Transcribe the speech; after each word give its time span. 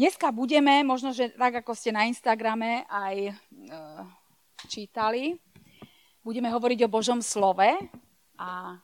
Dneska 0.00 0.32
budeme, 0.32 0.80
možno, 0.80 1.12
že 1.12 1.28
tak 1.36 1.60
ako 1.60 1.76
ste 1.76 1.92
na 1.92 2.08
Instagrame 2.08 2.88
aj 2.88 3.16
e, 3.20 3.32
čítali, 4.64 5.36
budeme 6.24 6.48
hovoriť 6.48 6.88
o 6.88 6.92
Božom 6.96 7.20
slove 7.20 7.68
a 8.40 8.80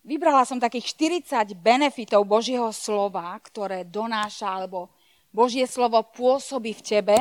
vybrala 0.00 0.48
som 0.48 0.56
takých 0.56 1.20
40 1.28 1.52
benefitov 1.52 2.24
Božieho 2.24 2.72
slova, 2.72 3.36
ktoré 3.44 3.84
donáša, 3.84 4.48
alebo 4.48 4.88
Božie 5.28 5.68
slovo 5.68 6.00
pôsobí 6.16 6.72
v 6.72 6.96
tebe, 6.96 7.18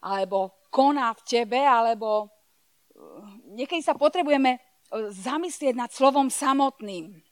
alebo 0.00 0.56
koná 0.72 1.12
v 1.12 1.20
tebe, 1.20 1.60
alebo 1.60 2.32
e, 2.96 3.60
niekedy 3.60 3.84
sa 3.84 3.92
potrebujeme 3.92 4.56
e, 4.56 4.60
zamyslieť 5.12 5.76
nad 5.76 5.92
slovom 5.92 6.32
samotným. 6.32 7.25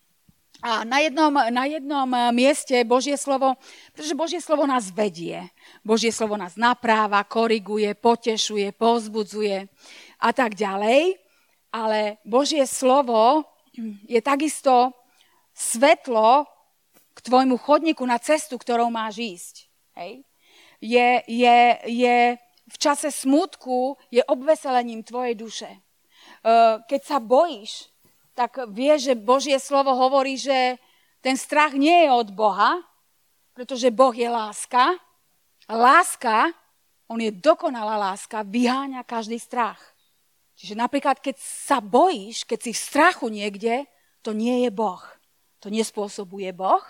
A 0.62 0.86
na 0.86 1.02
jednom, 1.02 1.34
na 1.34 1.64
jednom 1.66 2.08
eh, 2.14 2.30
mieste 2.30 2.76
Božie 2.86 3.18
slovo, 3.18 3.58
pretože 3.92 4.14
Božie 4.14 4.40
slovo 4.40 4.68
nás 4.68 4.92
vedie. 4.94 5.50
Božie 5.82 6.14
slovo 6.14 6.38
nás 6.38 6.54
napráva, 6.54 7.26
koriguje, 7.26 7.92
potešuje, 7.98 8.70
pozbudzuje 8.76 9.66
a 10.22 10.30
tak 10.30 10.54
ďalej. 10.54 11.18
Ale 11.74 12.22
Božie 12.22 12.62
slovo 12.70 13.42
je 14.06 14.22
takisto 14.22 14.94
svetlo 15.50 16.46
k 17.14 17.18
tvojmu 17.18 17.58
chodníku 17.58 18.06
na 18.06 18.22
cestu, 18.22 18.54
ktorou 18.54 18.94
máš 18.94 19.18
ísť. 19.18 19.54
Hej? 19.98 20.12
Je, 20.78 21.08
je, 21.26 21.58
je 21.90 22.16
v 22.64 22.76
čase 22.78 23.10
smutku, 23.10 23.98
je 24.10 24.22
obveselením 24.22 25.02
tvojej 25.02 25.34
duše. 25.34 25.70
Eh, 26.44 26.78
keď 26.84 27.00
sa 27.00 27.18
bojíš, 27.20 27.93
tak 28.34 28.58
vie, 28.74 28.98
že 28.98 29.14
Božie 29.14 29.56
slovo 29.62 29.94
hovorí, 29.94 30.34
že 30.34 30.76
ten 31.22 31.38
strach 31.38 31.72
nie 31.72 32.04
je 32.04 32.10
od 32.10 32.28
Boha, 32.34 32.82
pretože 33.54 33.94
Boh 33.94 34.12
je 34.12 34.26
láska. 34.26 34.98
Láska, 35.70 36.52
on 37.08 37.22
je 37.22 37.30
dokonalá 37.32 37.96
láska, 37.96 38.44
vyháňa 38.44 39.06
každý 39.06 39.38
strach. 39.38 39.80
Čiže 40.58 40.74
napríklad, 40.78 41.22
keď 41.22 41.38
sa 41.40 41.78
bojíš, 41.78 42.44
keď 42.44 42.58
si 42.68 42.70
v 42.74 42.82
strachu 42.84 43.26
niekde, 43.30 43.86
to 44.20 44.34
nie 44.34 44.66
je 44.66 44.70
Boh. 44.70 45.02
To 45.64 45.72
nespôsobuje 45.72 46.50
Boh, 46.52 46.84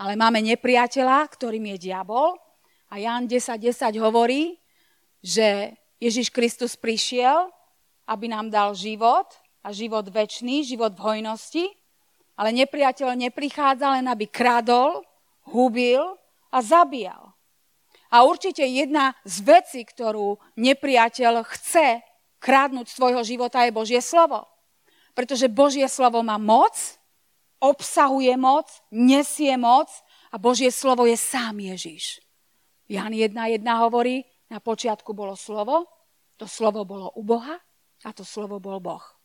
ale 0.00 0.16
máme 0.16 0.40
nepriateľa, 0.40 1.28
ktorým 1.28 1.76
je 1.76 1.90
diabol. 1.90 2.38
A 2.88 3.02
Jan 3.02 3.26
10.10 3.26 3.92
10 3.92 3.98
hovorí, 3.98 4.56
že 5.20 5.74
Ježiš 5.98 6.30
Kristus 6.30 6.78
prišiel, 6.78 7.50
aby 8.06 8.30
nám 8.30 8.48
dal 8.48 8.72
život 8.78 9.26
a 9.66 9.74
život 9.74 10.06
väčší, 10.06 10.62
život 10.62 10.94
v 10.94 11.02
hojnosti, 11.02 11.66
ale 12.38 12.54
nepriateľ 12.54 13.18
neprichádza 13.18 13.98
len, 13.98 14.06
aby 14.06 14.30
kradol, 14.30 15.02
hubil 15.50 16.14
a 16.54 16.58
zabíjal. 16.62 17.34
A 18.14 18.22
určite 18.22 18.62
jedna 18.62 19.18
z 19.26 19.42
vecí, 19.42 19.82
ktorú 19.82 20.38
nepriateľ 20.54 21.42
chce 21.42 22.06
krádnuť 22.38 22.86
svojho 22.86 23.26
života, 23.26 23.66
je 23.66 23.74
Božie 23.74 23.98
slovo. 23.98 24.46
Pretože 25.18 25.50
Božie 25.50 25.90
slovo 25.90 26.22
má 26.22 26.38
moc, 26.38 26.76
obsahuje 27.58 28.38
moc, 28.38 28.70
nesie 28.94 29.58
moc 29.58 29.90
a 30.30 30.38
Božie 30.38 30.70
slovo 30.70 31.08
je 31.08 31.18
sám 31.18 31.58
Ježiš. 31.58 32.22
Jan 32.86 33.10
1.1 33.10 33.34
hovorí, 33.82 34.22
na 34.46 34.62
počiatku 34.62 35.10
bolo 35.10 35.34
slovo, 35.34 35.90
to 36.38 36.46
slovo 36.46 36.86
bolo 36.86 37.10
u 37.18 37.26
Boha 37.26 37.58
a 38.06 38.08
to 38.14 38.22
slovo 38.22 38.62
bol 38.62 38.78
Boh. 38.78 39.15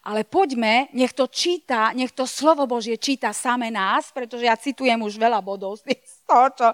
Ale 0.00 0.24
poďme, 0.24 0.88
nech 0.96 1.12
to 1.12 1.28
číta, 1.28 1.92
nech 1.92 2.16
to 2.16 2.24
slovo 2.24 2.64
Božie 2.64 2.96
číta 2.96 3.36
same 3.36 3.68
nás, 3.68 4.08
pretože 4.08 4.48
ja 4.48 4.56
citujem 4.56 4.96
už 4.96 5.20
veľa 5.20 5.44
bodov 5.44 5.76
z 5.76 5.84
toho, 6.24 6.48
čo, 6.56 6.68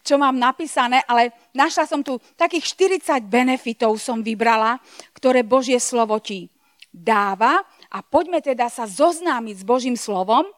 čo 0.00 0.14
mám 0.16 0.40
napísané, 0.40 1.04
ale 1.04 1.36
našla 1.52 1.84
som 1.84 2.00
tu 2.00 2.16
takých 2.40 2.64
40 3.04 3.20
benefitov 3.28 4.00
som 4.00 4.24
vybrala, 4.24 4.80
ktoré 5.12 5.44
Božie 5.44 5.76
slovo 5.76 6.16
ti 6.24 6.48
dáva 6.88 7.60
a 7.92 8.00
poďme 8.00 8.40
teda 8.40 8.72
sa 8.72 8.88
zoznámiť 8.88 9.60
s 9.60 9.64
Božím 9.68 9.96
slovom, 10.00 10.48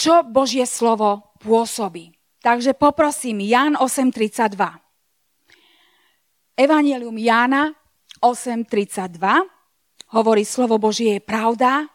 čo 0.00 0.24
Božie 0.24 0.64
slovo 0.64 1.36
pôsobí. 1.44 2.16
Takže 2.40 2.72
poprosím, 2.72 3.44
Jan 3.44 3.76
8.32. 3.76 4.56
Evangelium 6.56 7.16
Jána 7.20 7.76
8.32 8.24 9.59
hovorí 10.14 10.42
slovo 10.42 10.76
Božie 10.78 11.18
je 11.18 11.22
pravda, 11.22 11.86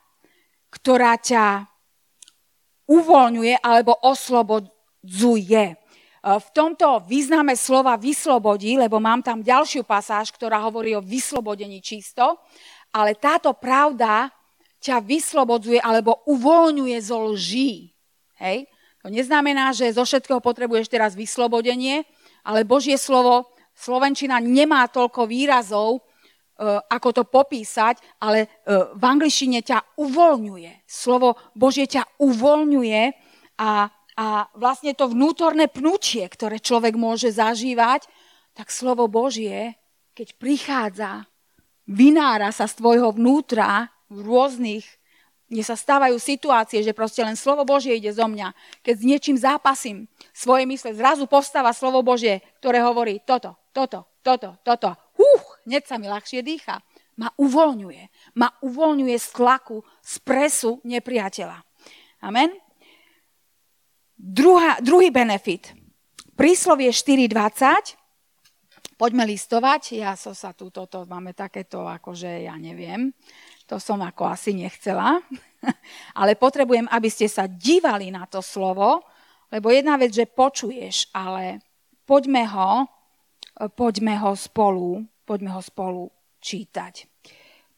ktorá 0.71 1.19
ťa 1.19 1.67
uvoľňuje 2.85 3.63
alebo 3.63 3.97
oslobodzuje. 4.03 5.63
E, 5.71 5.75
v 6.21 6.47
tomto 6.53 7.03
význame 7.07 7.57
slova 7.57 7.97
vyslobodí, 7.97 8.77
lebo 8.77 9.01
mám 9.01 9.25
tam 9.25 9.41
ďalšiu 9.41 9.83
pasáž, 9.83 10.31
ktorá 10.31 10.61
hovorí 10.63 10.93
o 10.95 11.03
vyslobodení 11.03 11.81
čisto, 11.81 12.39
ale 12.93 13.17
táto 13.17 13.51
pravda 13.57 14.31
ťa 14.79 15.01
vyslobodzuje 15.01 15.81
alebo 15.81 16.23
uvoľňuje 16.29 16.97
zo 17.01 17.33
lží. 17.33 17.89
Hej? 18.37 18.69
To 19.01 19.09
neznamená, 19.09 19.73
že 19.73 19.93
zo 19.93 20.05
všetkého 20.05 20.41
potrebuješ 20.41 20.89
teraz 20.89 21.17
vyslobodenie, 21.17 22.05
ale 22.45 22.65
Božie 22.65 22.97
slovo, 22.97 23.49
Slovenčina 23.75 24.39
nemá 24.39 24.87
toľko 24.87 25.27
výrazov, 25.27 25.99
ako 26.63 27.09
to 27.11 27.23
popísať, 27.27 27.99
ale 28.23 28.47
e, 28.47 28.47
v 28.95 29.03
angličtine 29.03 29.59
ťa 29.59 29.99
uvoľňuje. 29.99 30.87
Slovo 30.87 31.35
Božie 31.51 31.83
ťa 31.83 32.07
uvoľňuje 32.15 33.01
a, 33.59 33.91
a 34.15 34.27
vlastne 34.55 34.95
to 34.95 35.11
vnútorné 35.11 35.67
pnutie, 35.67 36.23
ktoré 36.31 36.63
človek 36.63 36.95
môže 36.95 37.35
zažívať, 37.35 38.07
tak 38.55 38.71
slovo 38.71 39.11
Božie, 39.11 39.75
keď 40.15 40.27
prichádza, 40.39 41.11
vynára 41.83 42.55
sa 42.55 42.71
z 42.71 42.79
tvojho 42.79 43.11
vnútra 43.11 43.91
v 44.07 44.23
rôznych, 44.23 44.87
kde 45.45 45.61
sa 45.61 45.75
stávajú 45.77 46.17
situácie, 46.17 46.81
že 46.81 46.95
proste 46.95 47.21
len 47.21 47.37
slovo 47.37 47.67
Božie 47.67 47.99
ide 47.99 48.09
zo 48.15 48.25
mňa. 48.25 48.55
Keď 48.81 48.95
s 48.95 49.03
niečím 49.03 49.37
zápasím 49.37 50.07
svoje 50.31 50.65
mysle, 50.65 50.95
zrazu 50.95 51.27
postáva 51.27 51.75
slovo 51.75 52.01
Božie, 52.01 52.41
ktoré 52.63 52.81
hovorí 52.81 53.21
toto, 53.21 53.59
toto, 53.75 54.07
toto, 54.23 54.57
toto 54.65 55.04
hneď 55.65 55.83
sa 55.85 55.97
mi 55.97 56.07
ľahšie 56.07 56.45
dýcha. 56.45 56.79
Ma 57.19 57.31
uvoľňuje. 57.35 58.03
Ma 58.39 58.49
uvoľňuje 58.63 59.17
z 59.17 59.27
tlaku, 59.33 59.83
z 60.03 60.15
presu 60.23 60.79
nepriateľa. 60.83 61.57
Amen. 62.25 62.51
Druhá, 64.15 64.79
druhý 64.79 65.11
benefit. 65.11 65.75
Príslovie 66.35 66.91
4.20. 66.91 67.99
Poďme 68.95 69.27
listovať. 69.27 69.99
Ja 69.99 70.15
som 70.15 70.31
sa 70.31 70.55
tu, 70.55 70.71
toto, 70.71 71.03
máme 71.03 71.35
takéto, 71.35 71.83
akože 71.83 72.47
ja 72.47 72.55
neviem. 72.55 73.11
To 73.67 73.79
som 73.79 73.99
ako 73.99 74.31
asi 74.31 74.55
nechcela. 74.55 75.19
ale 76.19 76.39
potrebujem, 76.39 76.87
aby 76.87 77.09
ste 77.11 77.27
sa 77.27 77.47
dívali 77.47 78.11
na 78.11 78.27
to 78.27 78.39
slovo, 78.39 79.03
lebo 79.51 79.71
jedna 79.71 79.99
vec, 79.99 80.15
že 80.15 80.27
počuješ, 80.27 81.11
ale 81.11 81.63
poďme 82.07 82.43
ho, 82.49 82.87
poďme 83.75 84.15
ho 84.19 84.31
spolu 84.35 85.03
Poďme 85.25 85.57
ho 85.57 85.61
spolu 85.61 86.13
čítať. 86.37 87.09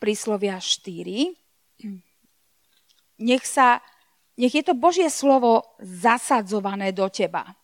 Príslovia 0.03 0.59
4. 0.59 1.31
Nech, 3.24 3.44
sa, 3.47 3.80
nech 4.35 4.52
je 4.52 4.63
to 4.68 4.75
Božie 4.75 5.08
slovo 5.08 5.63
zasadzované 5.80 6.91
do 6.91 7.08
teba. 7.08 7.56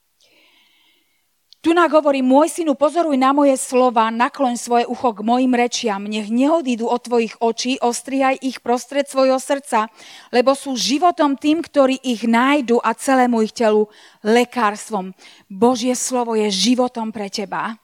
Tu 1.63 1.71
nám 1.71 1.95
hovorí, 1.95 2.19
môj 2.19 2.51
synu, 2.51 2.75
pozoruj 2.75 3.15
na 3.15 3.31
moje 3.31 3.55
slova, 3.55 4.11
nakloň 4.11 4.59
svoje 4.59 4.83
ucho 4.83 5.15
k 5.15 5.23
mojim 5.23 5.55
rečiam, 5.55 6.03
nech 6.03 6.27
neodídu 6.27 6.91
od 6.91 6.99
tvojich 6.99 7.39
očí, 7.39 7.79
ostrihaj 7.79 8.35
ich 8.43 8.59
prostred 8.59 9.07
svojho 9.07 9.39
srdca, 9.39 9.87
lebo 10.35 10.59
sú 10.59 10.75
životom 10.75 11.39
tým, 11.39 11.63
ktorí 11.63 12.03
ich 12.03 12.27
nájdu 12.27 12.83
a 12.83 12.91
celému 12.91 13.47
ich 13.47 13.55
telu 13.55 13.87
lekárstvom. 14.27 15.15
Božie 15.47 15.95
slovo 15.95 16.35
je 16.35 16.51
životom 16.51 17.15
pre 17.15 17.31
teba. 17.31 17.79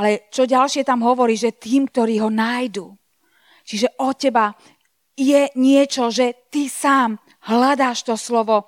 Ale 0.00 0.32
čo 0.32 0.48
ďalšie 0.48 0.80
tam 0.80 1.04
hovorí, 1.04 1.36
že 1.36 1.52
tým, 1.52 1.84
ktorí 1.84 2.24
ho 2.24 2.32
nájdu. 2.32 2.96
Čiže 3.68 4.00
od 4.00 4.16
teba 4.16 4.56
je 5.12 5.52
niečo, 5.60 6.08
že 6.08 6.48
ty 6.48 6.72
sám 6.72 7.20
hľadáš 7.44 8.08
to 8.08 8.16
slovo 8.16 8.64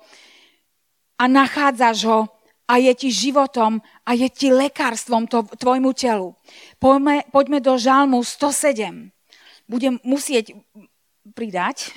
a 1.17 1.23
nachádzaš 1.25 1.97
ho 2.05 2.19
a 2.69 2.77
je 2.77 2.93
ti 2.93 3.09
životom 3.09 3.81
a 4.05 4.13
je 4.13 4.29
ti 4.29 4.53
lekárstvom 4.53 5.25
to, 5.25 5.41
tvojmu 5.57 5.97
telu. 5.97 6.37
Poďme, 6.77 7.25
poďme 7.33 7.59
do 7.65 7.81
žalmu 7.81 8.21
107. 8.21 9.09
Budem 9.65 9.97
musieť 10.05 10.53
pridať, 11.33 11.89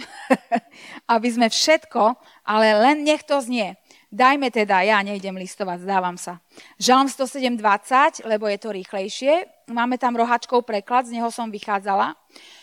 aby 1.15 1.29
sme 1.29 1.53
všetko, 1.53 2.17
ale 2.49 2.67
len 2.73 3.05
nech 3.05 3.21
to 3.29 3.37
znie. 3.44 3.77
Dajme 4.17 4.49
teda, 4.49 4.81
ja 4.81 5.05
nejdem 5.05 5.37
listovať, 5.37 5.85
zdávam 5.85 6.17
sa. 6.17 6.41
Žalm 6.81 7.05
107.20, 7.05 8.25
lebo 8.25 8.49
je 8.49 8.57
to 8.57 8.73
rýchlejšie. 8.73 9.45
Máme 9.69 10.01
tam 10.01 10.17
rohačkou 10.17 10.65
preklad, 10.65 11.05
z 11.05 11.21
neho 11.21 11.29
som 11.29 11.53
vychádzala. 11.53 12.17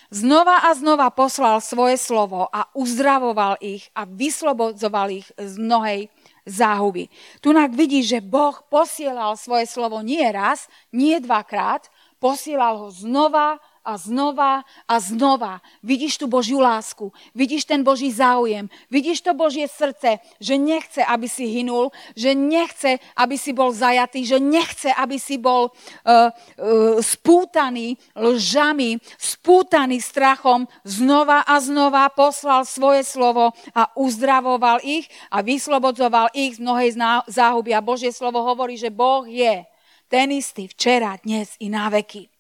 Znova 0.09 0.65
a 0.65 0.73
znova 0.73 1.13
poslal 1.13 1.61
svoje 1.61 2.01
slovo 2.01 2.49
a 2.49 2.65
uzdravoval 2.73 3.61
ich 3.61 3.85
a 3.93 4.09
vyslobodzoval 4.09 5.13
ich 5.13 5.29
z 5.37 5.53
mnohej 5.61 6.09
záhuby. 6.49 7.13
Tu 7.37 7.53
vidíš, 7.53 8.17
že 8.17 8.25
Boh 8.25 8.57
posielal 8.73 9.37
svoje 9.37 9.69
slovo 9.69 10.01
nie 10.01 10.25
raz, 10.33 10.65
nie 10.89 11.21
dvakrát, 11.21 11.85
posielal 12.17 12.81
ho 12.81 12.89
znova 12.89 13.61
a 13.85 13.99
znova 13.99 14.63
a 14.87 14.95
znova. 14.99 15.59
Vidíš 15.83 16.17
tu 16.17 16.25
Božiu 16.27 16.59
lásku, 16.59 17.11
vidíš 17.35 17.67
ten 17.67 17.83
Boží 17.83 18.11
záujem, 18.11 18.71
vidíš 18.87 19.21
to 19.21 19.35
Božie 19.35 19.67
srdce, 19.67 20.23
že 20.39 20.55
nechce, 20.57 21.03
aby 21.03 21.27
si 21.29 21.45
hynul, 21.45 21.91
že 22.15 22.31
nechce, 22.31 22.97
aby 23.15 23.35
si 23.37 23.51
bol 23.51 23.75
zajatý, 23.75 24.25
že 24.25 24.39
nechce, 24.39 24.89
aby 24.95 25.19
si 25.19 25.35
bol 25.37 25.69
uh, 25.69 25.71
uh, 26.07 26.97
spútaný 27.03 27.99
lžami, 28.15 28.97
spútaný 29.19 29.99
strachom. 29.99 30.65
Znova 30.87 31.43
a 31.43 31.59
znova 31.59 32.07
poslal 32.09 32.63
svoje 32.63 33.03
slovo 33.03 33.51
a 33.75 33.91
uzdravoval 33.99 34.79
ich 34.81 35.11
a 35.29 35.43
vyslobodzoval 35.43 36.31
ich 36.31 36.57
z 36.57 36.63
mnohej 36.63 36.95
záhuby. 37.27 37.75
A 37.75 37.83
Božie 37.83 38.15
slovo 38.15 38.41
hovorí, 38.41 38.79
že 38.79 38.89
Boh 38.89 39.27
je 39.27 39.67
ten 40.07 40.29
istý 40.31 40.69
včera, 40.69 41.17
dnes 41.21 41.57
i 41.59 41.69
na 41.69 41.89
veky. 41.89 42.32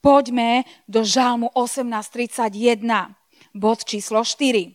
Poďme 0.00 0.64
do 0.88 1.04
Žalmu 1.04 1.52
18.31, 1.52 3.12
bod 3.52 3.84
číslo 3.84 4.24
4. 4.24 4.72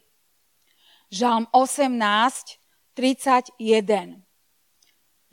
Žalm 1.09 1.49
18.31. 1.49 4.21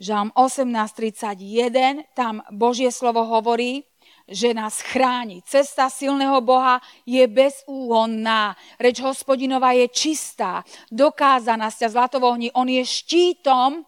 Žalm 0.01 0.33
18.31, 0.33 2.09
tam 2.17 2.41
Božie 2.49 2.89
slovo 2.89 3.21
hovorí, 3.21 3.85
že 4.25 4.57
nás 4.57 4.81
chráni. 4.81 5.45
Cesta 5.45 5.93
silného 5.93 6.41
Boha 6.41 6.81
je 7.05 7.21
bezúhonná. 7.29 8.57
Reč 8.81 8.97
hospodinova 8.97 9.77
je 9.77 9.85
čistá, 9.93 10.65
dokázaná 10.89 11.69
sťa 11.69 11.93
zlatovohni. 11.93 12.49
On 12.57 12.65
je 12.65 12.81
štítom 12.81 13.85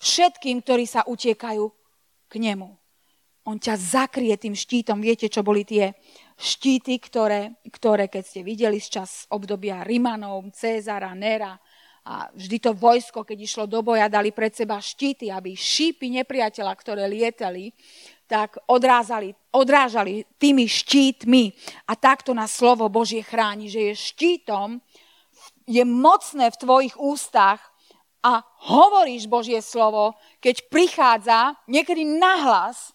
všetkým, 0.00 0.64
ktorí 0.64 0.88
sa 0.88 1.04
utiekajú 1.04 1.68
k 2.32 2.40
nemu 2.40 2.81
on 3.42 3.58
ťa 3.58 3.74
zakrie 3.74 4.34
tým 4.38 4.54
štítom. 4.54 5.02
Viete, 5.02 5.26
čo 5.26 5.42
boli 5.42 5.66
tie 5.66 5.94
štíty, 6.38 7.02
ktoré, 7.02 7.58
ktoré 7.66 8.06
keď 8.06 8.22
ste 8.22 8.40
videli 8.46 8.78
z 8.78 9.02
čas 9.02 9.26
obdobia 9.34 9.82
Rimanov, 9.82 10.46
Cezara, 10.54 11.10
Nera, 11.14 11.58
a 12.02 12.26
vždy 12.34 12.58
to 12.58 12.74
vojsko, 12.74 13.22
keď 13.22 13.38
išlo 13.38 13.64
do 13.70 13.78
boja, 13.78 14.10
dali 14.10 14.34
pred 14.34 14.50
seba 14.50 14.82
štíty, 14.82 15.30
aby 15.30 15.54
šípy 15.54 16.10
nepriateľa, 16.18 16.74
ktoré 16.74 17.06
lietali, 17.06 17.70
tak 18.26 18.58
odrázali, 18.66 19.30
odrážali 19.54 20.26
tými 20.34 20.66
štítmi. 20.66 21.54
A 21.86 21.94
takto 21.94 22.34
na 22.34 22.50
slovo 22.50 22.90
Božie 22.90 23.22
chráni, 23.22 23.70
že 23.70 23.94
je 23.94 23.94
štítom, 23.94 24.82
je 25.62 25.82
mocné 25.86 26.50
v 26.50 26.58
tvojich 26.58 26.94
ústach 26.98 27.62
a 28.18 28.42
hovoríš 28.66 29.30
Božie 29.30 29.62
slovo, 29.62 30.18
keď 30.42 30.66
prichádza 30.74 31.54
niekedy 31.70 32.02
nahlas, 32.02 32.90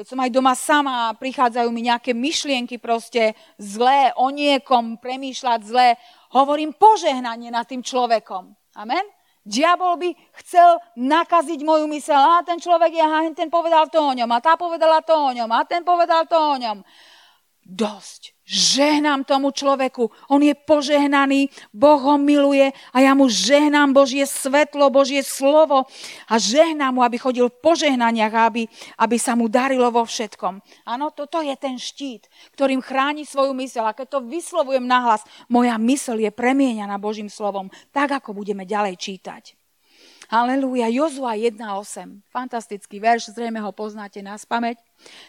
keď 0.00 0.16
som 0.16 0.24
aj 0.24 0.32
doma 0.32 0.56
sama 0.56 1.12
prichádzajú 1.20 1.68
mi 1.68 1.84
nejaké 1.84 2.16
myšlienky 2.16 2.80
proste 2.80 3.36
zlé, 3.60 4.16
o 4.16 4.32
niekom 4.32 4.96
premýšľať 4.96 5.60
zlé, 5.60 6.00
hovorím 6.32 6.72
požehnanie 6.72 7.52
nad 7.52 7.68
tým 7.68 7.84
človekom. 7.84 8.48
Amen? 8.80 9.04
Diabol 9.44 10.00
by 10.00 10.08
chcel 10.40 10.80
nakaziť 10.96 11.60
moju 11.60 11.84
mysel. 11.92 12.16
A 12.16 12.40
ten 12.40 12.56
človek 12.56 12.96
je, 12.96 13.04
a 13.04 13.28
ten 13.36 13.52
povedal 13.52 13.92
to 13.92 14.00
o 14.00 14.16
ňom, 14.16 14.24
a 14.32 14.40
tá 14.40 14.56
povedala 14.56 15.04
to 15.04 15.12
o 15.12 15.36
ňom, 15.36 15.52
a 15.52 15.68
ten 15.68 15.84
povedal 15.84 16.24
to 16.24 16.36
o 16.40 16.56
ňom. 16.56 16.80
Dosť. 17.70 18.34
Žehnám 18.50 19.22
tomu 19.22 19.54
človeku. 19.54 20.10
On 20.26 20.42
je 20.42 20.58
požehnaný, 20.58 21.54
Boh 21.70 22.02
ho 22.02 22.18
miluje 22.18 22.74
a 22.90 22.98
ja 22.98 23.14
mu 23.14 23.30
žehnám 23.30 23.94
Božie 23.94 24.26
svetlo, 24.26 24.90
Božie 24.90 25.22
slovo 25.22 25.86
a 26.26 26.34
žehnám 26.34 26.98
mu, 26.98 27.06
aby 27.06 27.14
chodil 27.14 27.46
v 27.46 27.62
požehnaniach, 27.62 28.34
aby, 28.50 28.66
aby 28.98 29.16
sa 29.22 29.38
mu 29.38 29.46
darilo 29.46 29.86
vo 29.94 30.02
všetkom. 30.02 30.58
Áno, 30.82 31.14
toto 31.14 31.38
je 31.38 31.54
ten 31.54 31.78
štít, 31.78 32.26
ktorým 32.58 32.82
chráni 32.82 33.22
svoju 33.22 33.54
mysel. 33.54 33.86
A 33.86 33.94
keď 33.94 34.18
to 34.18 34.26
vyslovujem 34.26 34.82
nahlas, 34.82 35.22
moja 35.46 35.78
mysel 35.78 36.18
je 36.18 36.34
premieňaná 36.34 36.98
Božím 36.98 37.30
slovom, 37.30 37.70
tak 37.94 38.10
ako 38.18 38.34
budeme 38.34 38.66
ďalej 38.66 38.98
čítať. 38.98 39.59
Halelúja, 40.30 40.86
Jozua 40.86 41.34
1.8. 41.34 42.22
Fantastický 42.30 43.02
verš, 43.02 43.34
zrejme 43.34 43.58
ho 43.58 43.74
poznáte 43.74 44.22
na 44.22 44.38
spameť. 44.38 44.78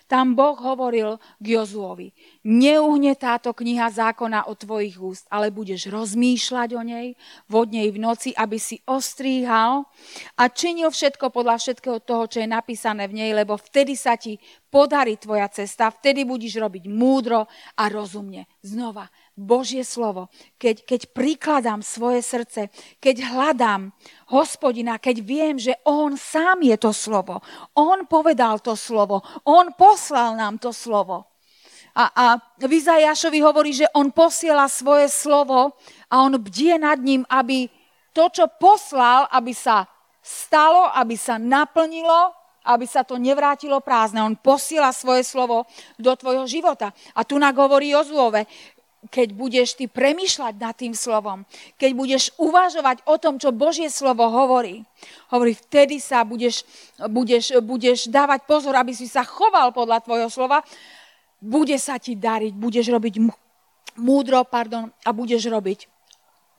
Tam 0.06 0.38
Boh 0.38 0.54
hovoril 0.54 1.18
k 1.42 1.46
Jozuovi, 1.58 2.14
neuhne 2.46 3.16
táto 3.16 3.56
kniha 3.56 3.90
zákona 3.90 4.46
od 4.46 4.62
tvojich 4.62 5.00
úst, 5.00 5.26
ale 5.32 5.50
budeš 5.50 5.88
rozmýšľať 5.90 6.70
o 6.76 6.84
nej, 6.86 7.16
vodnej 7.48 7.90
v 7.90 7.98
noci, 7.98 8.30
aby 8.36 8.60
si 8.60 8.84
ostríhal 8.86 9.88
a 10.38 10.44
činil 10.52 10.92
všetko 10.92 11.34
podľa 11.34 11.58
všetkého 11.58 12.04
toho, 12.04 12.28
čo 12.28 12.44
je 12.44 12.52
napísané 12.52 13.08
v 13.08 13.26
nej, 13.26 13.32
lebo 13.34 13.56
vtedy 13.58 13.96
sa 13.96 14.20
ti 14.20 14.38
podarí 14.70 15.16
tvoja 15.18 15.48
cesta, 15.50 15.90
vtedy 15.90 16.28
budeš 16.28 16.60
robiť 16.60 16.92
múdro 16.92 17.48
a 17.80 17.84
rozumne. 17.88 18.46
Znova, 18.62 19.08
Božie 19.38 19.88
slovo, 19.88 20.28
keď, 20.60 20.84
keď 20.84 21.02
prikladám 21.16 21.80
svoje 21.80 22.20
srdce, 22.20 22.68
keď 23.00 23.32
hľadám 23.32 23.96
hospodina, 24.30 25.00
keď 25.00 25.18
viem, 25.24 25.56
že 25.56 25.74
on 25.88 26.20
sám 26.20 26.62
je 26.62 26.76
to 26.76 26.92
slovo, 26.92 27.40
on 27.74 28.06
povedal 28.06 28.60
to 28.60 28.76
slovo, 28.76 29.24
on 29.48 29.72
poslal 29.74 30.36
nám 30.36 30.60
to 30.60 30.76
slovo. 30.76 31.32
A, 31.92 32.04
a 32.08 32.26
v 32.56 33.44
hovorí, 33.44 33.76
že 33.76 33.88
on 33.92 34.16
posiela 34.16 34.72
svoje 34.72 35.12
slovo 35.12 35.76
a 36.08 36.24
on 36.24 36.40
bdie 36.40 36.80
nad 36.80 36.96
ním, 37.00 37.28
aby 37.28 37.68
to, 38.16 38.32
čo 38.32 38.48
poslal, 38.48 39.28
aby 39.32 39.52
sa 39.52 39.88
stalo, 40.24 40.88
aby 40.96 41.20
sa 41.20 41.36
naplnilo, 41.36 42.32
aby 42.64 42.86
sa 42.86 43.02
to 43.02 43.18
nevrátilo 43.18 43.82
prázdne. 43.82 44.24
On 44.24 44.38
posiela 44.38 44.94
svoje 44.94 45.26
slovo 45.26 45.66
do 45.98 46.14
tvojho 46.14 46.46
života. 46.46 46.94
A 47.18 47.26
tu 47.26 47.42
nak 47.42 47.58
hovorí 47.58 47.92
Jozuove, 47.92 48.46
keď 49.10 49.34
budeš 49.34 49.74
ty 49.74 49.90
premýšľať 49.90 50.54
nad 50.62 50.78
tým 50.78 50.94
slovom, 50.94 51.42
keď 51.82 51.92
budeš 51.98 52.24
uvažovať 52.38 53.02
o 53.10 53.18
tom, 53.18 53.42
čo 53.42 53.50
Božie 53.50 53.90
slovo 53.90 54.30
hovorí, 54.30 54.86
hovorí, 55.34 55.58
vtedy 55.58 55.98
sa 55.98 56.22
budeš, 56.22 56.62
budeš, 57.10 57.58
budeš 57.66 58.06
dávať 58.14 58.46
pozor, 58.46 58.78
aby 58.78 58.94
si 58.94 59.10
sa 59.10 59.26
choval 59.26 59.74
podľa 59.74 60.06
tvojho 60.06 60.30
slova, 60.30 60.62
bude 61.42 61.74
sa 61.82 61.98
ti 61.98 62.14
dariť, 62.14 62.54
budeš 62.54 62.94
robiť 62.94 63.14
múdro 63.98 64.46
pardon, 64.46 64.94
a 65.02 65.10
budeš 65.10 65.50
robiť 65.50 65.90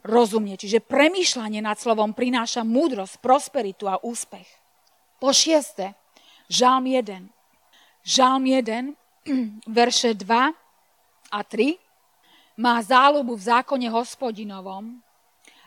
rozumne. 0.02 0.58
Čiže 0.58 0.82
premýšľanie 0.82 1.62
nad 1.62 1.78
slovom 1.78 2.10
prináša 2.10 2.66
múdrosť, 2.66 3.22
prosperitu 3.22 3.86
a 3.86 4.02
úspech. 4.02 4.46
Po 5.22 5.30
šieste, 5.30 5.94
Žalm 6.50 6.90
1. 6.90 7.30
Žalm 8.02 8.42
1, 8.50 8.98
verše 9.78 10.18
2 10.18 10.26
a 11.30 11.40
3 11.46 11.81
má 12.56 12.80
záľubu 12.82 13.36
v 13.36 13.46
zákone 13.48 13.88
hospodinovom 13.88 15.00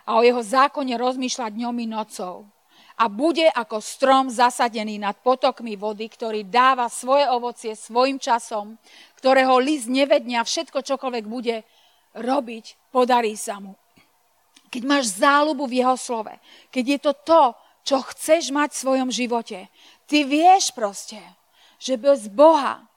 a 0.06 0.10
o 0.18 0.22
jeho 0.22 0.42
zákone 0.42 0.94
rozmýšľať 0.96 1.52
dňom 1.58 1.76
i 1.82 1.88
nocou. 1.90 2.46
A 2.96 3.12
bude 3.12 3.52
ako 3.52 3.84
strom 3.84 4.32
zasadený 4.32 4.96
nad 5.04 5.20
potokmi 5.20 5.76
vody, 5.76 6.08
ktorý 6.08 6.48
dáva 6.48 6.88
svoje 6.88 7.28
ovocie 7.28 7.76
svojim 7.76 8.16
časom, 8.16 8.80
ktorého 9.20 9.60
list 9.60 9.92
nevednia, 9.92 10.48
všetko 10.48 10.80
čokoľvek 10.80 11.26
bude 11.28 11.68
robiť, 12.16 12.66
podarí 12.96 13.36
sa 13.36 13.60
mu. 13.60 13.76
Keď 14.72 14.82
máš 14.88 15.20
záľubu 15.20 15.68
v 15.68 15.84
jeho 15.84 15.96
slove, 16.00 16.32
keď 16.72 16.86
je 16.88 17.00
to 17.04 17.14
to, 17.28 17.42
čo 17.84 17.98
chceš 18.16 18.50
mať 18.56 18.72
v 18.72 18.82
svojom 18.82 19.10
živote, 19.12 19.68
ty 20.08 20.24
vieš 20.24 20.72
proste, 20.72 21.20
že 21.78 22.00
bez 22.00 22.32
Boha 22.32 22.88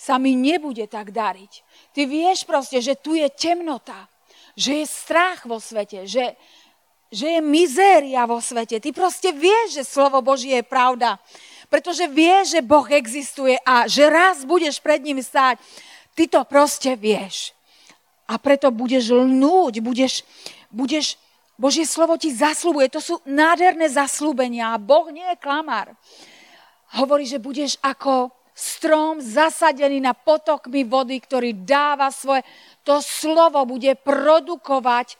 sa 0.00 0.16
mi 0.16 0.32
nebude 0.32 0.88
tak 0.88 1.12
dariť. 1.12 1.52
Ty 1.92 2.08
vieš 2.08 2.48
proste, 2.48 2.80
že 2.80 2.96
tu 2.96 3.12
je 3.12 3.28
temnota, 3.28 4.08
že 4.56 4.80
je 4.80 4.86
strach 4.88 5.44
vo 5.44 5.60
svete, 5.60 6.08
že, 6.08 6.40
že 7.12 7.36
je 7.36 7.40
mizéria 7.44 8.24
vo 8.24 8.40
svete. 8.40 8.80
Ty 8.80 8.96
proste 8.96 9.36
vieš, 9.36 9.76
že 9.76 9.84
slovo 9.84 10.24
Božie 10.24 10.56
je 10.56 10.64
pravda, 10.64 11.20
pretože 11.68 12.08
vieš, 12.08 12.56
že 12.56 12.64
Boh 12.64 12.88
existuje 12.88 13.60
a 13.60 13.84
že 13.84 14.08
raz 14.08 14.48
budeš 14.48 14.80
pred 14.80 15.04
ním 15.04 15.20
stáť. 15.20 15.60
Ty 16.16 16.24
to 16.32 16.40
proste 16.48 16.96
vieš. 16.96 17.52
A 18.24 18.40
preto 18.40 18.72
budeš 18.72 19.12
lnúť, 19.12 19.84
budeš, 19.84 20.24
budeš, 20.72 21.20
Božie 21.60 21.84
slovo 21.84 22.16
ti 22.16 22.32
zaslúbuje. 22.32 22.88
To 22.96 23.04
sú 23.04 23.20
nádherné 23.28 23.92
zaslúbenia. 23.92 24.80
Boh 24.80 25.12
nie 25.12 25.28
je 25.28 25.42
klamár. 25.44 25.92
Hovorí, 26.96 27.28
že 27.28 27.36
budeš 27.36 27.76
ako 27.84 28.32
strom 28.54 29.22
zasadený 29.22 30.02
na 30.02 30.12
potokmi 30.12 30.84
vody, 30.84 31.18
ktorý 31.22 31.64
dáva 31.64 32.12
svoje, 32.12 32.44
to 32.84 33.00
slovo 33.00 33.64
bude 33.64 33.96
produkovať 34.00 35.16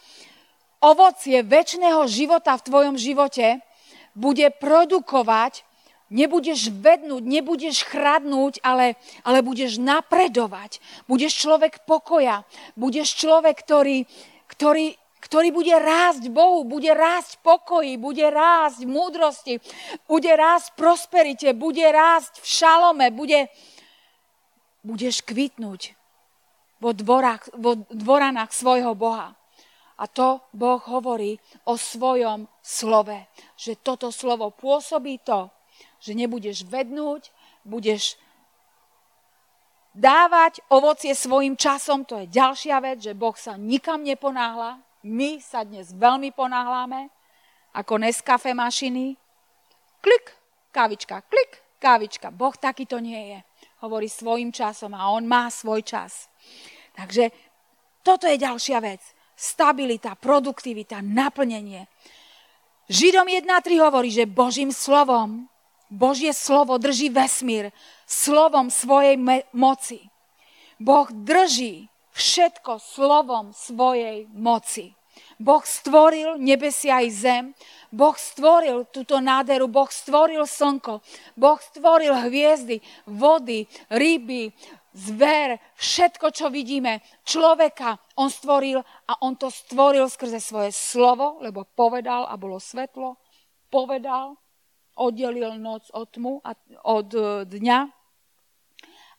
ovocie 0.81 1.45
väčšného 1.45 2.05
života 2.09 2.57
v 2.57 2.67
tvojom 2.67 2.97
živote, 2.97 3.61
bude 4.17 4.51
produkovať, 4.51 5.65
nebudeš 6.11 6.69
vednúť, 6.75 7.23
nebudeš 7.23 7.87
chradnúť, 7.87 8.61
ale, 8.61 8.99
ale 9.23 9.41
budeš 9.41 9.79
napredovať. 9.79 10.83
Budeš 11.07 11.39
človek 11.39 11.87
pokoja, 11.87 12.43
budeš 12.75 13.15
človek, 13.17 13.55
ktorý, 13.55 14.05
ktorý 14.51 15.00
ktorý 15.21 15.53
bude 15.53 15.77
rásť 15.77 16.33
Bohu, 16.33 16.65
bude 16.65 16.91
rásť 16.97 17.39
pokoji, 17.45 18.01
bude 18.01 18.25
rásť 18.33 18.89
múdrosti, 18.89 19.61
bude 20.09 20.33
rásť 20.33 20.75
prosperite, 20.75 21.53
bude 21.53 21.85
rásť 21.85 22.41
v 22.41 22.47
šalome, 22.49 23.07
bude, 23.13 23.53
budeš 24.81 25.21
kvitnúť 25.29 25.93
vo, 26.81 26.97
dvorách, 26.97 27.53
vo 27.53 27.85
dvoranách 27.93 28.51
svojho 28.51 28.97
Boha. 28.97 29.37
A 30.01 30.09
to 30.09 30.41
Boh 30.57 30.81
hovorí 30.81 31.37
o 31.69 31.77
svojom 31.77 32.49
slove. 32.65 33.29
Že 33.61 33.85
toto 33.85 34.09
slovo 34.09 34.49
pôsobí 34.49 35.21
to, 35.21 35.53
že 36.01 36.17
nebudeš 36.17 36.65
vednúť, 36.65 37.29
budeš 37.69 38.17
dávať 39.93 40.65
ovocie 40.73 41.13
svojim 41.13 41.53
časom, 41.53 42.09
to 42.09 42.25
je 42.25 42.33
ďalšia 42.33 42.81
vec, 42.81 43.05
že 43.05 43.13
Boh 43.13 43.37
sa 43.37 43.61
nikam 43.61 44.01
neponáhla. 44.01 44.81
My 45.01 45.41
sa 45.41 45.65
dnes 45.65 45.97
veľmi 45.97 46.29
ponáhľame, 46.37 47.09
ako 47.73 48.05
Nescafe 48.05 48.53
mašiny. 48.53 49.17
Klik, 50.05 50.27
kávička, 50.77 51.25
klik, 51.25 51.53
kávička. 51.81 52.29
Boh 52.29 52.53
takýto 52.53 53.01
nie 53.01 53.33
je. 53.33 53.39
Hovorí 53.81 54.13
svojim 54.13 54.53
časom 54.53 54.93
a 54.93 55.09
on 55.09 55.25
má 55.25 55.49
svoj 55.49 55.81
čas. 55.81 56.29
Takže 56.93 57.33
toto 58.05 58.29
je 58.29 58.37
ďalšia 58.37 58.81
vec 58.85 59.01
stabilita, 59.41 60.21
produktivita, 60.21 61.01
naplnenie. 61.01 61.89
Židom 62.93 63.25
1.3 63.25 63.81
hovorí, 63.81 64.13
že 64.13 64.29
Božím 64.29 64.69
slovom, 64.69 65.49
Božie 65.89 66.37
slovo 66.37 66.77
drží 66.77 67.09
vesmír 67.09 67.73
slovom 68.05 68.69
svojej 68.69 69.17
me- 69.17 69.49
moci. 69.57 70.13
Boh 70.77 71.09
drží 71.09 71.89
všetko 72.21 72.77
slovom 72.77 73.57
svojej 73.57 74.29
moci. 74.37 74.93
Boh 75.41 75.65
stvoril 75.65 76.37
nebesia 76.37 77.01
aj 77.01 77.09
zem, 77.17 77.45
Boh 77.89 78.13
stvoril 78.13 78.85
túto 78.93 79.17
náderu, 79.25 79.73
Boh 79.73 79.89
stvoril 79.89 80.45
slnko, 80.45 81.01
Boh 81.33 81.57
stvoril 81.57 82.13
hviezdy, 82.29 82.85
vody, 83.09 83.65
ryby, 83.89 84.53
zver, 84.93 85.57
všetko, 85.81 86.29
čo 86.29 86.53
vidíme, 86.53 87.01
človeka, 87.25 87.97
on 88.21 88.29
stvoril 88.29 88.85
a 88.85 89.13
on 89.25 89.41
to 89.41 89.49
stvoril 89.49 90.13
skrze 90.13 90.45
svoje 90.45 90.77
slovo, 90.77 91.41
lebo 91.41 91.65
povedal 91.65 92.29
a 92.29 92.37
bolo 92.37 92.61
svetlo, 92.61 93.17
povedal, 93.73 94.37
oddelil 95.01 95.57
noc 95.57 95.89
od 95.97 96.07
tmu 96.13 96.45
od 96.85 97.09
e, 97.17 97.25
dňa. 97.49 97.79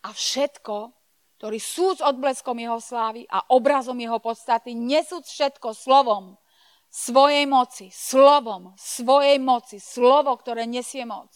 A 0.01 0.09
všetko, 0.13 1.00
ktorý 1.41 1.57
súd 1.57 2.05
odbleskom 2.05 2.53
jeho 2.53 2.77
slávy 2.77 3.25
a 3.25 3.41
obrazom 3.49 3.97
jeho 3.97 4.21
podstaty, 4.21 4.77
nesúc 4.77 5.25
všetko 5.25 5.73
slovom 5.73 6.37
svojej 6.85 7.49
moci, 7.49 7.89
slovom 7.89 8.77
svojej 8.77 9.41
moci, 9.41 9.81
slovo, 9.81 10.37
ktoré 10.37 10.69
nesie 10.69 11.01
moc. 11.01 11.33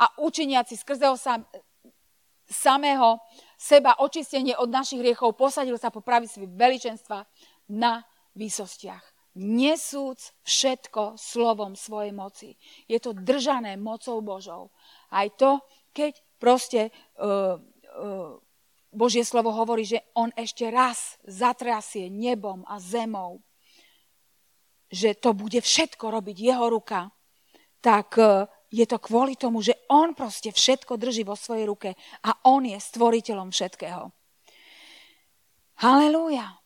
A 0.00 0.08
učiniaci 0.24 0.80
skrze 0.80 1.04
ho 1.04 1.20
sam, 1.20 1.44
samého 2.48 3.20
seba 3.60 4.00
očistenie 4.00 4.56
od 4.56 4.72
našich 4.72 5.04
hriechov, 5.04 5.36
posadil 5.36 5.76
sa 5.76 5.92
po 5.92 6.00
pravici 6.00 6.40
veličenstva 6.48 7.28
na 7.76 8.00
výsostiach. 8.40 9.04
Nesúc 9.36 10.32
všetko 10.48 11.20
slovom 11.20 11.76
svojej 11.76 12.16
moci. 12.16 12.56
Je 12.88 12.96
to 12.96 13.12
držané 13.12 13.76
mocou 13.76 14.24
Božou. 14.24 14.72
Aj 15.12 15.28
to, 15.36 15.60
keď 15.92 16.24
proste 16.40 16.88
uh, 17.20 17.60
uh, 17.60 18.40
Božie 18.96 19.28
slovo 19.28 19.52
hovorí, 19.52 19.84
že 19.84 20.00
on 20.16 20.32
ešte 20.32 20.72
raz 20.72 21.20
zatrasie 21.28 22.08
nebom 22.08 22.64
a 22.64 22.80
zemou, 22.80 23.44
že 24.88 25.12
to 25.12 25.36
bude 25.36 25.60
všetko 25.60 26.08
robiť 26.08 26.36
jeho 26.40 26.66
ruka, 26.72 27.12
tak 27.84 28.16
uh, 28.16 28.48
je 28.72 28.88
to 28.88 28.96
kvôli 28.96 29.36
tomu, 29.36 29.60
že 29.60 29.76
on 29.92 30.16
proste 30.16 30.48
všetko 30.48 30.96
drží 30.96 31.28
vo 31.28 31.36
svojej 31.36 31.68
ruke 31.68 31.92
a 32.24 32.30
on 32.48 32.64
je 32.64 32.80
stvoriteľom 32.80 33.52
všetkého. 33.52 34.08
Halelúja. 35.76 36.56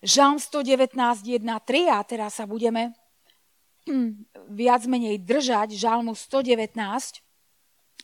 Žalm 0.00 0.40
119, 0.40 0.96
1, 0.96 1.44
3 1.44 1.88
a 1.92 2.00
teraz 2.04 2.40
sa 2.40 2.48
budeme 2.48 2.96
hm, 3.84 4.24
viac 4.52 4.88
menej 4.88 5.20
držať 5.20 5.76
Žalmu 5.76 6.16
119. 6.16 6.72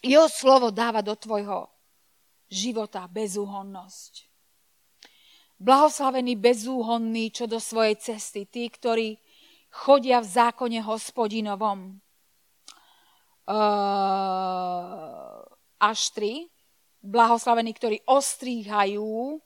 Jeho 0.05 0.29
slovo 0.29 0.69
dáva 0.69 1.01
do 1.01 1.17
tvojho 1.17 1.69
života 2.50 3.07
bezúhonnosť. 3.07 4.26
Blahoslavený 5.61 6.35
bezúhonný 6.37 7.30
čo 7.30 7.47
do 7.47 7.62
svojej 7.62 7.95
cesty, 7.97 8.49
tí, 8.49 8.66
ktorí 8.66 9.16
chodia 9.71 10.19
v 10.19 10.26
zákone 10.26 10.83
hospodinovom 10.83 12.00
uh, 13.47 13.54
až 15.78 16.00
tri, 16.11 16.50
blahoslavení, 17.00 17.73
ktorí 17.73 17.97
ostríhajú 18.04 19.38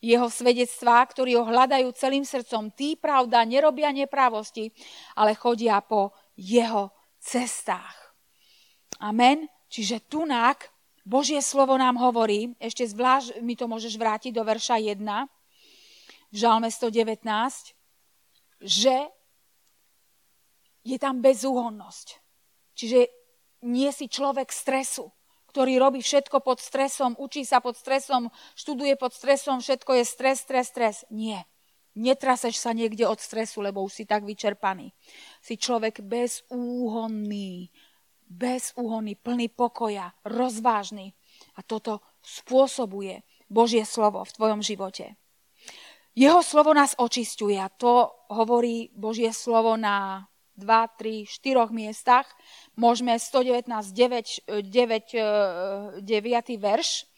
jeho 0.00 0.28
svedectvá, 0.28 1.00
ktorí 1.08 1.34
ho 1.40 1.44
hľadajú 1.48 1.88
celým 1.96 2.24
srdcom. 2.24 2.70
Tí, 2.76 3.00
pravda, 3.00 3.48
nerobia 3.48 3.88
nepravosti, 3.90 4.68
ale 5.16 5.32
chodia 5.32 5.80
po 5.80 6.12
jeho 6.36 6.92
cestách. 7.16 8.12
Amen. 9.00 9.48
Čiže 9.70 10.04
tunák 10.10 10.79
Božie 11.04 11.40
slovo 11.40 11.76
nám 11.80 11.96
hovorí, 11.96 12.52
ešte 12.60 12.84
zvlášť 12.84 13.40
mi 13.40 13.56
to 13.56 13.64
môžeš 13.64 13.96
vrátiť 13.96 14.36
do 14.36 14.44
verša 14.44 14.76
1, 14.78 15.00
v 16.30 16.36
Žalme 16.36 16.70
119, 16.70 17.74
že 18.62 18.96
je 20.84 20.96
tam 21.00 21.20
bezúhonnosť. 21.20 22.20
Čiže 22.76 23.00
nie 23.66 23.90
si 23.92 24.08
človek 24.08 24.48
stresu, 24.48 25.12
ktorý 25.50 25.82
robí 25.82 26.00
všetko 26.00 26.40
pod 26.40 26.62
stresom, 26.62 27.18
učí 27.18 27.42
sa 27.42 27.58
pod 27.58 27.74
stresom, 27.74 28.30
študuje 28.54 28.94
pod 28.94 29.10
stresom, 29.10 29.58
všetko 29.58 30.00
je 30.00 30.04
stres, 30.06 30.38
stres, 30.46 30.66
stres. 30.70 30.96
Nie. 31.10 31.44
Netraseš 31.98 32.54
sa 32.54 32.70
niekde 32.70 33.02
od 33.02 33.18
stresu, 33.18 33.58
lebo 33.58 33.82
už 33.82 33.92
si 34.00 34.04
tak 34.06 34.22
vyčerpaný. 34.22 34.94
Si 35.42 35.58
človek 35.58 36.06
bezúhonný, 36.06 37.66
bezúhonný, 38.30 39.18
plný 39.18 39.50
pokoja, 39.50 40.14
rozvážny. 40.22 41.12
A 41.58 41.66
toto 41.66 42.00
spôsobuje 42.22 43.26
Božie 43.50 43.82
slovo 43.82 44.22
v 44.22 44.34
tvojom 44.38 44.60
živote. 44.62 45.18
Jeho 46.14 46.42
slovo 46.42 46.70
nás 46.70 46.94
očistuje 46.98 47.58
a 47.58 47.70
to 47.70 48.10
hovorí 48.30 48.90
Božie 48.94 49.34
slovo 49.34 49.74
na 49.74 50.26
2, 50.54 50.66
3, 50.66 51.26
4 51.26 51.70
miestach. 51.74 52.26
Môžeme 52.78 53.18
119, 53.18 53.66
9, 53.66 54.62
9, 54.62 56.02
9 56.02 56.62
verš 56.62 57.10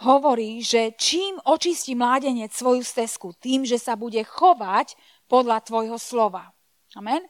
hovorí, 0.00 0.64
že 0.64 0.96
čím 0.96 1.36
očistí 1.44 1.92
mládenec 1.92 2.52
svoju 2.56 2.80
stezku? 2.80 3.36
Tým, 3.36 3.68
že 3.68 3.76
sa 3.76 4.00
bude 4.00 4.24
chovať 4.24 4.96
podľa 5.28 5.60
tvojho 5.60 6.00
slova. 6.00 6.56
Amen. 6.96 7.22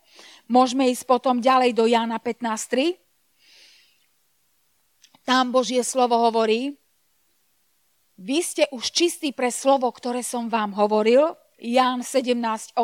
Môžeme 0.49 0.89
ísť 0.89 1.05
potom 1.05 1.43
ďalej 1.43 1.77
do 1.77 1.85
Jána 1.85 2.17
15.3. 2.23 3.10
Tam 5.31 5.55
Božie 5.55 5.87
slovo 5.87 6.19
hovorí, 6.27 6.75
vy 8.19 8.43
ste 8.43 8.67
už 8.75 8.91
čistí 8.91 9.31
pre 9.31 9.55
slovo, 9.55 9.87
ktoré 9.87 10.27
som 10.27 10.51
vám 10.51 10.75
hovoril. 10.75 11.39
Ján 11.55 12.03
17.8. 12.03 12.75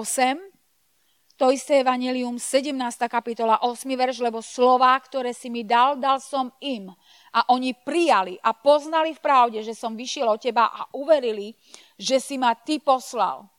To 1.42 1.50
isté 1.50 1.82
Evangelium, 1.82 2.38
17. 2.38 2.70
kapitola, 3.10 3.58
8. 3.66 3.90
verš, 3.90 4.22
lebo 4.22 4.38
slova, 4.46 4.94
ktoré 4.94 5.34
si 5.34 5.50
mi 5.50 5.66
dal, 5.66 5.98
dal 5.98 6.22
som 6.22 6.54
im. 6.62 6.86
A 7.34 7.50
oni 7.50 7.74
prijali 7.74 8.38
a 8.38 8.54
poznali 8.54 9.10
v 9.10 9.18
pravde, 9.26 9.66
že 9.66 9.74
som 9.74 9.98
vyšiel 9.98 10.30
od 10.30 10.38
teba 10.38 10.70
a 10.70 10.86
uverili, 10.94 11.50
že 11.98 12.22
si 12.22 12.38
ma 12.38 12.54
ty 12.54 12.78
poslal. 12.78 13.50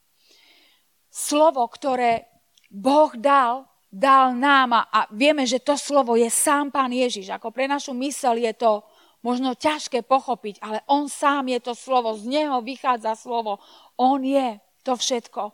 Slovo, 1.12 1.68
ktoré 1.68 2.24
Boh 2.72 3.12
dal, 3.20 3.68
dal 3.92 4.36
nám 4.36 4.84
a 4.84 5.08
vieme, 5.12 5.48
že 5.48 5.64
to 5.64 5.80
slovo 5.80 6.20
je 6.20 6.28
sám 6.28 6.72
Pán 6.72 6.92
Ježiš. 6.92 7.32
Ako 7.32 7.52
pre 7.52 7.66
našu 7.66 7.96
mysel 7.96 8.38
je 8.40 8.54
to 8.54 8.84
možno 9.26 9.58
ťažké 9.58 10.06
pochopiť, 10.06 10.62
ale 10.62 10.84
on 10.88 11.10
sám 11.10 11.50
je 11.50 11.60
to 11.60 11.74
slovo, 11.74 12.16
z 12.16 12.30
neho 12.30 12.62
vychádza 12.62 13.18
slovo. 13.18 13.60
On 13.98 14.22
je 14.22 14.60
to 14.86 14.96
všetko. 14.96 15.52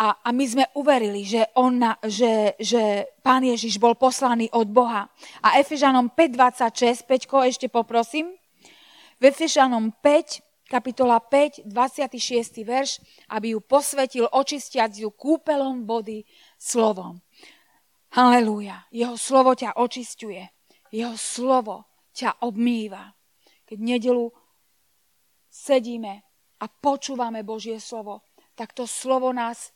A, 0.00 0.16
a 0.24 0.28
my 0.32 0.44
sme 0.48 0.64
uverili, 0.80 1.28
že, 1.28 1.44
on 1.60 1.76
že, 2.08 2.56
že 2.56 3.04
Pán 3.20 3.44
Ježiš 3.44 3.76
bol 3.76 3.92
poslaný 3.92 4.48
od 4.56 4.64
Boha. 4.72 5.12
A 5.44 5.60
Efežanom 5.60 6.08
5.26, 6.16 7.04
Peťko, 7.04 7.44
ešte 7.44 7.68
poprosím. 7.68 8.32
V 9.20 9.28
Efežanom 9.28 9.92
5, 10.00 10.40
kapitola 10.72 11.20
5, 11.20 11.68
26. 11.68 12.64
verš, 12.64 13.04
aby 13.28 13.52
ju 13.52 13.60
posvetil, 13.60 14.24
očistiac 14.24 14.96
ju 14.96 15.12
kúpelom 15.12 15.84
vody 15.84 16.24
slovom. 16.56 17.20
Halelúja. 18.10 18.90
Jeho 18.90 19.14
slovo 19.14 19.54
ťa 19.54 19.78
očistuje. 19.78 20.42
Jeho 20.90 21.14
slovo 21.14 21.86
ťa 22.10 22.42
obmýva. 22.42 23.14
Keď 23.62 23.78
nedelu 23.78 24.26
sedíme 25.46 26.14
a 26.58 26.64
počúvame 26.66 27.46
Božie 27.46 27.78
slovo, 27.78 28.26
tak 28.58 28.74
to 28.74 28.82
slovo 28.82 29.30
nás 29.30 29.70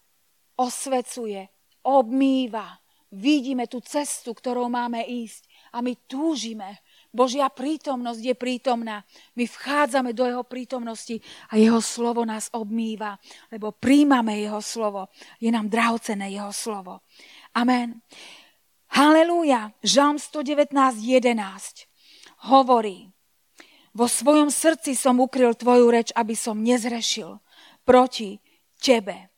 osvecuje, 0.59 1.47
obmýva. 1.87 2.75
Vidíme 3.15 3.71
tú 3.71 3.79
cestu, 3.79 4.35
ktorou 4.35 4.67
máme 4.67 5.07
ísť 5.07 5.47
a 5.71 5.79
my 5.79 5.95
túžime. 6.11 6.83
Božia 7.15 7.47
prítomnosť 7.47 8.19
je 8.19 8.35
prítomná. 8.35 9.07
My 9.39 9.47
vchádzame 9.47 10.11
do 10.11 10.27
jeho 10.27 10.43
prítomnosti 10.43 11.23
a 11.47 11.55
jeho 11.55 11.79
slovo 11.79 12.27
nás 12.27 12.51
obmýva, 12.51 13.15
lebo 13.55 13.71
príjmame 13.71 14.43
jeho 14.43 14.59
slovo. 14.59 15.15
Je 15.39 15.47
nám 15.55 15.71
drahocené 15.71 16.35
jeho 16.35 16.51
slovo. 16.51 17.07
Amen. 17.55 18.03
Halelúja. 18.91 19.71
Žalm 19.87 20.19
119, 20.19 20.75
11 20.99 21.87
hovorí, 22.51 23.15
vo 23.95 24.11
svojom 24.11 24.51
srdci 24.51 24.99
som 24.99 25.23
ukryl 25.23 25.55
tvoju 25.55 25.87
reč, 25.87 26.11
aby 26.19 26.35
som 26.35 26.59
nezrešil 26.59 27.39
proti 27.87 28.43
tebe. 28.83 29.31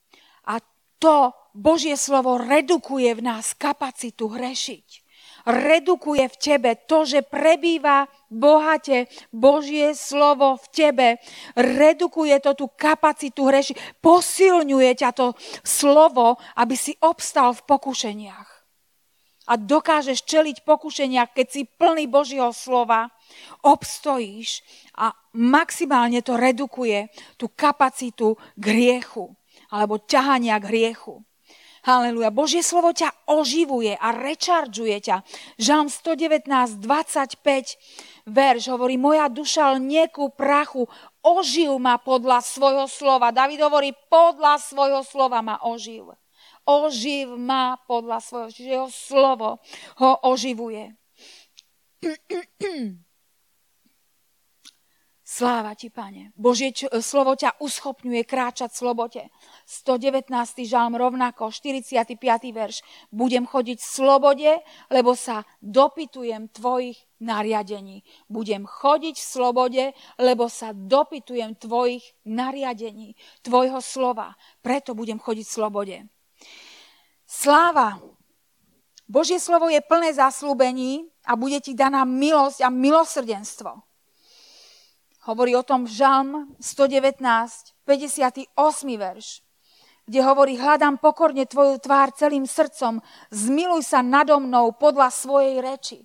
A 0.48 0.64
to 0.96 1.36
Božie 1.52 1.94
slovo 2.00 2.40
redukuje 2.40 3.12
v 3.20 3.20
nás 3.20 3.52
kapacitu 3.52 4.32
hrešiť. 4.32 5.05
Redukuje 5.46 6.26
v 6.26 6.36
tebe 6.42 6.74
to, 6.90 7.06
že 7.06 7.22
prebýva 7.22 8.10
bohate 8.26 9.06
Božie 9.30 9.94
slovo 9.94 10.58
v 10.58 10.66
tebe. 10.74 11.08
Redukuje 11.54 12.42
to 12.42 12.58
tú 12.58 12.66
kapacitu 12.74 13.46
hrešiť. 13.46 14.02
Posilňuje 14.02 14.90
ťa 14.98 15.10
to 15.14 15.38
slovo, 15.62 16.34
aby 16.58 16.74
si 16.74 16.98
obstal 16.98 17.54
v 17.54 17.62
pokušeniach. 17.62 18.50
A 19.46 19.54
dokážeš 19.54 20.26
čeliť 20.26 20.66
pokušenia, 20.66 21.30
keď 21.30 21.46
si 21.46 21.62
plný 21.62 22.10
Božieho 22.10 22.50
slova 22.50 23.14
obstojíš 23.62 24.66
a 24.98 25.14
maximálne 25.38 26.18
to 26.26 26.34
redukuje 26.34 27.06
tú 27.38 27.46
kapacitu 27.54 28.34
k 28.58 28.64
hriechu 28.66 29.30
alebo 29.70 30.02
ťahania 30.02 30.58
k 30.58 30.68
hriechu. 30.70 31.25
Haleluja. 31.86 32.34
Božie 32.34 32.66
slovo 32.66 32.90
ťa 32.90 33.14
oživuje 33.30 33.94
a 33.94 34.10
rechargeuje 34.10 34.98
ťa. 35.06 35.22
Žalm 35.54 35.86
119, 35.86 36.82
25 36.82 38.26
verš 38.26 38.62
hovorí, 38.74 38.98
moja 38.98 39.30
duša 39.30 39.78
lnieku 39.78 40.34
prachu, 40.34 40.90
oživ 41.22 41.78
ma 41.78 41.94
podľa 42.02 42.42
svojho 42.42 42.90
slova. 42.90 43.30
David 43.30 43.62
hovorí, 43.62 43.94
podľa 44.10 44.58
svojho 44.58 45.06
slova 45.06 45.38
ma 45.46 45.62
oživ. 45.62 46.10
Oživ 46.66 47.38
ma 47.38 47.78
podľa 47.86 48.18
svojho, 48.18 48.50
čiže 48.50 48.70
jeho 48.82 48.90
slovo 48.90 49.62
ho 50.02 50.10
oživuje. 50.26 50.90
Sláva 55.36 55.76
ti, 55.76 55.92
pane. 55.92 56.32
Božie 56.32 56.72
slovo 57.04 57.36
ťa 57.36 57.60
uschopňuje 57.60 58.24
kráčať 58.24 58.72
v 58.72 58.78
slobote. 58.80 59.22
119. 59.68 60.32
žalm 60.64 60.96
rovnako, 60.96 61.52
45. 61.52 62.08
verš. 62.56 62.80
Budem 63.12 63.44
chodiť 63.44 63.76
v 63.76 63.84
slobode, 63.84 64.52
lebo 64.88 65.12
sa 65.12 65.44
dopytujem 65.60 66.48
tvojich 66.56 66.96
nariadení. 67.20 68.00
Budem 68.32 68.64
chodiť 68.64 69.16
v 69.20 69.28
slobode, 69.28 69.84
lebo 70.16 70.48
sa 70.48 70.72
dopytujem 70.72 71.60
tvojich 71.60 72.16
nariadení, 72.24 73.12
tvojho 73.44 73.84
slova. 73.84 74.32
Preto 74.64 74.96
budem 74.96 75.20
chodiť 75.20 75.44
v 75.44 75.52
slobode. 75.52 75.96
Sláva. 77.28 78.00
Božie 79.04 79.36
slovo 79.36 79.68
je 79.68 79.84
plné 79.84 80.16
zaslúbení 80.16 81.12
a 81.28 81.36
bude 81.36 81.60
ti 81.60 81.76
daná 81.76 82.08
milosť 82.08 82.64
a 82.64 82.72
milosrdenstvo. 82.72 83.84
Hovorí 85.26 85.58
o 85.58 85.66
tom 85.66 85.90
Žalm 85.90 86.54
119, 86.62 87.18
58. 87.82 88.54
verš, 88.94 89.42
kde 90.06 90.20
hovorí, 90.22 90.54
hľadám 90.54 91.02
pokorne 91.02 91.42
tvoju 91.50 91.82
tvár 91.82 92.14
celým 92.14 92.46
srdcom, 92.46 93.02
zmiluj 93.34 93.90
sa 93.90 94.06
nado 94.06 94.38
mnou 94.38 94.70
podľa 94.78 95.10
svojej 95.10 95.58
reči. 95.58 95.98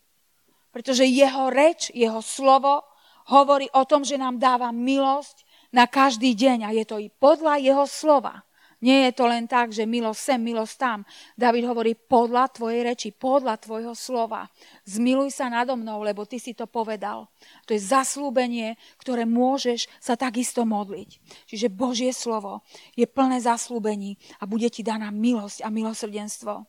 Pretože 0.74 1.06
jeho 1.06 1.54
reč, 1.54 1.94
jeho 1.94 2.18
slovo 2.26 2.82
hovorí 3.30 3.70
o 3.78 3.86
tom, 3.86 4.02
že 4.02 4.18
nám 4.18 4.42
dáva 4.42 4.74
milosť 4.74 5.46
na 5.70 5.86
každý 5.86 6.34
deň 6.34 6.66
a 6.66 6.70
je 6.74 6.86
to 6.90 6.98
i 6.98 7.14
podľa 7.14 7.62
jeho 7.62 7.86
slova. 7.86 8.42
Nie 8.82 9.08
je 9.08 9.12
to 9.14 9.30
len 9.30 9.46
tak, 9.46 9.70
že 9.70 9.86
milosť 9.86 10.18
sem, 10.20 10.42
milosť 10.42 10.76
tam. 10.82 11.00
David 11.38 11.70
hovorí 11.70 11.94
podľa 11.94 12.50
tvojej 12.50 12.82
reči, 12.82 13.10
podľa 13.14 13.62
tvojho 13.62 13.94
slova. 13.94 14.50
Zmiluj 14.90 15.38
sa 15.38 15.54
nado 15.54 15.78
mnou, 15.78 16.02
lebo 16.02 16.26
ty 16.26 16.42
si 16.42 16.58
to 16.58 16.66
povedal. 16.66 17.30
To 17.70 17.78
je 17.78 17.82
zaslúbenie, 17.82 18.82
ktoré 18.98 19.30
môžeš 19.30 19.86
sa 20.02 20.18
takisto 20.18 20.66
modliť. 20.66 21.22
Čiže 21.46 21.70
Božie 21.70 22.10
slovo 22.10 22.66
je 22.98 23.06
plné 23.06 23.38
zaslúbení 23.38 24.18
a 24.42 24.50
bude 24.50 24.68
ti 24.74 24.82
daná 24.82 25.14
milosť 25.14 25.62
a 25.62 25.70
milosrdenstvo. 25.70 26.66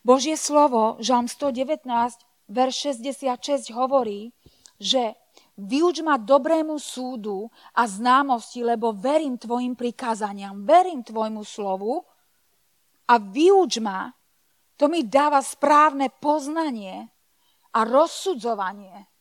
Božie 0.00 0.40
slovo, 0.40 0.96
Žalm 1.04 1.28
119, 1.28 1.84
verš 2.48 2.74
66 2.96 3.76
hovorí, 3.76 4.32
že 4.80 5.18
Vyuč 5.58 6.06
ma 6.06 6.14
dobrému 6.14 6.78
súdu 6.78 7.50
a 7.74 7.82
známosti, 7.82 8.62
lebo 8.62 8.94
verím 8.94 9.34
tvojim 9.34 9.74
prikázaniam, 9.74 10.62
verím 10.62 11.02
tvojmu 11.02 11.42
slovu 11.42 11.98
a 13.10 13.18
vyuč 13.18 13.82
ma, 13.82 14.06
to 14.78 14.86
mi 14.86 15.02
dáva 15.02 15.42
správne 15.42 16.14
poznanie 16.22 17.10
a 17.74 17.78
rozsudzovanie 17.82 19.17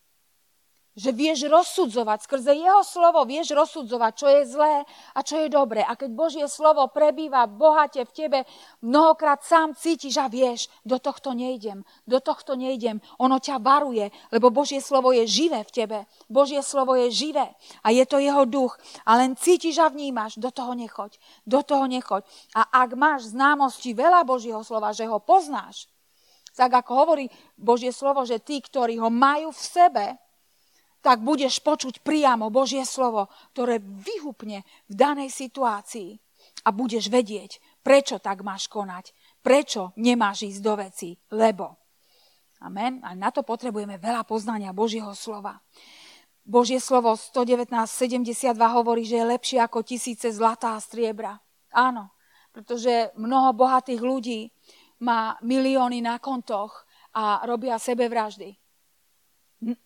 že 0.97 1.13
vieš 1.13 1.45
rozsudzovať, 1.45 2.25
skrze 2.25 2.57
jeho 2.57 2.81
slovo 2.81 3.21
vieš 3.21 3.53
rozsudzovať, 3.53 4.11
čo 4.17 4.27
je 4.33 4.41
zlé 4.49 4.75
a 5.13 5.19
čo 5.21 5.37
je 5.45 5.47
dobré. 5.53 5.85
A 5.85 5.93
keď 5.93 6.09
Božie 6.09 6.45
slovo 6.49 6.89
prebýva 6.89 7.45
bohate 7.45 8.01
v 8.01 8.11
tebe, 8.11 8.39
mnohokrát 8.81 9.45
sám 9.45 9.77
cítiš 9.77 10.17
a 10.17 10.25
vieš, 10.25 10.73
do 10.81 10.97
tohto 10.97 11.37
nejdem, 11.37 11.85
do 12.09 12.17
tohto 12.17 12.57
nejdem. 12.57 12.97
Ono 13.21 13.37
ťa 13.37 13.61
varuje, 13.61 14.09
lebo 14.33 14.49
Božie 14.49 14.81
slovo 14.81 15.13
je 15.13 15.29
živé 15.29 15.61
v 15.61 15.71
tebe. 15.71 15.99
Božie 16.25 16.65
slovo 16.65 16.97
je 16.97 17.13
živé 17.13 17.45
a 17.85 17.93
je 17.93 18.01
to 18.09 18.17
jeho 18.17 18.49
duch. 18.49 18.73
A 19.05 19.21
len 19.21 19.37
cítiš 19.37 19.77
a 19.77 19.93
vnímaš, 19.93 20.41
do 20.41 20.49
toho 20.49 20.73
nechoď, 20.73 21.13
do 21.45 21.61
toho 21.61 21.85
nechoď. 21.85 22.25
A 22.57 22.65
ak 22.81 22.97
máš 22.97 23.37
známosti 23.37 23.93
veľa 23.93 24.25
Božieho 24.25 24.65
slova, 24.65 24.97
že 24.97 25.05
ho 25.05 25.21
poznáš, 25.21 25.85
tak 26.57 26.73
ako 26.73 26.91
hovorí 27.05 27.29
Božie 27.53 27.93
slovo, 27.93 28.25
že 28.25 28.41
tí, 28.41 28.57
ktorí 28.57 28.97
ho 28.97 29.13
majú 29.13 29.53
v 29.53 29.61
sebe, 29.61 30.05
tak 31.07 31.23
budeš 31.23 31.63
počuť 31.63 32.03
priamo 32.03 32.51
Božie 32.51 32.83
slovo, 32.83 33.31
ktoré 33.55 33.79
vyhupne 33.79 34.67
v 34.91 34.93
danej 34.93 35.31
situácii 35.31 36.19
a 36.67 36.75
budeš 36.75 37.07
vedieť, 37.07 37.63
prečo 37.79 38.19
tak 38.19 38.43
máš 38.43 38.67
konať, 38.67 39.15
prečo 39.39 39.95
nemáš 39.95 40.51
ísť 40.51 40.59
do 40.59 40.73
veci, 40.75 41.15
lebo. 41.31 41.79
Amen. 42.59 42.99
A 43.07 43.15
na 43.15 43.31
to 43.31 43.47
potrebujeme 43.47 43.95
veľa 43.95 44.27
poznania 44.27 44.75
Božieho 44.75 45.15
slova. 45.15 45.63
Božie 46.43 46.83
slovo 46.83 47.15
1972 47.15 48.51
hovorí, 48.51 49.07
že 49.07 49.23
je 49.23 49.31
lepšie 49.31 49.59
ako 49.63 49.87
tisíce 49.87 50.27
zlatá 50.35 50.75
a 50.75 50.83
striebra. 50.83 51.39
Áno, 51.71 52.11
pretože 52.51 53.15
mnoho 53.15 53.55
bohatých 53.55 54.01
ľudí 54.03 54.51
má 55.07 55.39
milióny 55.39 56.03
na 56.03 56.19
kontoch 56.19 56.83
a 57.15 57.47
robia 57.47 57.79
sebevraždy 57.79 58.66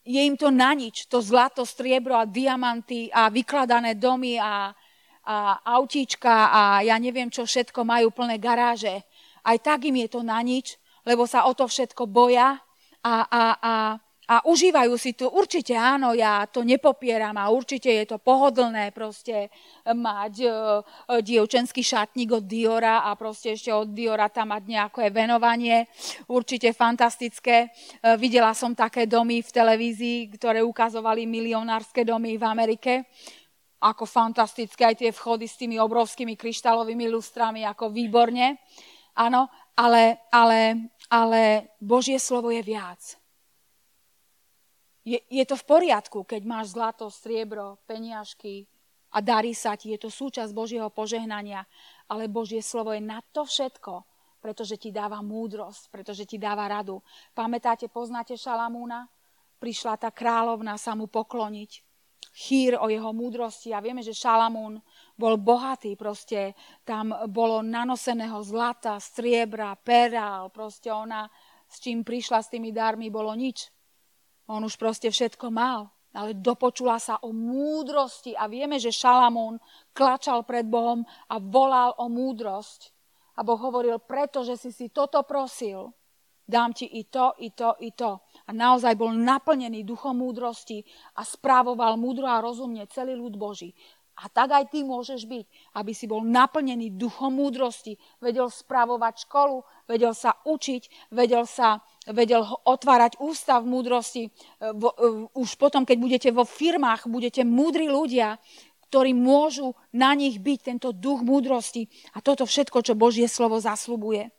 je 0.03 0.21
im 0.21 0.35
to 0.35 0.51
na 0.51 0.75
nič, 0.75 1.07
to 1.07 1.23
zlato, 1.23 1.63
striebro 1.63 2.15
a 2.19 2.27
diamanty 2.27 3.07
a 3.07 3.31
vykladané 3.31 3.95
domy 3.95 4.35
a, 4.35 4.75
a 5.23 5.35
autíčka 5.79 6.51
a 6.51 6.61
ja 6.83 6.99
neviem 6.99 7.31
čo 7.31 7.47
všetko 7.47 7.87
majú 7.87 8.11
plné 8.11 8.35
garáže. 8.35 9.03
Aj 9.41 9.57
tak 9.57 9.87
im 9.87 10.03
je 10.05 10.07
to 10.11 10.21
na 10.21 10.37
nič, 10.43 10.75
lebo 11.07 11.23
sa 11.23 11.47
o 11.47 11.55
to 11.55 11.65
všetko 11.65 12.03
boja 12.05 12.59
a, 13.01 13.15
a, 13.25 13.43
a 13.57 13.73
a 14.31 14.47
užívajú 14.47 14.95
si 14.95 15.11
to. 15.11 15.27
Určite 15.27 15.75
áno, 15.75 16.15
ja 16.15 16.47
to 16.47 16.63
nepopieram 16.63 17.35
a 17.35 17.51
určite 17.51 17.91
je 17.91 18.15
to 18.15 18.17
pohodlné 18.23 18.95
proste 18.95 19.51
mať 19.83 20.33
uh, 20.47 20.79
dievčenský 21.19 21.83
šatník 21.83 22.39
od 22.39 22.47
Diora 22.47 23.03
a 23.03 23.11
proste 23.19 23.59
ešte 23.59 23.75
od 23.75 23.91
Diora 23.91 24.31
tam 24.31 24.55
mať 24.55 24.63
nejaké 24.63 25.03
venovanie. 25.11 25.91
Určite 26.31 26.71
fantastické. 26.71 27.67
Uh, 27.99 28.15
videla 28.15 28.55
som 28.55 28.71
také 28.71 29.03
domy 29.03 29.43
v 29.43 29.51
televízii, 29.51 30.31
ktoré 30.39 30.63
ukazovali 30.63 31.27
milionárske 31.27 32.07
domy 32.07 32.39
v 32.39 32.43
Amerike 32.47 32.93
ako 33.81 34.05
fantastické, 34.05 34.85
aj 34.85 35.01
tie 35.01 35.09
vchody 35.09 35.49
s 35.49 35.57
tými 35.57 35.81
obrovskými 35.81 36.37
kryštálovými 36.37 37.09
lustrami, 37.09 37.65
ako 37.65 37.89
výborne. 37.89 38.61
Áno, 39.17 39.49
ale, 39.73 40.29
ale, 40.29 40.87
ale 41.09 41.73
Božie 41.81 42.21
slovo 42.21 42.53
je 42.53 42.61
viac. 42.61 43.20
Je, 45.01 45.17
je 45.17 45.43
to 45.49 45.57
v 45.57 45.65
poriadku, 45.65 46.21
keď 46.25 46.41
máš 46.45 46.77
zlato, 46.77 47.09
striebro, 47.09 47.81
peniažky 47.89 48.69
a 49.11 49.17
darí 49.19 49.57
sa 49.57 49.73
ti. 49.73 49.91
Je 49.91 49.99
to 49.99 50.13
súčasť 50.13 50.53
Božieho 50.53 50.93
požehnania. 50.93 51.65
Ale 52.05 52.29
Božie 52.29 52.61
slovo 52.61 52.93
je 52.93 53.01
na 53.01 53.19
to 53.33 53.43
všetko, 53.43 54.05
pretože 54.37 54.77
ti 54.77 54.93
dáva 54.93 55.25
múdrosť, 55.25 55.89
pretože 55.89 56.29
ti 56.29 56.37
dáva 56.37 56.69
radu. 56.69 57.01
Pamätáte, 57.33 57.89
poznáte 57.89 58.37
Šalamúna? 58.37 59.09
Prišla 59.57 59.97
tá 59.97 60.09
kráľovna 60.09 60.77
sa 60.77 60.93
mu 60.93 61.09
pokloniť 61.09 61.91
chýr 62.31 62.79
o 62.79 62.87
jeho 62.87 63.11
múdrosti 63.11 63.75
a 63.75 63.83
vieme, 63.83 63.99
že 63.99 64.15
Šalamún 64.15 64.79
bol 65.19 65.35
bohatý, 65.35 65.99
proste 65.99 66.55
tam 66.87 67.11
bolo 67.27 67.59
nanoseného 67.59 68.39
zlata, 68.39 68.95
striebra, 69.03 69.75
perál, 69.75 70.47
proste 70.47 70.87
ona 70.87 71.27
s 71.67 71.79
čím 71.79 72.03
prišla 72.03 72.39
s 72.43 72.51
tými 72.51 72.71
darmi 72.71 73.11
bolo 73.11 73.31
nič. 73.35 73.67
On 74.49 74.61
už 74.63 74.77
proste 74.79 75.11
všetko 75.11 75.53
mal, 75.53 75.91
ale 76.11 76.35
dopočula 76.35 76.99
sa 76.99 77.19
o 77.23 77.31
múdrosti 77.31 78.35
a 78.35 78.47
vieme, 78.51 78.81
že 78.81 78.91
Šalamún 78.91 79.61
klačal 79.95 80.43
pred 80.43 80.67
Bohom 80.67 81.07
a 81.31 81.39
volal 81.39 81.95
o 81.99 82.11
múdrosť. 82.11 82.91
A 83.39 83.47
Boh 83.47 83.57
hovoril, 83.57 83.95
pretože 84.03 84.59
si 84.59 84.75
si 84.75 84.91
toto 84.91 85.23
prosil, 85.23 85.95
dám 86.43 86.75
ti 86.75 86.83
i 86.83 87.07
to, 87.07 87.31
i 87.39 87.55
to, 87.55 87.79
i 87.79 87.95
to. 87.95 88.19
A 88.43 88.51
naozaj 88.51 88.99
bol 88.99 89.15
naplnený 89.15 89.87
duchom 89.87 90.19
múdrosti 90.19 90.83
a 91.15 91.23
správoval 91.23 91.95
múdro 91.95 92.27
a 92.27 92.43
rozumne 92.43 92.83
celý 92.91 93.15
ľud 93.15 93.39
Boží. 93.39 93.71
A 94.21 94.29
tak 94.29 94.53
aj 94.53 94.69
ty 94.69 94.85
môžeš 94.85 95.25
byť, 95.25 95.45
aby 95.81 95.91
si 95.97 96.05
bol 96.05 96.21
naplnený 96.21 96.93
duchom 96.93 97.33
múdrosti, 97.33 97.97
vedel 98.21 98.53
spravovať 98.53 99.25
školu, 99.25 99.65
vedel 99.89 100.13
sa 100.13 100.37
učiť, 100.45 101.09
vedel 101.09 101.49
sa 101.49 101.81
vedel 102.09 102.41
otvárať 102.65 103.21
ústav 103.21 103.61
múdrosti. 103.61 104.25
E, 104.25 104.29
e, 104.29 104.69
už 105.37 105.49
potom, 105.61 105.85
keď 105.85 105.97
budete 106.01 106.29
vo 106.33 106.49
firmách, 106.49 107.05
budete 107.05 107.45
múdri 107.45 107.85
ľudia, 107.85 108.41
ktorí 108.89 109.13
môžu 109.13 109.77
na 109.93 110.11
nich 110.17 110.41
byť 110.41 110.59
tento 110.65 110.89
duch 110.91 111.21
múdrosti 111.23 111.87
a 112.11 112.19
toto 112.19 112.43
všetko, 112.43 112.81
čo 112.83 112.97
Božie 112.97 113.29
slovo 113.29 113.61
zaslubuje. 113.61 114.33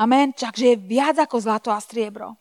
Amen. 0.00 0.34
Takže 0.34 0.74
je 0.74 0.76
viac 0.80 1.20
ako 1.20 1.36
zlato 1.38 1.70
a 1.70 1.78
striebro. 1.78 2.34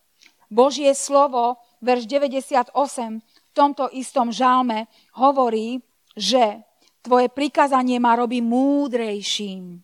Božie 0.47 0.95
slovo, 0.95 1.59
verš 1.83 2.07
98 2.07 2.71
v 3.19 3.51
tomto 3.51 3.91
istom 3.91 4.31
žalme 4.31 4.87
hovorí, 5.19 5.83
že 6.17 6.65
tvoje 7.05 7.29
prikázanie 7.29 8.01
ma 8.01 8.17
robí 8.17 8.41
múdrejším 8.41 9.79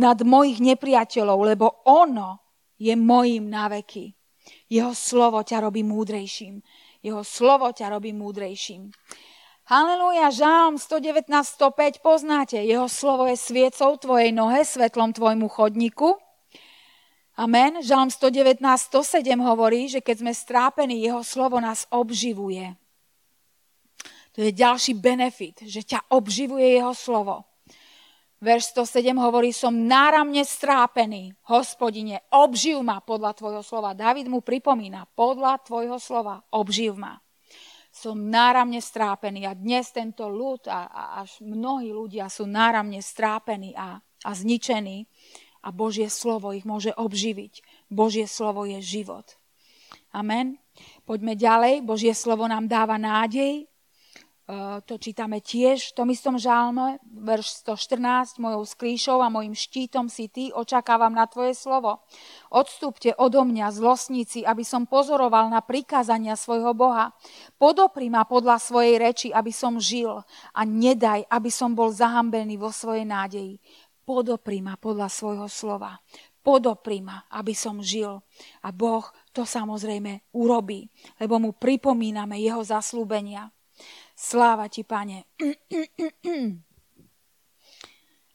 nad 0.00 0.18
mojich 0.24 0.58
nepriateľov, 0.64 1.38
lebo 1.54 1.84
ono 1.84 2.40
je 2.80 2.96
mojím 2.96 3.52
náveky. 3.52 4.16
Jeho 4.72 4.96
slovo 4.96 5.44
ťa 5.44 5.68
robí 5.68 5.84
múdrejším. 5.84 6.64
Jeho 7.04 7.20
slovo 7.20 7.68
ťa 7.70 7.92
robí 7.92 8.16
múdrejším. 8.16 8.90
Haleluja, 9.68 10.32
Žálm 10.32 10.80
119, 10.80 11.28
105 11.28 12.00
poznáte. 12.00 12.56
Jeho 12.56 12.88
slovo 12.88 13.28
je 13.28 13.36
sviecou 13.36 14.00
tvojej 14.00 14.32
nohe, 14.32 14.64
svetlom 14.64 15.12
tvojmu 15.12 15.44
chodníku. 15.52 16.16
Amen. 17.36 17.84
Žálm 17.84 18.08
119, 18.10 18.64
107 18.64 19.38
hovorí, 19.44 19.86
že 19.86 20.00
keď 20.00 20.16
sme 20.24 20.32
strápení, 20.32 21.04
jeho 21.04 21.20
slovo 21.20 21.60
nás 21.60 21.84
obživuje. 21.92 22.74
To 24.38 24.46
je 24.46 24.54
ďalší 24.54 24.94
benefit, 24.94 25.66
že 25.66 25.82
ťa 25.82 26.14
obživuje 26.14 26.78
jeho 26.78 26.94
slovo. 26.94 27.42
Verš 28.38 28.70
107 28.70 29.18
hovorí, 29.18 29.50
som 29.50 29.74
náramne 29.74 30.46
strápený, 30.46 31.34
hospodine, 31.50 32.22
obživ 32.30 32.78
ma 32.86 33.02
podľa 33.02 33.34
tvojho 33.34 33.66
slova. 33.66 33.98
David 33.98 34.30
mu 34.30 34.38
pripomína, 34.38 35.10
podľa 35.10 35.58
tvojho 35.66 35.98
slova, 35.98 36.38
obživ 36.54 36.94
ma. 36.94 37.18
Som 37.90 38.30
náramne 38.30 38.78
strápený 38.78 39.42
a 39.42 39.58
dnes 39.58 39.90
tento 39.90 40.30
ľud 40.30 40.70
a, 40.70 40.86
a 40.86 41.02
až 41.26 41.42
mnohí 41.42 41.90
ľudia 41.90 42.30
sú 42.30 42.46
náramne 42.46 43.02
strápení 43.02 43.74
a, 43.74 43.98
a 43.98 44.30
zničení 44.30 45.10
a 45.66 45.74
Božie 45.74 46.06
slovo 46.06 46.54
ich 46.54 46.62
môže 46.62 46.94
obživiť. 46.94 47.58
Božie 47.90 48.30
slovo 48.30 48.70
je 48.70 48.78
život. 48.78 49.34
Amen. 50.14 50.62
Poďme 51.02 51.34
ďalej. 51.34 51.82
Božie 51.82 52.14
slovo 52.14 52.46
nám 52.46 52.70
dáva 52.70 53.02
nádej, 53.02 53.66
to 54.88 54.96
čítame 54.96 55.44
tiež 55.44 55.92
v 55.92 55.96
tom 56.00 56.08
istom 56.08 56.40
žálme, 56.40 56.96
verš 57.04 57.68
114, 57.68 58.40
mojou 58.40 58.64
sklíšou 58.64 59.20
a 59.20 59.28
mojim 59.28 59.52
štítom 59.52 60.08
si 60.08 60.32
ty, 60.32 60.48
očakávam 60.48 61.12
na 61.12 61.28
tvoje 61.28 61.52
slovo. 61.52 62.00
Odstúpte 62.48 63.12
odo 63.20 63.44
mňa, 63.44 63.68
zlosníci, 63.76 64.48
aby 64.48 64.64
som 64.64 64.88
pozoroval 64.88 65.52
na 65.52 65.60
prikázania 65.60 66.32
svojho 66.32 66.72
Boha. 66.72 67.12
Podopri 67.60 68.08
ma 68.08 68.24
podľa 68.24 68.56
svojej 68.56 68.96
reči, 68.96 69.28
aby 69.28 69.52
som 69.52 69.76
žil 69.76 70.24
a 70.56 70.60
nedaj, 70.64 71.28
aby 71.28 71.52
som 71.52 71.76
bol 71.76 71.92
zahambený 71.92 72.56
vo 72.56 72.72
svojej 72.72 73.04
nádeji. 73.04 73.60
Podopri 74.08 74.64
ma 74.64 74.80
podľa 74.80 75.12
svojho 75.12 75.48
slova. 75.52 76.00
Podopri 76.40 77.04
ma, 77.04 77.20
aby 77.36 77.52
som 77.52 77.84
žil. 77.84 78.24
A 78.64 78.72
Boh 78.72 79.04
to 79.36 79.44
samozrejme 79.44 80.32
urobí, 80.32 80.88
lebo 81.20 81.36
mu 81.36 81.52
pripomíname 81.52 82.40
jeho 82.40 82.64
zaslúbenia. 82.64 83.52
Sláva 84.18 84.66
ti, 84.66 84.82
pane. 84.82 85.30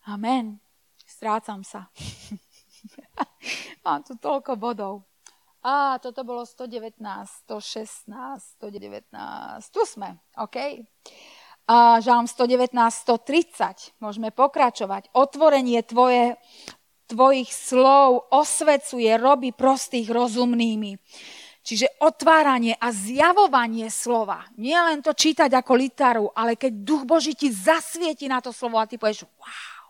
Amen. 0.08 0.64
Strácam 1.04 1.60
sa. 1.68 1.92
Mám 3.84 4.08
tu 4.08 4.16
toľko 4.16 4.56
bodov. 4.56 5.04
Á, 5.60 6.00
toto 6.00 6.24
bolo 6.24 6.48
119, 6.48 7.04
116, 7.44 8.64
119. 8.64 9.12
Tu 9.76 9.82
sme, 9.84 10.24
OK? 10.40 10.88
A 11.68 12.00
žalm 12.00 12.32
119, 12.32 12.72
130. 12.76 14.00
Môžeme 14.00 14.32
pokračovať. 14.32 15.12
Otvorenie 15.12 15.84
tvoje, 15.84 16.40
tvojich 17.12 17.52
slov 17.52 18.32
osvecuje, 18.32 19.12
robí 19.20 19.52
prostých 19.52 20.08
rozumnými. 20.12 20.96
Čiže 21.64 22.04
otváranie 22.04 22.76
a 22.76 22.92
zjavovanie 22.92 23.88
slova. 23.88 24.44
Nie 24.60 24.84
len 24.84 25.00
to 25.00 25.16
čítať 25.16 25.48
ako 25.48 25.74
litaru, 25.80 26.26
ale 26.36 26.60
keď 26.60 26.84
duch 26.84 27.04
Boží 27.08 27.40
ti 27.40 27.48
zasvieti 27.56 28.28
na 28.28 28.44
to 28.44 28.52
slovo 28.52 28.84
a 28.84 28.86
ty 28.86 29.00
povieš, 29.00 29.24
wow, 29.40 29.88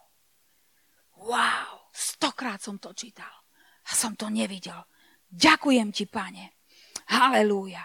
wow, 1.33 1.89
stokrát 1.89 2.62
som 2.62 2.77
to 2.77 2.93
čítal 2.93 3.33
a 3.89 3.91
som 3.97 4.13
to 4.13 4.29
nevidel. 4.29 4.86
Ďakujem 5.33 5.89
ti, 5.89 6.05
pane. 6.05 6.62
Halelúja. 7.09 7.81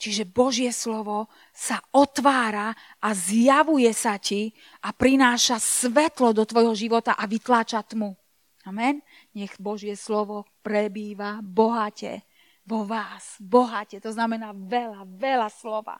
Čiže 0.00 0.26
Božie 0.26 0.74
slovo 0.74 1.30
sa 1.54 1.78
otvára 1.94 2.74
a 2.98 3.14
zjavuje 3.14 3.92
sa 3.94 4.18
ti 4.18 4.50
a 4.82 4.90
prináša 4.90 5.62
svetlo 5.62 6.34
do 6.34 6.42
tvojho 6.42 6.74
života 6.74 7.14
a 7.14 7.30
vytláča 7.30 7.84
tmu. 7.86 8.16
Amen. 8.66 9.04
Nech 9.38 9.54
Božie 9.60 9.94
slovo 9.94 10.50
prebýva 10.64 11.38
bohate 11.44 12.26
vo 12.66 12.84
vás, 12.84 13.36
bohate, 13.40 13.98
to 14.00 14.12
znamená 14.12 14.52
veľa, 14.54 15.06
veľa 15.06 15.48
slova. 15.50 15.98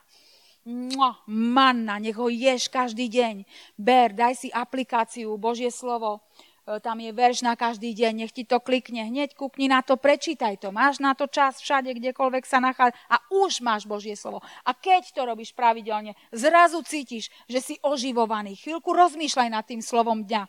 Mua, 0.69 1.17
manna, 1.25 1.97
nech 1.97 2.21
ho 2.21 2.29
ješ 2.29 2.69
každý 2.69 3.09
deň. 3.09 3.49
Ber, 3.81 4.13
daj 4.13 4.45
si 4.45 4.49
aplikáciu, 4.53 5.33
Božie 5.41 5.73
slovo, 5.73 6.21
e, 6.69 6.77
tam 6.85 7.01
je 7.01 7.17
verš 7.17 7.41
na 7.41 7.57
každý 7.57 7.97
deň, 7.97 8.13
nech 8.13 8.33
ti 8.37 8.45
to 8.45 8.61
klikne, 8.61 9.09
hneď 9.09 9.33
kúkni 9.33 9.73
na 9.73 9.81
to, 9.81 9.97
prečítaj 9.97 10.61
to. 10.61 10.69
Máš 10.69 11.01
na 11.01 11.17
to 11.17 11.33
čas 11.33 11.65
všade, 11.65 11.97
kdekoľvek 11.97 12.45
sa 12.45 12.61
nachádza 12.61 12.93
a 13.09 13.17
už 13.33 13.65
máš 13.65 13.89
Božie 13.89 14.13
slovo. 14.21 14.45
A 14.69 14.77
keď 14.77 15.17
to 15.17 15.25
robíš 15.25 15.57
pravidelne, 15.57 16.13
zrazu 16.29 16.85
cítiš, 16.85 17.33
že 17.49 17.65
si 17.65 17.75
oživovaný. 17.81 18.61
Chvíľku 18.61 18.93
rozmýšľaj 18.93 19.49
nad 19.49 19.65
tým 19.65 19.81
slovom 19.81 20.29
dňa. 20.29 20.45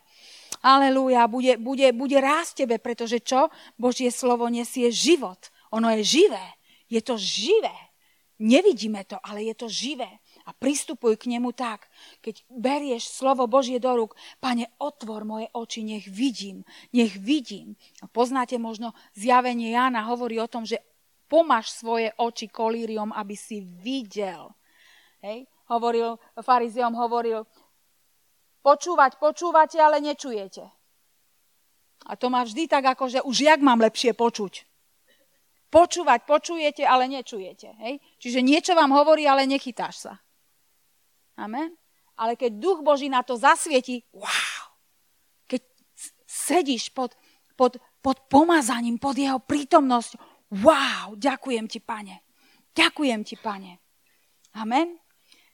Aleluja, 0.60 1.24
bude, 1.32 1.56
bude, 1.56 1.88
bude 1.95 2.19
rásť 2.19 2.67
tebe, 2.67 2.84
pretože 2.84 3.24
čo? 3.24 3.47
Božie 3.80 4.12
slovo 4.12 4.52
nesie 4.52 4.91
život. 4.91 5.51
Ono 5.72 5.88
je 5.96 6.04
živé. 6.04 6.46
Je 6.92 7.00
to 7.00 7.16
živé. 7.16 7.92
Nevidíme 8.42 9.06
to, 9.06 9.22
ale 9.22 9.46
je 9.46 9.54
to 9.54 9.70
živé. 9.70 10.10
A 10.50 10.52
pristupuj 10.58 11.14
k 11.22 11.30
nemu 11.30 11.54
tak, 11.54 11.86
keď 12.26 12.42
berieš 12.50 13.14
slovo 13.14 13.46
Božie 13.46 13.78
do 13.78 13.94
rúk, 13.94 14.18
pane, 14.42 14.66
otvor 14.82 15.22
moje 15.22 15.46
oči, 15.54 15.86
nech 15.86 16.10
vidím, 16.10 16.66
nech 16.90 17.14
vidím. 17.22 17.78
Poznáte 18.10 18.58
možno 18.58 18.98
zjavenie 19.14 19.78
Jána, 19.78 20.10
hovorí 20.10 20.42
o 20.42 20.50
tom, 20.50 20.66
že 20.66 20.82
pomáš 21.30 21.70
svoje 21.78 22.10
oči 22.18 22.50
kolíriom, 22.50 23.14
aby 23.14 23.38
si 23.38 23.62
videl. 23.62 24.50
Hej? 25.22 25.46
Hovoril, 25.70 26.18
farizeom 26.42 26.98
hovoril, 26.98 27.46
počúvať, 28.66 29.22
počúvate, 29.22 29.78
ale 29.78 30.02
nečujete. 30.02 30.66
A 32.10 32.18
to 32.18 32.34
má 32.34 32.42
vždy 32.42 32.66
tak, 32.66 32.90
ako 32.90 33.06
že 33.06 33.22
už 33.22 33.46
jak 33.46 33.62
mám 33.62 33.78
lepšie 33.78 34.18
počuť. 34.18 34.71
Počúvať 35.72 36.28
počujete, 36.28 36.84
ale 36.84 37.08
nečujete. 37.08 37.72
Hej? 37.80 38.04
Čiže 38.20 38.44
niečo 38.44 38.76
vám 38.76 38.92
hovorí, 38.92 39.24
ale 39.24 39.48
nechytáš 39.48 40.04
sa. 40.04 40.14
Amen? 41.40 41.72
Ale 42.20 42.36
keď 42.36 42.60
duch 42.60 42.80
Boží 42.84 43.08
na 43.08 43.24
to 43.24 43.40
zasvieti, 43.40 44.04
wow! 44.12 44.76
Keď 45.48 45.64
sedíš 46.28 46.92
pod, 46.92 47.16
pod, 47.56 47.80
pod 48.04 48.28
pomazaním, 48.28 49.00
pod 49.00 49.16
jeho 49.16 49.40
prítomnosť, 49.40 50.20
wow! 50.60 51.16
Ďakujem 51.16 51.66
ti, 51.72 51.80
pane. 51.80 52.20
Ďakujem 52.76 53.22
ti, 53.24 53.40
pane. 53.40 53.80
Amen? 54.60 55.00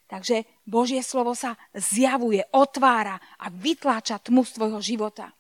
Takže 0.08 0.48
Božie 0.64 1.04
slovo 1.04 1.36
sa 1.38 1.54
zjavuje, 1.76 2.42
otvára 2.56 3.20
a 3.38 3.52
vytláča 3.52 4.18
tmu 4.24 4.42
z 4.48 4.52
tvojho 4.56 4.80
života. 4.82 5.36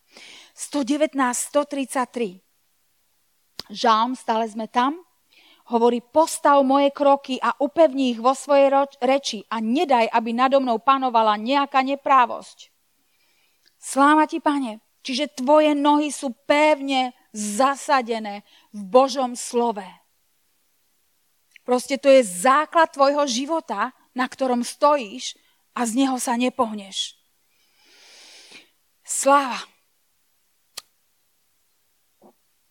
119, 0.54 1.18
133. 1.18 2.47
Žálm, 3.70 4.16
stále 4.16 4.48
sme 4.48 4.68
tam, 4.72 5.08
Hovorí, 5.68 6.00
postav 6.00 6.64
moje 6.64 6.96
kroky 6.96 7.36
a 7.44 7.52
upevni 7.60 8.16
ich 8.16 8.24
vo 8.24 8.32
svojej 8.32 8.72
reči 9.04 9.44
a 9.52 9.60
nedaj, 9.60 10.08
aby 10.08 10.32
nado 10.32 10.64
mnou 10.64 10.80
panovala 10.80 11.36
nejaká 11.36 11.84
neprávosť. 11.84 12.72
Sláva 13.76 14.24
ti, 14.32 14.40
pane. 14.40 14.80
Čiže 15.04 15.44
tvoje 15.44 15.76
nohy 15.76 16.08
sú 16.12 16.32
pevne 16.48 17.12
zasadené 17.36 18.48
v 18.72 18.82
Božom 18.88 19.36
slove. 19.36 19.84
Proste 21.68 22.00
to 22.00 22.08
je 22.08 22.24
základ 22.24 22.88
tvojho 22.96 23.28
života, 23.28 23.92
na 24.16 24.24
ktorom 24.24 24.64
stojíš 24.64 25.36
a 25.76 25.84
z 25.84 26.00
neho 26.00 26.16
sa 26.16 26.40
nepohneš. 26.40 27.20
Sláva. 29.04 29.60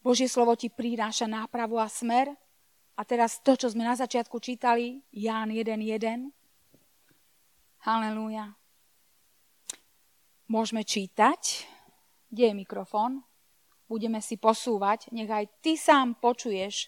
Božie 0.07 0.31
slovo 0.31 0.55
ti 0.55 0.71
prináša 0.71 1.27
nápravu 1.27 1.83
a 1.83 1.91
smer. 1.91 2.31
A 2.95 3.03
teraz 3.03 3.43
to, 3.43 3.59
čo 3.59 3.75
sme 3.75 3.83
na 3.83 3.99
začiatku 3.99 4.39
čítali, 4.39 5.03
Ján 5.11 5.51
1.1. 5.51 6.31
Halelúja. 7.83 8.55
Môžeme 10.47 10.87
čítať. 10.87 11.67
Kde 12.31 12.45
je 12.47 12.55
mikrofón? 12.55 13.27
Budeme 13.91 14.23
si 14.23 14.39
posúvať. 14.39 15.11
Nech 15.11 15.27
aj 15.27 15.51
ty 15.59 15.75
sám 15.75 16.23
počuješ. 16.23 16.87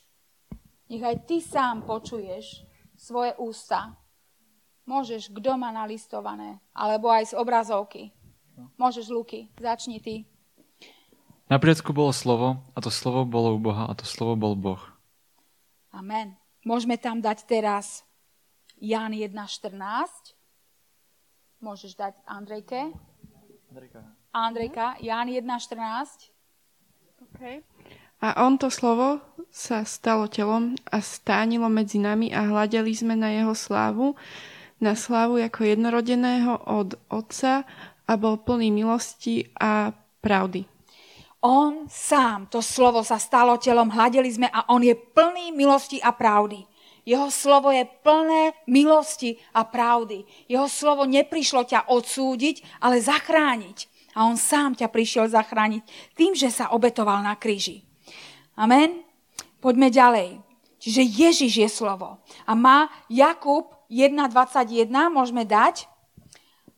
Nech 0.87 1.03
aj 1.03 1.27
ty 1.27 1.43
sám 1.43 1.91
počuješ 1.91 2.63
svoje 2.95 3.35
ústa. 3.43 3.99
Môžeš, 4.87 5.35
kto 5.35 5.59
má 5.59 5.75
nalistované, 5.75 6.63
alebo 6.71 7.11
aj 7.11 7.35
z 7.35 7.37
obrazovky. 7.37 8.15
Môžeš, 8.79 9.11
Luky, 9.11 9.51
začni 9.59 9.99
ty. 9.99 10.38
Na 11.49 11.57
priecku 11.57 11.97
bolo 11.97 12.13
slovo 12.13 12.61
a 12.77 12.79
to 12.85 12.93
slovo 12.93 13.25
bolo 13.25 13.57
u 13.57 13.61
Boha 13.61 13.89
a 13.89 13.97
to 13.97 14.05
slovo 14.05 14.37
bol 14.37 14.53
Boh. 14.53 14.81
Amen. 15.97 16.37
Môžeme 16.61 17.01
tam 17.01 17.25
dať 17.25 17.49
teraz 17.49 18.05
Jan 18.77 19.17
1.14. 19.17 20.37
Môžeš 21.65 21.97
dať 21.97 22.21
Andrejke. 22.29 22.93
Andrejka. 23.73 24.01
Andrejka, 24.37 24.87
Jan 25.01 25.33
1.14. 25.33 26.29
Okay. 27.33 27.65
A 28.21 28.45
on 28.45 28.61
to 28.61 28.69
slovo 28.69 29.25
sa 29.49 29.89
stalo 29.89 30.29
telom 30.29 30.77
a 30.93 31.01
stánilo 31.01 31.73
medzi 31.73 31.97
nami 31.97 32.29
a 32.29 32.45
hľadeli 32.45 32.93
sme 32.93 33.17
na 33.17 33.33
jeho 33.33 33.57
slávu, 33.57 34.21
na 34.85 34.93
slávu 34.93 35.41
ako 35.41 35.65
jednorodeného 35.65 36.61
od 36.69 37.01
Otca 37.09 37.65
a 38.05 38.13
bol 38.21 38.37
plný 38.37 38.69
milosti 38.69 39.49
a 39.57 39.97
pravdy. 40.21 40.78
On 41.49 41.89
sám, 41.89 42.45
to 42.53 42.61
slovo 42.61 43.01
sa 43.01 43.17
stalo 43.17 43.57
telom, 43.57 43.89
hľadeli 43.89 44.29
sme 44.29 44.53
a 44.53 44.69
on 44.69 44.85
je 44.85 44.93
plný 44.93 45.57
milosti 45.57 45.97
a 45.97 46.13
pravdy. 46.13 46.61
Jeho 47.09 47.33
slovo 47.33 47.73
je 47.73 47.89
plné 48.05 48.53
milosti 48.69 49.41
a 49.57 49.65
pravdy. 49.65 50.29
Jeho 50.45 50.69
slovo 50.69 51.09
neprišlo 51.09 51.65
ťa 51.65 51.89
odsúdiť, 51.89 52.85
ale 52.85 53.01
zachrániť. 53.01 53.89
A 54.13 54.29
on 54.29 54.37
sám 54.37 54.77
ťa 54.77 54.93
prišiel 54.93 55.33
zachrániť 55.33 56.13
tým, 56.13 56.37
že 56.37 56.53
sa 56.53 56.69
obetoval 56.77 57.25
na 57.25 57.33
kríži. 57.33 57.81
Amen? 58.53 59.01
Poďme 59.65 59.89
ďalej. 59.89 60.45
Čiže 60.85 61.03
Ježiš 61.09 61.53
je 61.65 61.69
slovo. 61.73 62.21
A 62.45 62.53
má 62.53 62.93
Jakub 63.09 63.73
1.21, 63.89 64.93
môžeme 65.09 65.49
dať. 65.49 65.89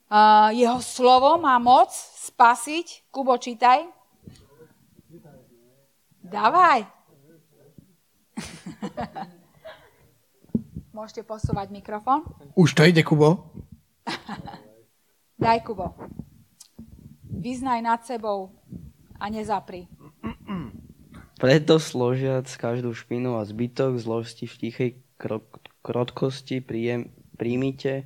Uh, 0.06 0.54
jeho 0.54 0.78
slovo 0.78 1.42
má 1.42 1.58
moc 1.58 1.90
spasiť. 2.30 3.10
Kubo, 3.10 3.34
čítaj. 3.34 3.99
Dávaj. 6.30 6.86
Môžete 10.96 11.26
posúvať 11.26 11.74
mikrofón. 11.74 12.22
Už 12.54 12.78
to 12.78 12.86
ide, 12.86 13.02
Kubo. 13.02 13.50
Daj, 15.42 15.66
Kubo. 15.66 15.98
Vyznaj 17.26 17.82
nad 17.82 18.06
sebou 18.06 18.54
a 19.18 19.26
nezapri. 19.26 19.90
Preto 21.40 21.80
složiac 21.80 22.44
každú 22.46 22.92
špinu 22.92 23.40
a 23.40 23.48
zbytok 23.48 23.96
zlosti 23.96 24.44
v 24.44 24.54
tichej 24.60 24.90
krotkosti 25.80 26.60
príjem, 26.60 27.08
príjmite 27.40 28.04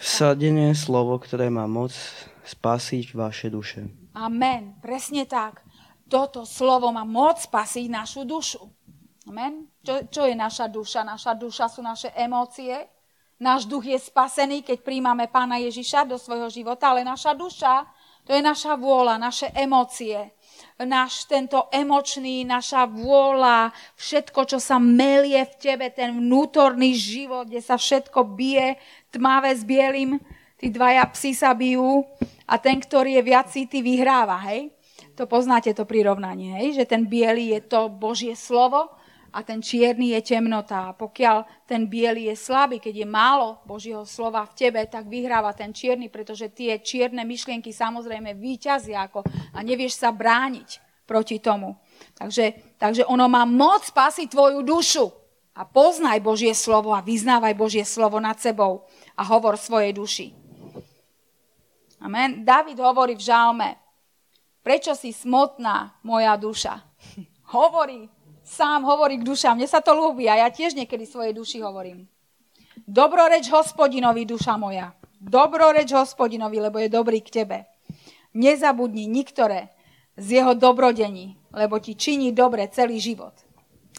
vsadené 0.00 0.72
slovo, 0.72 1.20
ktoré 1.20 1.52
má 1.52 1.68
moc 1.68 1.92
spasiť 2.48 3.12
vaše 3.12 3.52
duše. 3.52 3.92
Amen. 4.16 4.80
Presne 4.80 5.28
tak 5.28 5.60
toto 6.14 6.46
slovo 6.46 6.94
má 6.94 7.02
moc 7.02 7.42
spasiť 7.42 7.90
našu 7.90 8.22
dušu. 8.22 8.62
Amen. 9.26 9.66
Čo, 9.82 10.06
čo 10.06 10.22
je 10.30 10.38
naša 10.38 10.70
duša? 10.70 11.02
Naša 11.02 11.34
duša 11.34 11.66
sú 11.66 11.82
naše 11.82 12.14
emócie. 12.14 12.86
Náš 13.42 13.66
duch 13.66 13.82
je 13.82 13.98
spasený, 13.98 14.62
keď 14.62 14.78
príjmame 14.86 15.26
pána 15.26 15.58
Ježiša 15.58 16.06
do 16.06 16.14
svojho 16.14 16.46
života, 16.54 16.94
ale 16.94 17.02
naša 17.02 17.34
duša, 17.34 17.82
to 18.22 18.30
je 18.30 18.38
naša 18.38 18.78
vôľa, 18.78 19.18
naše 19.18 19.50
emócie. 19.58 20.38
Náš 20.78 21.26
tento 21.26 21.66
emočný, 21.74 22.46
naša 22.46 22.86
vôľa, 22.86 23.74
všetko, 23.98 24.54
čo 24.54 24.62
sa 24.62 24.78
melie 24.78 25.42
v 25.42 25.54
tebe, 25.58 25.90
ten 25.90 26.14
vnútorný 26.14 26.94
život, 26.94 27.50
kde 27.50 27.58
sa 27.58 27.74
všetko 27.74 28.38
bije, 28.38 28.78
tmavé 29.10 29.50
s 29.50 29.66
bielým, 29.66 30.22
tí 30.62 30.70
dvaja 30.70 31.10
psi 31.10 31.34
sa 31.34 31.50
bijú 31.58 32.06
a 32.46 32.54
ten, 32.62 32.78
ktorý 32.78 33.18
je 33.18 33.22
viac 33.26 33.50
cíty, 33.50 33.82
vyhráva, 33.82 34.38
hej? 34.46 34.70
To 35.14 35.30
poznáte 35.30 35.70
to 35.70 35.86
prirovnanie, 35.86 36.58
hej? 36.58 36.82
že 36.82 36.84
ten 36.90 37.06
biely 37.06 37.54
je 37.54 37.60
to 37.70 37.86
Božie 37.86 38.34
slovo 38.34 38.90
a 39.30 39.42
ten 39.46 39.62
čierny 39.62 40.14
je 40.18 40.34
temnota. 40.34 40.90
A 40.90 40.96
pokiaľ 40.96 41.66
ten 41.70 41.86
biely 41.86 42.30
je 42.30 42.34
slabý, 42.34 42.82
keď 42.82 43.02
je 43.02 43.06
málo 43.06 43.62
Božieho 43.62 44.02
slova 44.02 44.42
v 44.46 44.54
tebe, 44.58 44.82
tak 44.90 45.06
vyhráva 45.06 45.54
ten 45.54 45.70
čierny, 45.70 46.10
pretože 46.10 46.50
tie 46.50 46.82
čierne 46.82 47.22
myšlienky 47.22 47.70
samozrejme 47.70 48.34
výťazia 48.34 49.06
ako, 49.06 49.22
a 49.54 49.58
nevieš 49.62 50.02
sa 50.02 50.10
brániť 50.10 50.82
proti 51.06 51.38
tomu. 51.38 51.78
Takže, 52.18 52.78
takže 52.78 53.06
ono 53.06 53.30
má 53.30 53.46
moc 53.46 53.86
spasiť 53.86 54.26
tvoju 54.30 54.66
dušu. 54.66 55.06
A 55.54 55.62
poznaj 55.62 56.18
Božie 56.18 56.50
slovo 56.50 56.90
a 56.90 56.98
vyznávaj 56.98 57.54
Božie 57.54 57.86
slovo 57.86 58.18
nad 58.18 58.34
sebou 58.42 58.90
a 59.14 59.22
hovor 59.22 59.54
svojej 59.54 59.94
duši. 59.94 60.34
Amen. 62.02 62.42
David 62.42 62.82
hovorí 62.82 63.14
v 63.14 63.22
žalme, 63.22 63.83
Prečo 64.64 64.96
si 64.96 65.12
smotná, 65.12 66.00
moja 66.00 66.40
duša? 66.40 66.80
hovorí, 67.52 68.08
sám 68.40 68.88
hovorí 68.88 69.20
k 69.20 69.28
dušám. 69.28 69.60
Mne 69.60 69.68
sa 69.68 69.84
to 69.84 69.92
ľúbi 69.92 70.24
a 70.24 70.40
ja 70.40 70.48
tiež 70.48 70.72
niekedy 70.72 71.04
svojej 71.04 71.36
duši 71.36 71.60
hovorím. 71.60 72.08
Dobroreč 72.88 73.52
hospodinovi, 73.52 74.24
duša 74.24 74.56
moja. 74.56 74.96
Dobroreč 75.20 75.92
hospodinovi, 75.92 76.64
lebo 76.64 76.80
je 76.80 76.88
dobrý 76.88 77.20
k 77.20 77.44
tebe. 77.44 77.58
Nezabudni 78.32 79.04
niktoré 79.04 79.68
z 80.16 80.40
jeho 80.40 80.56
dobrodení, 80.56 81.36
lebo 81.52 81.76
ti 81.76 81.92
činí 81.92 82.32
dobre 82.32 82.64
celý 82.72 82.96
život. 82.96 83.36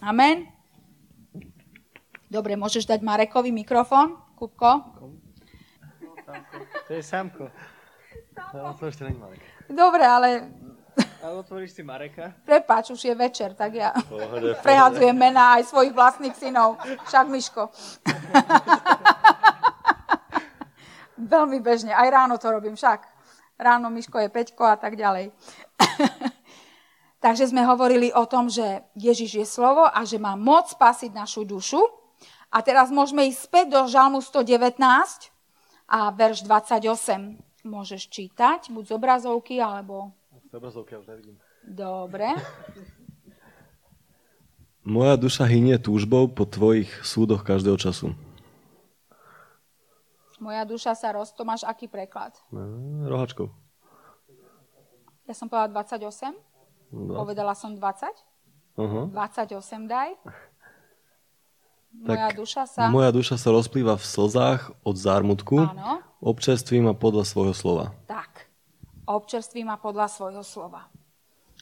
Amen. 0.01 0.49
Dobre, 2.25 2.57
môžeš 2.57 2.89
dať 2.89 2.99
Marekovi 3.05 3.53
mikrofón, 3.53 4.17
Kupko? 4.33 4.81
To 6.89 6.91
je 6.91 7.05
Samko. 7.05 7.53
To 8.51 8.85
ešte 8.89 9.05
není 9.05 9.21
Marek. 9.21 9.54
Dobre, 9.69 10.05
ale... 10.05 10.49
A 11.25 11.33
otvoríš 11.33 11.73
si 11.73 11.81
Mareka? 11.81 12.37
Prepač, 12.45 12.93
už 12.93 13.01
je 13.01 13.15
večer, 13.17 13.57
tak 13.57 13.73
ja 13.73 13.97
pohode, 14.07 14.53
prehadzujem 14.61 15.17
mená 15.17 15.57
aj 15.57 15.73
svojich 15.73 15.91
vlastných 15.91 16.37
synov. 16.37 16.77
Však 17.09 17.25
Miško. 17.27 17.65
Veľmi 21.35 21.59
bežne. 21.65 21.97
Aj 21.97 22.05
ráno 22.07 22.37
to 22.37 22.53
robím 22.53 22.77
však. 22.77 23.09
Ráno 23.57 23.89
Miško 23.89 24.21
je 24.21 24.29
Peťko 24.29 24.69
a 24.69 24.77
tak 24.77 24.93
ďalej. 24.93 25.33
Takže 27.25 27.49
sme 27.49 27.65
hovorili 27.65 28.13
o 28.13 28.29
tom, 28.29 28.45
že 28.45 28.85
Ježiš 28.93 29.31
je 29.33 29.45
slovo 29.49 29.89
a 29.89 30.05
že 30.05 30.21
má 30.21 30.37
moc 30.37 30.69
spasiť 30.69 31.09
našu 31.09 31.41
dušu. 31.41 31.81
A 32.53 32.61
teraz 32.61 32.93
môžeme 32.93 33.25
ísť 33.25 33.49
späť 33.49 33.65
do 33.73 33.81
Žalmu 33.89 34.21
119 34.21 34.77
a 35.89 36.13
verš 36.13 36.45
28 36.45 37.44
môžeš 37.65 38.07
čítať, 38.07 38.69
buď 38.69 38.83
z 38.85 38.91
obrazovky, 38.93 39.57
alebo... 39.57 40.13
Z 40.49 40.53
obrazovky 40.53 40.95
už 40.95 41.09
nevidím. 41.09 41.35
Dobre. 41.65 42.29
Moja 44.85 45.17
duša 45.17 45.49
hynie 45.49 45.81
túžbou 45.81 46.29
po 46.29 46.45
tvojich 46.45 46.93
súdoch 47.01 47.41
každého 47.41 47.73
času. 47.81 48.13
Moja 50.37 50.61
duša 50.61 50.93
sa 50.93 51.09
roz... 51.09 51.33
To 51.33 51.41
máš 51.41 51.65
aký 51.65 51.89
preklad? 51.89 52.37
rohačkou. 53.09 53.49
Ja 55.25 55.33
som 55.33 55.49
povedala 55.49 55.81
28? 55.81 56.37
20. 56.93 57.17
Povedala 57.17 57.53
som 57.57 57.73
20? 57.73 58.13
Uh-huh. 58.77 59.09
28 59.09 59.89
daj. 59.89 60.13
Moja 61.95 62.29
tak 62.29 62.37
duša 62.37 62.63
sa... 62.69 62.91
Moja 62.93 63.09
duša 63.09 63.41
sa 63.41 63.49
rozplýva 63.49 63.97
v 63.97 64.05
slzách 64.05 64.69
od 64.83 64.95
zármutku. 64.99 65.65
Áno. 65.65 66.03
Občerství 66.25 66.81
ma 66.81 66.97
podľa 66.97 67.21
svojho 67.21 67.53
slova. 67.53 67.93
Tak. 68.09 68.49
Občerství 69.05 69.61
ma 69.61 69.77
podľa 69.77 70.09
svojho 70.09 70.41
slova. 70.41 70.89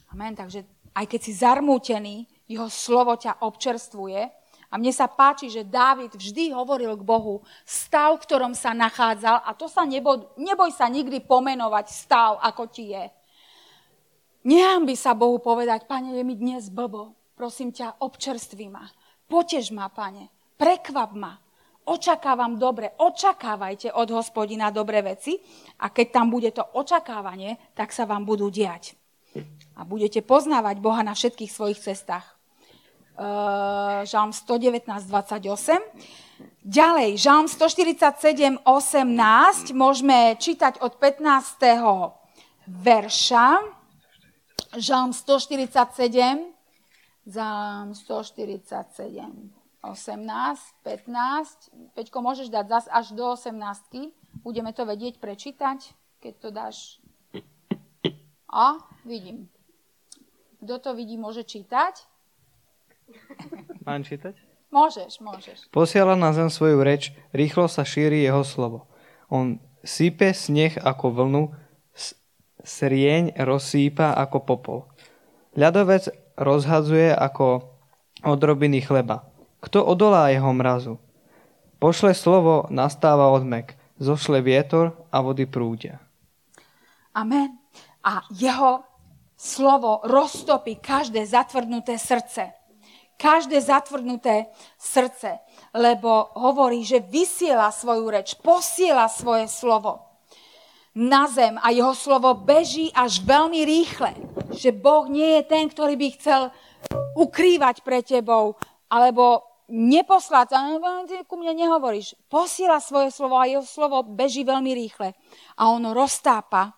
Amen. 0.08 0.32
Takže 0.32 0.64
aj 0.96 1.04
keď 1.04 1.20
si 1.20 1.32
zarmútený, 1.36 2.24
jeho 2.48 2.72
slovo 2.72 3.12
ťa 3.20 3.44
občerstvuje 3.44 4.44
A 4.74 4.80
mne 4.80 4.90
sa 4.90 5.06
páči, 5.06 5.46
že 5.46 5.62
Dávid 5.62 6.10
vždy 6.18 6.50
hovoril 6.50 6.98
k 6.98 7.06
Bohu 7.06 7.46
stav, 7.62 8.18
v 8.18 8.26
ktorom 8.26 8.58
sa 8.58 8.74
nachádzal 8.74 9.46
a 9.46 9.54
to 9.54 9.70
sa 9.70 9.86
neboj, 9.86 10.34
neboj 10.34 10.74
sa 10.74 10.90
nikdy 10.90 11.22
pomenovať 11.22 11.86
stav, 11.94 12.42
ako 12.42 12.66
ti 12.66 12.90
je. 12.90 13.06
by 14.82 14.94
sa 14.98 15.14
Bohu 15.14 15.38
povedať, 15.38 15.86
pane, 15.86 16.18
je 16.18 16.26
mi 16.26 16.34
dnes 16.34 16.66
blbo, 16.74 17.14
prosím 17.38 17.70
ťa, 17.70 18.02
občerství 18.02 18.66
ma, 18.66 18.82
potež 19.30 19.70
ma, 19.70 19.86
pane, 19.94 20.34
prekvap 20.58 21.14
ma, 21.14 21.38
očakávam 21.88 22.56
dobre, 22.56 22.92
očakávajte 22.96 23.92
od 23.92 24.08
hospodina 24.12 24.72
dobré 24.72 25.04
veci 25.04 25.36
a 25.80 25.88
keď 25.92 26.06
tam 26.10 26.26
bude 26.32 26.50
to 26.52 26.64
očakávanie, 26.74 27.72
tak 27.76 27.92
sa 27.92 28.08
vám 28.08 28.24
budú 28.24 28.48
diať. 28.48 28.96
A 29.74 29.82
budete 29.82 30.22
poznávať 30.22 30.78
Boha 30.78 31.02
na 31.02 31.12
všetkých 31.12 31.50
svojich 31.50 31.82
cestách. 31.82 32.34
Eh, 33.14 34.06
žalm 34.06 34.34
119, 34.34 35.06
28. 35.06 35.78
Ďalej, 36.64 37.20
Žalm 37.20 37.46
147, 37.46 38.58
18, 38.66 39.70
môžeme 39.70 40.34
čítať 40.34 40.82
od 40.82 40.98
15. 40.98 42.16
verša. 42.66 43.62
Žalm 44.74 45.12
147, 45.14 46.50
Žalm 47.28 47.94
147, 47.94 49.54
18, 49.90 50.24
15. 50.86 51.96
Peťko, 51.98 52.24
môžeš 52.24 52.48
dať 52.48 52.66
zas 52.70 52.84
až 52.88 53.12
do 53.12 53.36
18. 53.36 53.52
Budeme 54.40 54.72
to 54.72 54.88
vedieť 54.88 55.20
prečítať, 55.20 55.92
keď 56.24 56.32
to 56.40 56.48
dáš. 56.48 56.78
A, 58.48 58.80
vidím. 59.04 59.50
Kto 60.62 60.80
to 60.80 60.90
vidí, 60.96 61.20
môže 61.20 61.44
čítať. 61.44 62.00
Mám 63.84 64.06
čítať? 64.08 64.32
Môžeš, 64.72 65.20
môžeš. 65.20 65.58
Posiela 65.70 66.18
na 66.18 66.34
zem 66.34 66.50
svoju 66.50 66.82
reč, 66.82 67.14
rýchlo 67.30 67.68
sa 67.70 67.86
šíri 67.86 68.24
jeho 68.24 68.42
slovo. 68.42 68.90
On 69.30 69.62
sype 69.84 70.32
sneh 70.34 70.74
ako 70.80 71.14
vlnu, 71.14 71.42
srieň 72.64 73.36
rozsýpa 73.38 74.16
ako 74.16 74.38
popol. 74.42 74.78
Ľadovec 75.54 76.10
rozhadzuje 76.34 77.12
ako 77.12 77.70
odrobiny 78.24 78.82
chleba. 78.82 79.33
Kto 79.64 79.80
odolá 79.80 80.28
jeho 80.28 80.52
mrazu? 80.52 81.00
Pošle 81.80 82.12
slovo, 82.12 82.68
nastáva 82.68 83.32
odmek. 83.32 83.80
Zošle 83.96 84.44
vietor 84.44 84.92
a 85.08 85.24
vody 85.24 85.48
prúdia. 85.48 86.02
Amen. 87.16 87.56
A 88.04 88.20
jeho 88.28 88.84
slovo 89.32 90.04
roztopí 90.04 90.76
každé 90.76 91.24
zatvrdnuté 91.24 91.96
srdce 91.96 92.52
každé 93.14 93.62
zatvrdnuté 93.62 94.50
srdce, 94.74 95.38
lebo 95.74 96.34
hovorí, 96.34 96.82
že 96.82 96.98
vysiela 96.98 97.70
svoju 97.70 98.10
reč, 98.10 98.34
posiela 98.42 99.06
svoje 99.06 99.46
slovo 99.46 100.02
na 100.94 101.26
zem 101.26 101.58
a 101.58 101.74
jeho 101.74 101.94
slovo 101.94 102.38
beží 102.38 102.90
až 102.94 103.22
veľmi 103.22 103.60
rýchle. 103.66 104.14
Že 104.54 104.70
Boh 104.78 105.10
nie 105.10 105.40
je 105.40 105.42
ten, 105.46 105.66
ktorý 105.66 105.98
by 105.98 106.08
chcel 106.18 106.42
ukrývať 107.18 107.82
pre 107.82 108.02
tebou, 108.02 108.54
alebo 108.86 109.42
neposlať, 109.74 110.54
ty 111.10 111.18
ku 111.26 111.34
mne 111.34 111.58
nehovoríš. 111.58 112.14
Posiela 112.30 112.78
svoje 112.78 113.10
slovo 113.10 113.34
a 113.34 113.50
jeho 113.50 113.66
slovo 113.66 114.06
beží 114.06 114.46
veľmi 114.46 114.70
rýchle. 114.70 115.18
A 115.58 115.74
ono 115.74 115.90
roztápa, 115.90 116.70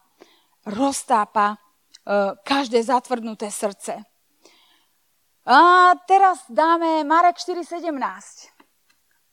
roztápa 0.65 1.53
uh, 1.53 2.33
každé 2.41 2.81
zatvrdnuté 2.81 3.53
srdce. 3.53 4.01
A 5.47 5.93
teraz 6.09 6.43
dáme 6.49 7.05
Marek 7.05 7.37
4.17. 7.39 8.57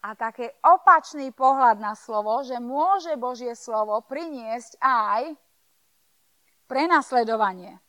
A 0.04 0.19
také 0.19 0.52
opačný 0.62 1.32
pohľad 1.32 1.80
na 1.80 1.95
slovo, 1.95 2.43
že 2.43 2.60
môže 2.60 3.15
Božie 3.15 3.56
slovo 3.56 4.04
priniesť 4.04 4.76
aj 4.84 5.32
prenasledovanie. 6.67 7.80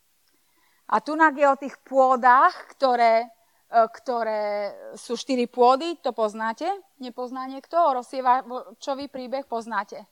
A 0.89 1.03
tu 1.03 1.19
je 1.19 1.47
o 1.49 1.59
tých 1.59 1.75
pôdach, 1.83 2.55
ktoré, 2.77 3.25
e, 3.25 3.29
ktoré 3.75 4.71
sú 4.95 5.19
štyri 5.19 5.51
pôdy, 5.51 5.99
to 5.99 6.15
poznáte? 6.15 6.67
Nepozná 7.03 7.51
niekto? 7.51 7.75
O 7.75 7.99
rozsievačový 7.99 9.11
príbeh 9.11 9.51
poznáte. 9.51 10.07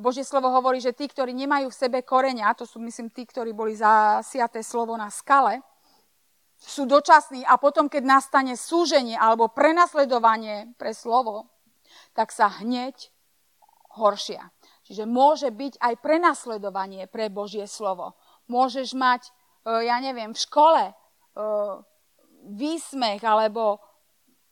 Božie 0.00 0.24
slovo 0.24 0.48
hovorí, 0.52 0.80
že 0.80 0.96
tí, 0.96 1.08
ktorí 1.08 1.32
nemajú 1.36 1.68
v 1.68 1.80
sebe 1.80 1.98
koreňa, 2.00 2.56
to 2.56 2.64
sú 2.64 2.80
myslím 2.80 3.12
tí, 3.12 3.28
ktorí 3.28 3.52
boli 3.52 3.76
zasiaté 3.76 4.64
slovo 4.64 4.96
na 4.96 5.12
skale, 5.12 5.60
sú 6.60 6.84
dočasní 6.84 7.44
a 7.44 7.56
potom, 7.56 7.88
keď 7.88 8.04
nastane 8.04 8.52
súženie 8.52 9.16
alebo 9.16 9.48
prenasledovanie 9.48 10.76
pre 10.76 10.92
slovo, 10.92 11.48
tak 12.12 12.32
sa 12.36 12.52
hneď 12.60 13.12
horšia. 13.96 14.52
Čiže 14.84 15.08
môže 15.08 15.48
byť 15.48 15.80
aj 15.80 15.94
prenasledovanie 16.04 17.08
pre 17.08 17.32
Božie 17.32 17.64
slovo. 17.64 18.12
Môžeš 18.50 18.92
mať, 18.92 19.30
e, 19.64 19.88
ja 19.88 19.96
neviem, 20.02 20.36
v 20.36 20.42
škole 20.42 20.82
e, 20.90 20.94
výsmech 22.44 23.20
alebo 23.24 23.80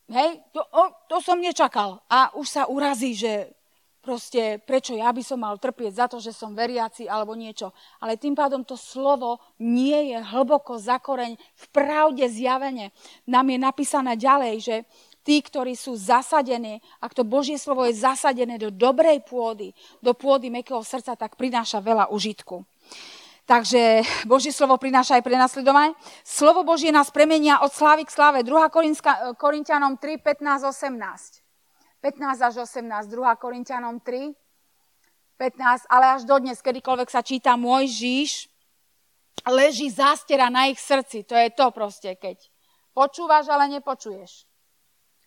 hej, 0.09 0.41
to, 0.53 0.65
to 1.09 1.17
som 1.21 1.39
nečakal. 1.41 2.01
A 2.09 2.33
už 2.37 2.47
sa 2.49 2.63
urazí, 2.67 3.13
že 3.13 3.53
proste 4.01 4.57
prečo 4.65 4.97
ja 4.97 5.13
by 5.13 5.21
som 5.21 5.45
mal 5.45 5.61
trpieť 5.61 5.93
za 5.93 6.07
to, 6.09 6.17
že 6.17 6.33
som 6.33 6.57
veriaci 6.57 7.05
alebo 7.05 7.37
niečo. 7.37 7.77
Ale 8.01 8.17
tým 8.17 8.33
pádom 8.33 8.65
to 8.65 8.75
slovo 8.75 9.37
nie 9.61 10.17
je 10.17 10.19
hlboko 10.33 10.81
zakoreň 10.81 11.37
v 11.37 11.65
pravde 11.69 12.25
zjavene. 12.25 12.89
Nám 13.29 13.53
je 13.53 13.59
napísané 13.61 14.17
ďalej, 14.17 14.55
že 14.65 14.77
tí, 15.29 15.45
ktorí 15.45 15.77
sú 15.77 15.93
zasadení, 15.93 16.81
ak 17.05 17.13
to 17.13 17.21
Božie 17.21 17.61
slovo 17.61 17.85
je 17.85 18.01
zasadené 18.01 18.57
do 18.57 18.73
dobrej 18.73 19.21
pôdy, 19.29 19.77
do 20.01 20.17
pôdy 20.17 20.49
mekého 20.49 20.81
srdca, 20.81 21.13
tak 21.21 21.37
prináša 21.37 21.85
veľa 21.85 22.09
užitku. 22.09 22.65
Takže 23.49 24.05
Božie 24.29 24.53
slovo 24.53 24.77
prináša 24.77 25.17
aj 25.17 25.25
prenasledovanie. 25.25 25.97
Slovo 26.21 26.69
Božie 26.69 26.93
nás 26.93 27.09
premenia 27.09 27.65
od 27.65 27.73
slávy 27.73 28.05
k 28.05 28.13
sláve. 28.13 28.45
2. 28.45 28.69
Korintianom 29.41 29.97
3, 29.97 30.21
15, 30.21 30.69
18. 30.69 31.41
15 32.05 32.45
až 32.45 32.55
18, 32.69 33.09
2 33.09 33.41
Korintianom 33.41 34.05
3, 34.05 34.37
15, 35.41 35.89
ale 35.89 36.05
až 36.19 36.29
dodnes, 36.29 36.61
kedykoľvek 36.61 37.09
sa 37.09 37.23
číta 37.23 37.55
môj 37.55 37.89
Žíž, 37.89 38.53
leží 39.47 39.89
zástera 39.89 40.51
na 40.51 40.69
ich 40.69 40.83
srdci. 40.83 41.25
To 41.25 41.35
je 41.35 41.49
to 41.55 41.71
proste, 41.71 42.21
keď 42.21 42.37
počúvaš, 42.93 43.49
ale 43.49 43.71
nepočuješ. 43.81 44.48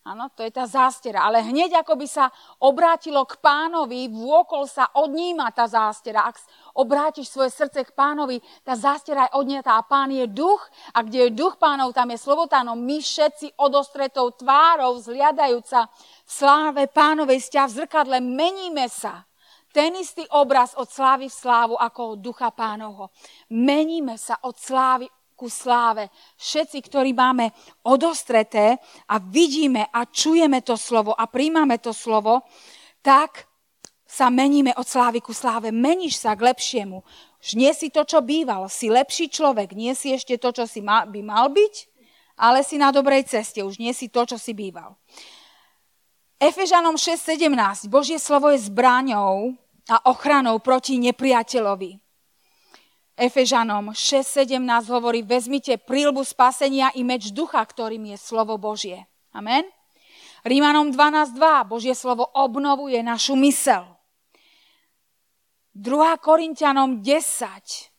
Áno, 0.02 0.26
to 0.34 0.42
je 0.42 0.50
tá 0.50 0.66
zástera. 0.66 1.22
Ale 1.22 1.46
hneď 1.46 1.78
ako 1.78 1.94
by 1.94 2.06
sa 2.10 2.26
obrátilo 2.58 3.22
k 3.22 3.38
pánovi, 3.38 4.10
vôkol 4.10 4.66
sa 4.66 4.90
odníma 4.98 5.54
tá 5.54 5.70
zástera. 5.70 6.26
Ak 6.26 6.42
obrátiš 6.74 7.30
svoje 7.30 7.54
srdce 7.54 7.86
k 7.86 7.94
pánovi, 7.94 8.42
tá 8.66 8.74
zástera 8.74 9.30
je 9.30 9.38
odnietá 9.38 9.78
a 9.78 9.86
pán 9.86 10.10
je 10.10 10.26
duch 10.26 10.58
a 10.90 11.06
kde 11.06 11.30
je 11.30 11.38
duch 11.38 11.54
pánov, 11.54 11.94
tam 11.94 12.10
je 12.10 12.18
slobotáno. 12.18 12.74
My 12.74 12.98
všetci 12.98 13.54
odostretou 13.62 14.34
tvárou, 14.34 14.98
zliadajúca 14.98 15.86
v 16.26 16.30
sláve 16.34 16.82
pánovej 16.90 17.38
sťa 17.38 17.70
v 17.70 17.74
zrkadle, 17.78 18.18
meníme 18.18 18.90
sa. 18.90 19.22
Ten 19.70 19.94
istý 19.96 20.26
obraz 20.34 20.74
od 20.74 20.90
slávy 20.90 21.30
v 21.30 21.38
slávu 21.38 21.74
ako 21.78 22.18
od 22.18 22.20
ducha 22.20 22.50
pánovho. 22.50 23.14
Meníme 23.54 24.18
sa 24.18 24.34
od 24.42 24.58
slávy 24.58 25.06
ku 25.42 25.50
sláve. 25.50 26.06
Všetci, 26.38 26.78
ktorí 26.86 27.10
máme 27.10 27.50
odostreté 27.82 28.78
a 29.10 29.18
vidíme 29.18 29.90
a 29.90 30.06
čujeme 30.06 30.62
to 30.62 30.78
slovo 30.78 31.10
a 31.10 31.26
príjmame 31.26 31.82
to 31.82 31.90
slovo, 31.90 32.46
tak 33.02 33.50
sa 34.06 34.30
meníme 34.30 34.70
od 34.78 34.86
slávy 34.86 35.18
ku 35.18 35.34
sláve. 35.34 35.74
Meníš 35.74 36.22
sa 36.22 36.38
k 36.38 36.54
lepšiemu. 36.54 37.02
Už 37.42 37.58
nie 37.58 37.74
si 37.74 37.90
to, 37.90 38.06
čo 38.06 38.22
býval. 38.22 38.70
Si 38.70 38.86
lepší 38.86 39.26
človek. 39.26 39.74
Nie 39.74 39.98
si 39.98 40.14
ešte 40.14 40.38
to, 40.38 40.54
čo 40.54 40.70
si 40.70 40.78
ma, 40.78 41.02
by 41.02 41.26
mal 41.26 41.50
byť, 41.50 41.74
ale 42.38 42.62
si 42.62 42.78
na 42.78 42.94
dobrej 42.94 43.26
ceste. 43.26 43.66
Už 43.66 43.82
nie 43.82 43.90
si 43.90 44.06
to, 44.06 44.22
čo 44.22 44.38
si 44.38 44.54
býval. 44.54 44.94
Efežanom 46.38 46.94
6.17. 46.94 47.90
Božie 47.90 48.20
slovo 48.22 48.52
je 48.54 48.62
zbraňou 48.62 49.58
a 49.90 49.96
ochranou 50.06 50.60
proti 50.62 51.00
nepriateľovi. 51.02 52.01
Efežanom 53.12 53.92
6.17 53.92 54.56
hovorí, 54.88 55.20
vezmite 55.20 55.76
prílbu 55.76 56.24
spasenia 56.24 56.88
i 56.96 57.04
meč 57.04 57.28
ducha, 57.28 57.60
ktorým 57.60 58.08
je 58.12 58.16
slovo 58.16 58.56
Božie. 58.56 59.04
Amen. 59.36 59.68
Rímanom 60.42 60.90
12.2. 60.90 61.38
Božie 61.68 61.92
slovo 61.92 62.26
obnovuje 62.32 62.98
našu 63.04 63.36
mysel. 63.36 63.84
2. 65.76 65.88
Korintianom 66.20 67.04
10. 67.04 67.92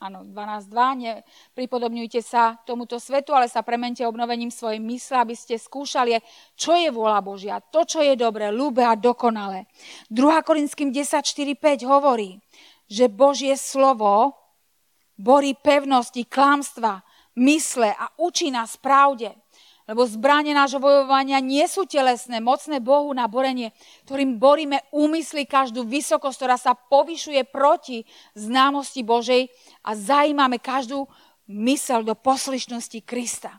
Áno, 0.00 0.24
12.2. 0.24 1.20
Pripodobňujte 1.52 2.24
sa 2.24 2.56
tomuto 2.64 2.96
svetu, 2.96 3.36
ale 3.36 3.52
sa 3.52 3.60
premente 3.60 4.00
obnovením 4.00 4.48
svojej 4.48 4.80
mysle, 4.80 5.20
aby 5.20 5.36
ste 5.36 5.60
skúšali, 5.60 6.16
čo 6.56 6.72
je 6.72 6.88
vôľa 6.88 7.20
Božia, 7.20 7.60
to, 7.60 7.84
čo 7.84 8.00
je 8.00 8.16
dobré, 8.16 8.48
ľúbe 8.48 8.80
a 8.80 8.96
dokonalé. 8.96 9.68
2. 10.08 10.18
Korinským 10.40 10.88
10.4.5 10.88 11.84
hovorí, 11.84 12.40
že 12.90 13.06
Božie 13.06 13.54
slovo 13.54 14.34
borí 15.14 15.54
pevnosti, 15.54 16.26
klamstva, 16.26 17.06
mysle 17.38 17.94
a 17.94 18.10
učí 18.18 18.50
nás 18.50 18.74
pravde. 18.74 19.30
Lebo 19.90 20.06
zbranie 20.06 20.54
nášho 20.54 20.78
bojovania 20.78 21.42
nie 21.42 21.66
sú 21.66 21.82
telesné, 21.82 22.38
mocné 22.38 22.78
Bohu 22.78 23.10
na 23.10 23.26
borenie, 23.26 23.74
ktorým 24.06 24.38
boríme 24.38 24.86
úmysly 24.94 25.50
každú 25.50 25.82
vysokosť, 25.82 26.36
ktorá 26.38 26.56
sa 26.58 26.78
povyšuje 26.78 27.42
proti 27.50 28.06
známosti 28.38 29.02
Božej 29.02 29.50
a 29.82 29.98
zajímame 29.98 30.62
každú 30.62 31.10
mysel 31.50 32.06
do 32.06 32.14
poslyšnosti 32.14 33.02
Krista. 33.02 33.58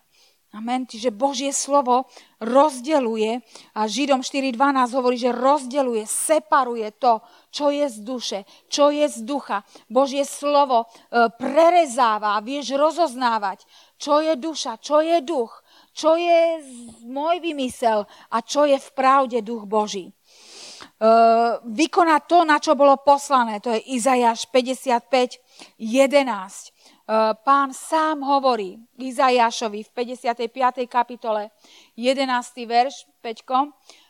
Amen. 0.52 0.84
Čiže 0.84 1.16
Božie 1.16 1.56
slovo 1.56 2.12
rozdeluje 2.44 3.40
a 3.72 3.88
Židom 3.88 4.20
4.12 4.20 5.00
hovorí, 5.00 5.16
že 5.16 5.32
rozdeluje, 5.32 6.04
separuje 6.04 6.92
to, 7.00 7.24
čo 7.56 7.72
je 7.72 7.88
z 7.88 7.98
duše, 8.04 8.40
čo 8.68 8.92
je 8.92 9.08
z 9.08 9.24
ducha. 9.24 9.64
Božie 9.88 10.28
slovo 10.28 10.84
e, 10.84 11.32
prerezáva 11.40 12.36
a 12.36 12.44
vieš 12.44 12.76
rozoznávať, 12.76 13.64
čo 13.96 14.20
je 14.20 14.36
duša, 14.36 14.76
čo 14.84 15.00
je 15.00 15.24
duch, 15.24 15.64
čo 15.96 16.20
je 16.20 16.60
môj 17.08 17.40
vymysel 17.40 18.04
a 18.28 18.38
čo 18.44 18.68
je 18.68 18.76
v 18.76 18.90
pravde 18.92 19.40
duch 19.40 19.64
Boží. 19.64 20.12
E, 20.12 20.14
vykonať 21.64 22.22
to, 22.28 22.40
na 22.44 22.60
čo 22.60 22.76
bolo 22.76 23.00
poslané, 23.00 23.64
to 23.64 23.72
je 23.72 23.96
Izajáš 23.96 24.52
55, 24.52 25.40
11. 25.80 26.76
E, 27.12 27.36
pán 27.44 27.76
sám 27.76 28.24
hovorí 28.24 28.80
Izajašovi 28.96 29.84
v 29.84 29.90
55. 29.92 30.88
kapitole 30.88 31.52
11. 32.00 32.24
verš 32.64 33.04
5. 33.20 33.44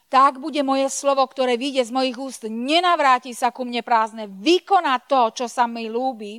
Tak 0.05 0.37
bude 0.37 0.61
moje 0.61 0.85
slovo, 0.93 1.25
ktoré 1.25 1.57
vyjde 1.57 1.87
z 1.87 1.91
mojich 1.95 2.17
úst, 2.19 2.43
nenavráti 2.45 3.33
sa 3.33 3.49
ku 3.49 3.65
mne 3.65 3.81
prázdne, 3.81 4.27
vykoná 4.29 5.01
to, 5.07 5.33
čo 5.33 5.47
sa 5.49 5.65
mi 5.65 5.89
ľúbi 5.89 6.37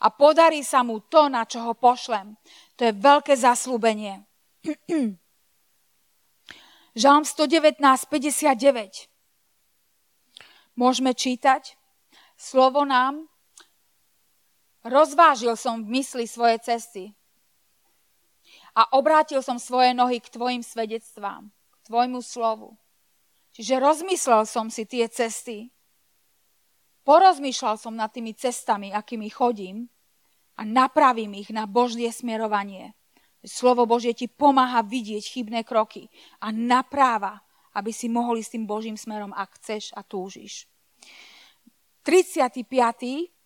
a 0.00 0.08
podarí 0.08 0.64
sa 0.64 0.80
mu 0.80 1.02
to, 1.04 1.28
na 1.28 1.44
čo 1.44 1.60
ho 1.66 1.74
pošlem. 1.76 2.40
To 2.80 2.88
je 2.88 2.92
veľké 2.94 3.34
zaslúbenie. 3.36 4.24
Žalm 7.02 7.24
119, 7.26 7.82
59. 7.82 9.10
Môžeme 10.78 11.12
čítať. 11.12 11.74
Slovo 12.38 12.86
nám 12.86 13.26
Rozvážil 14.88 15.52
som 15.52 15.84
v 15.84 16.00
mysli 16.00 16.24
svoje 16.24 16.56
cesty 16.64 17.12
a 18.72 18.88
obrátil 18.96 19.44
som 19.44 19.60
svoje 19.60 19.92
nohy 19.92 20.16
k 20.16 20.32
tvojim 20.32 20.64
svedectvám, 20.64 21.52
k 21.52 21.76
tvojmu 21.84 22.24
slovu. 22.24 22.72
Čiže 23.52 23.84
rozmyslel 23.84 24.48
som 24.48 24.72
si 24.72 24.88
tie 24.88 25.04
cesty, 25.12 25.68
porozmýšľal 27.04 27.76
som 27.76 27.92
nad 27.92 28.08
tými 28.08 28.32
cestami, 28.32 28.88
akými 28.88 29.28
chodím 29.28 29.92
a 30.56 30.64
napravím 30.64 31.36
ich 31.36 31.52
na 31.52 31.68
Božie 31.68 32.08
smerovanie. 32.08 32.96
Slovo 33.44 33.84
Božie 33.84 34.16
ti 34.16 34.26
pomáha 34.26 34.82
vidieť 34.82 35.24
chybné 35.24 35.60
kroky 35.68 36.08
a 36.42 36.48
napráva, 36.50 37.44
aby 37.76 37.92
si 37.92 38.08
mohol 38.10 38.40
ísť 38.40 38.58
tým 38.58 38.64
Božím 38.66 38.96
smerom, 38.98 39.30
ak 39.36 39.60
chceš 39.60 39.92
a 39.94 40.02
túžiš. 40.02 40.66
35. 42.02 43.37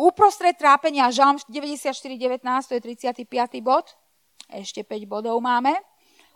Uprostred 0.00 0.56
trápenia, 0.56 1.12
Žalm 1.12 1.36
94.19, 1.52 2.40
to 2.68 2.72
je 2.76 2.80
35. 2.80 3.60
bod, 3.60 3.92
ešte 4.48 4.84
5 4.88 5.04
bodov 5.04 5.36
máme. 5.44 5.76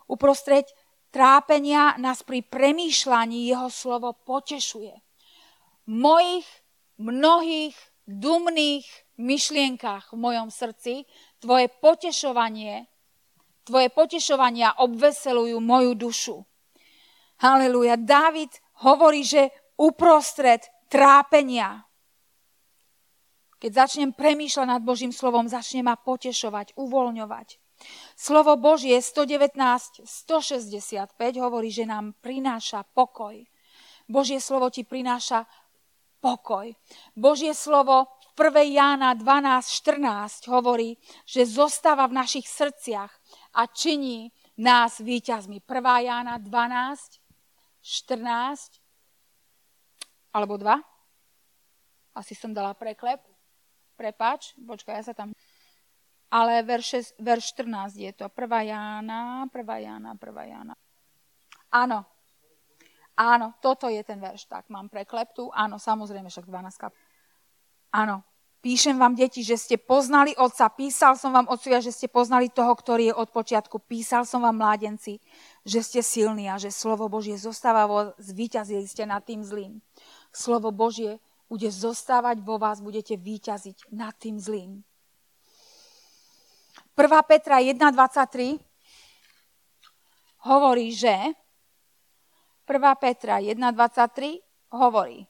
Uprostred 0.05 0.69
trápenia 1.09 1.97
nás 1.97 2.21
pri 2.21 2.45
premýšľaní 2.45 3.49
jeho 3.49 3.69
slovo 3.73 4.13
potešuje. 4.13 4.93
Mojich 5.89 6.45
mnohých 7.01 7.75
dumných 8.05 8.85
myšlienkach 9.17 10.13
v 10.13 10.17
mojom 10.21 10.49
srdci 10.53 11.09
tvoje 11.41 11.67
potešovanie, 11.81 12.85
tvoje 13.65 13.89
potešovania 13.91 14.77
obveselujú 14.79 15.57
moju 15.59 15.91
dušu. 15.97 16.37
Haleluja. 17.41 17.97
Dávid 17.97 18.49
hovorí, 18.85 19.21
že 19.25 19.49
uprostred 19.77 20.65
trápenia 20.89 21.86
keď 23.57 23.71
začnem 23.73 24.13
premýšľať 24.13 24.67
nad 24.69 24.81
Božím 24.85 25.09
slovom, 25.09 25.49
začne 25.49 25.81
ma 25.81 25.97
potešovať, 25.97 26.77
uvoľňovať. 26.77 27.57
Slovo 28.17 28.57
Božie 28.57 28.97
119, 28.97 30.05
165 30.05 31.13
hovorí, 31.37 31.69
že 31.69 31.85
nám 31.85 32.17
prináša 32.21 32.81
pokoj. 32.81 33.37
Božie 34.09 34.41
slovo 34.41 34.73
ti 34.73 34.81
prináša 34.81 35.45
pokoj. 36.23 36.73
Božie 37.13 37.53
slovo 37.53 38.09
v 38.37 38.49
1. 38.49 38.77
Jána 38.77 39.13
12, 39.13 39.69
14 39.69 40.49
hovorí, 40.49 40.97
že 41.25 41.45
zostáva 41.45 42.07
v 42.09 42.17
našich 42.17 42.45
srdciach 42.49 43.11
a 43.57 43.65
činí 43.69 44.31
nás 44.57 45.01
víťazmi. 45.01 45.61
1. 45.61 46.07
Jána 46.07 46.37
12, 46.41 47.21
14 47.81 48.81
alebo 50.33 50.57
2. 50.57 50.81
Asi 52.17 52.33
som 52.33 52.53
dala 52.53 52.73
preklep. 52.73 53.26
Prepač, 53.97 54.53
počkaj, 54.61 54.95
ja 55.01 55.03
sa 55.03 55.13
tam... 55.17 55.33
Ale 56.27 56.61
verš, 56.61 57.17
verš 57.17 57.55
14 57.55 57.97
je 57.97 58.11
to. 58.13 58.27
1. 58.29 58.69
Jána, 58.69 59.47
1. 59.49 59.57
Jána, 59.57 60.11
1. 60.13 60.53
Jána. 60.53 60.75
Áno. 61.71 62.03
Áno, 63.17 63.57
toto 63.63 63.89
je 63.89 64.03
ten 64.05 64.21
verš. 64.21 64.45
Tak, 64.45 64.69
mám 64.69 64.91
prekleptu. 64.93 65.49
Áno, 65.49 65.81
samozrejme, 65.81 66.29
však 66.29 66.45
12 66.45 66.77
kap. 66.77 66.93
Áno. 67.95 68.21
Píšem 68.57 68.97
vám, 68.99 69.15
deti, 69.15 69.45
že 69.45 69.55
ste 69.55 69.77
poznali 69.79 70.35
Otca. 70.35 70.67
Písal 70.67 71.15
som 71.15 71.31
vám, 71.31 71.47
Otcovia, 71.47 71.79
že 71.79 71.93
ste 71.93 72.11
poznali 72.11 72.51
toho, 72.51 72.73
ktorý 72.73 73.13
je 73.13 73.15
od 73.15 73.29
počiatku. 73.31 73.79
Písal 73.85 74.27
som 74.27 74.43
vám, 74.43 74.59
mládenci, 74.59 75.23
že 75.63 75.79
ste 75.85 76.01
silní 76.03 76.49
a 76.49 76.59
že 76.59 76.73
slovo 76.73 77.07
Božie 77.07 77.37
zostáva 77.39 77.87
vo... 77.87 78.11
Zvíťazili 78.19 78.83
ste 78.89 79.07
nad 79.07 79.23
tým 79.23 79.45
zlým. 79.45 79.79
Slovo 80.33 80.73
Božie 80.75 81.21
bude 81.47 81.71
zostávať 81.71 82.43
vo 82.43 82.59
vás, 82.59 82.83
budete 82.83 83.15
výťaziť 83.15 83.91
nad 83.95 84.11
tým 84.19 84.35
zlým. 84.39 84.83
1. 86.93 87.29
Petra 87.29 87.63
1.23 87.63 88.59
hovorí, 90.47 90.91
že 90.91 91.13
1. 92.67 92.75
Petra 92.99 93.39
1.23 93.39 94.75
hovorí, 94.75 95.23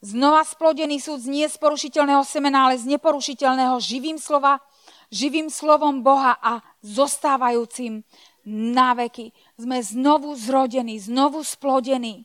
znova 0.00 0.46
splodený 0.46 1.02
súd 1.02 1.20
z 1.26 1.56
porušiteľného 1.58 2.24
semena, 2.24 2.70
ale 2.70 2.78
z 2.78 2.86
neporušiteľného 2.96 3.76
živým 3.82 4.16
slova, 4.16 4.62
živým 5.10 5.50
slovom 5.50 6.00
Boha 6.06 6.38
a 6.38 6.62
zostávajúcim 6.80 8.06
na 8.46 8.94
veky. 8.96 9.34
Sme 9.58 9.82
znovu 9.82 10.32
zrodení, 10.38 10.96
znovu 11.02 11.44
splodení 11.44 12.24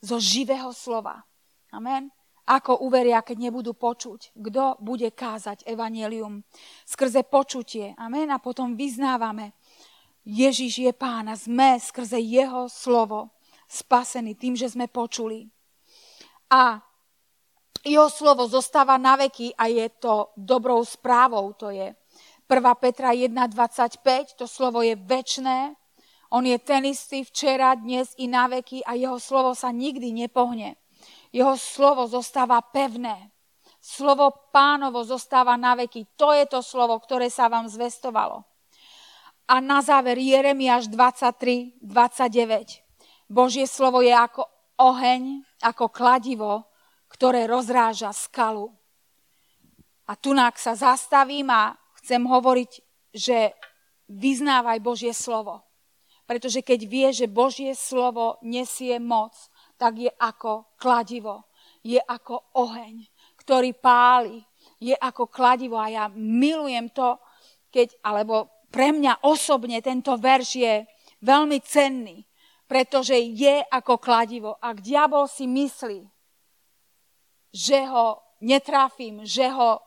zo 0.00 0.18
živého 0.18 0.72
slova. 0.72 1.22
Amen. 1.70 2.17
Ako 2.48 2.80
uveria, 2.80 3.20
keď 3.20 3.52
nebudú 3.52 3.76
počuť? 3.76 4.32
Kto 4.32 4.80
bude 4.80 5.12
kázať 5.12 5.68
evanelium? 5.68 6.40
Skrze 6.88 7.28
počutie. 7.28 7.92
Amen. 8.00 8.32
A 8.32 8.40
potom 8.40 8.72
vyznávame. 8.72 9.52
Ježiš 10.24 10.80
je 10.80 10.92
pána. 10.96 11.36
Sme 11.36 11.76
skrze 11.76 12.16
jeho 12.16 12.72
slovo 12.72 13.36
spasení 13.68 14.32
tým, 14.32 14.56
že 14.56 14.72
sme 14.72 14.88
počuli. 14.88 15.44
A 16.48 16.80
jeho 17.84 18.08
slovo 18.08 18.48
zostáva 18.48 18.96
na 18.96 19.20
veky 19.20 19.52
a 19.52 19.68
je 19.68 19.86
to 20.00 20.32
dobrou 20.32 20.80
správou. 20.88 21.52
To 21.60 21.68
je 21.68 21.92
1. 21.92 22.80
Petra 22.80 23.12
1.25. 23.12 24.40
To 24.40 24.48
slovo 24.48 24.80
je 24.80 24.96
väčné. 24.96 25.76
On 26.32 26.44
je 26.44 26.56
ten 26.60 26.84
istý 26.84 27.24
včera, 27.24 27.76
dnes 27.76 28.12
i 28.16 28.28
na 28.28 28.48
veky 28.48 28.84
a 28.84 28.96
jeho 28.96 29.20
slovo 29.20 29.52
sa 29.52 29.72
nikdy 29.72 30.12
nepohne. 30.12 30.76
Jeho 31.32 31.54
slovo 31.60 32.08
zostáva 32.08 32.60
pevné. 32.60 33.32
Slovo 33.78 34.50
pánovo 34.52 35.04
zostáva 35.04 35.54
na 35.54 35.78
veky. 35.78 36.04
To 36.18 36.34
je 36.34 36.44
to 36.48 36.60
slovo, 36.64 36.98
ktoré 36.98 37.30
sa 37.30 37.46
vám 37.46 37.68
zvestovalo. 37.70 38.44
A 39.48 39.64
na 39.64 39.80
záver 39.80 40.20
Jeremiáš 40.20 40.92
23, 40.92 41.80
29. 41.80 42.84
Božie 43.32 43.64
slovo 43.64 44.04
je 44.04 44.12
ako 44.12 44.44
oheň, 44.76 45.44
ako 45.64 45.88
kladivo, 45.88 46.68
ktoré 47.08 47.48
rozráža 47.48 48.12
skalu. 48.12 48.68
A 50.08 50.16
tunák 50.16 50.56
sa 50.56 50.76
zastavím 50.76 51.48
a 51.48 51.76
chcem 52.00 52.24
hovoriť, 52.24 52.72
že 53.12 53.52
vyznávaj 54.08 54.80
Božie 54.80 55.12
slovo. 55.12 55.64
Pretože 56.24 56.60
keď 56.60 56.80
vie, 56.84 57.08
že 57.12 57.28
Božie 57.28 57.72
slovo 57.72 58.36
nesie 58.44 59.00
moc, 59.00 59.32
tak 59.78 59.96
je 59.96 60.10
ako 60.10 60.74
kladivo, 60.76 61.46
je 61.86 62.02
ako 62.02 62.58
oheň, 62.58 63.06
ktorý 63.38 63.72
páli, 63.78 64.42
je 64.82 64.94
ako 64.98 65.30
kladivo 65.30 65.78
a 65.78 65.88
ja 65.88 66.04
milujem 66.10 66.90
to, 66.90 67.16
keď, 67.70 67.94
alebo 68.02 68.66
pre 68.68 68.92
mňa 68.92 69.24
osobne 69.24 69.80
tento 69.80 70.18
verš 70.18 70.48
je 70.58 70.74
veľmi 71.24 71.58
cenný, 71.64 72.26
pretože 72.68 73.16
je 73.16 73.64
ako 73.64 73.96
kladivo. 73.96 74.60
Ak 74.60 74.84
diabol 74.84 75.24
si 75.24 75.48
myslí, 75.48 76.04
že 77.48 77.78
ho 77.88 78.20
netrafím, 78.44 79.24
že, 79.24 79.48
ho, 79.48 79.80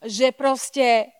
že 0.00 0.32
proste 0.32 1.12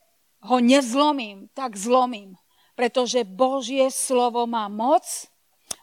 ho 0.49 0.59
nezlomím, 0.59 1.53
tak 1.53 1.77
zlomím. 1.77 2.35
Pretože 2.73 3.29
Božie 3.29 3.93
slovo 3.93 4.49
má 4.49 4.67
moc 4.73 5.05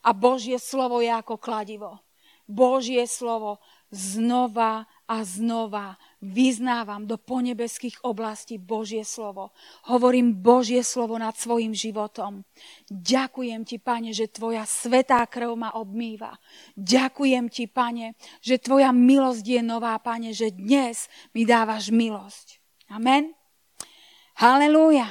a 0.01 0.09
Božie 0.09 0.57
slovo 0.57 0.99
je 0.99 1.13
ako 1.13 1.37
kladivo. 1.37 2.01
Božie 2.49 3.05
slovo 3.05 3.61
znova 3.93 4.89
a 5.05 5.25
znova 5.25 5.97
vyznávam 6.21 7.05
do 7.05 7.17
ponebeských 7.17 8.05
oblastí 8.05 8.57
Božie 8.57 9.05
slovo. 9.05 9.53
Hovorím 9.89 10.37
Božie 10.37 10.81
slovo 10.85 11.17
nad 11.17 11.33
svojim 11.37 11.73
životom. 11.73 12.45
Ďakujem 12.89 13.65
ti, 13.65 13.77
pane, 13.81 14.13
že 14.13 14.29
tvoja 14.29 14.65
svetá 14.65 15.21
krv 15.25 15.53
ma 15.57 15.69
obmýva. 15.77 16.37
Ďakujem 16.77 17.49
ti, 17.49 17.65
pane, 17.65 18.13
že 18.41 18.61
tvoja 18.61 18.93
milosť 18.93 19.45
je 19.45 19.61
nová, 19.65 19.97
pane, 20.01 20.33
že 20.33 20.53
dnes 20.53 21.09
mi 21.33 21.45
dávaš 21.45 21.89
milosť. 21.93 22.61
Amen. 22.93 23.33
Halelúja. 24.41 25.09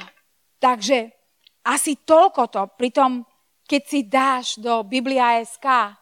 Takže 0.59 1.11
asi 1.67 2.03
toľko 2.03 2.43
to. 2.51 2.63
Pritom, 2.75 3.23
keď 3.63 3.81
si 3.83 3.99
dáš 4.07 4.59
do 4.59 4.83
Biblia.sk 4.83 5.99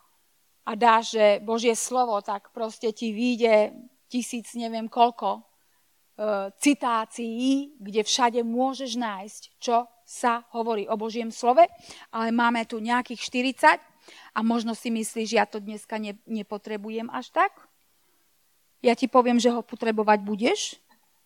a 0.68 0.76
dáš, 0.76 1.16
že 1.16 1.40
Božie 1.40 1.72
slovo, 1.80 2.20
tak 2.20 2.52
proste 2.52 2.92
ti 2.92 3.16
vyjde 3.16 3.72
tisíc 4.12 4.52
neviem 4.52 4.92
koľko 4.92 5.40
e, 5.40 5.42
citácií, 6.60 7.80
kde 7.80 8.04
všade 8.04 8.44
môžeš 8.44 9.00
nájsť, 9.00 9.42
čo 9.64 9.88
sa 10.04 10.44
hovorí 10.52 10.84
o 10.92 11.00
Božiem 11.00 11.32
slove, 11.32 11.64
ale 12.12 12.36
máme 12.36 12.68
tu 12.68 12.84
nejakých 12.84 13.48
40 13.56 13.80
a 14.36 14.40
možno 14.44 14.76
si 14.76 14.92
myslíš, 14.92 15.30
ja 15.40 15.48
to 15.48 15.64
dneska 15.64 15.96
ne, 16.04 16.20
nepotrebujem 16.28 17.08
až 17.16 17.32
tak. 17.32 17.52
Ja 18.84 18.92
ti 18.92 19.08
poviem, 19.08 19.40
že 19.40 19.52
ho 19.52 19.64
potrebovať 19.64 20.20
budeš, 20.24 20.80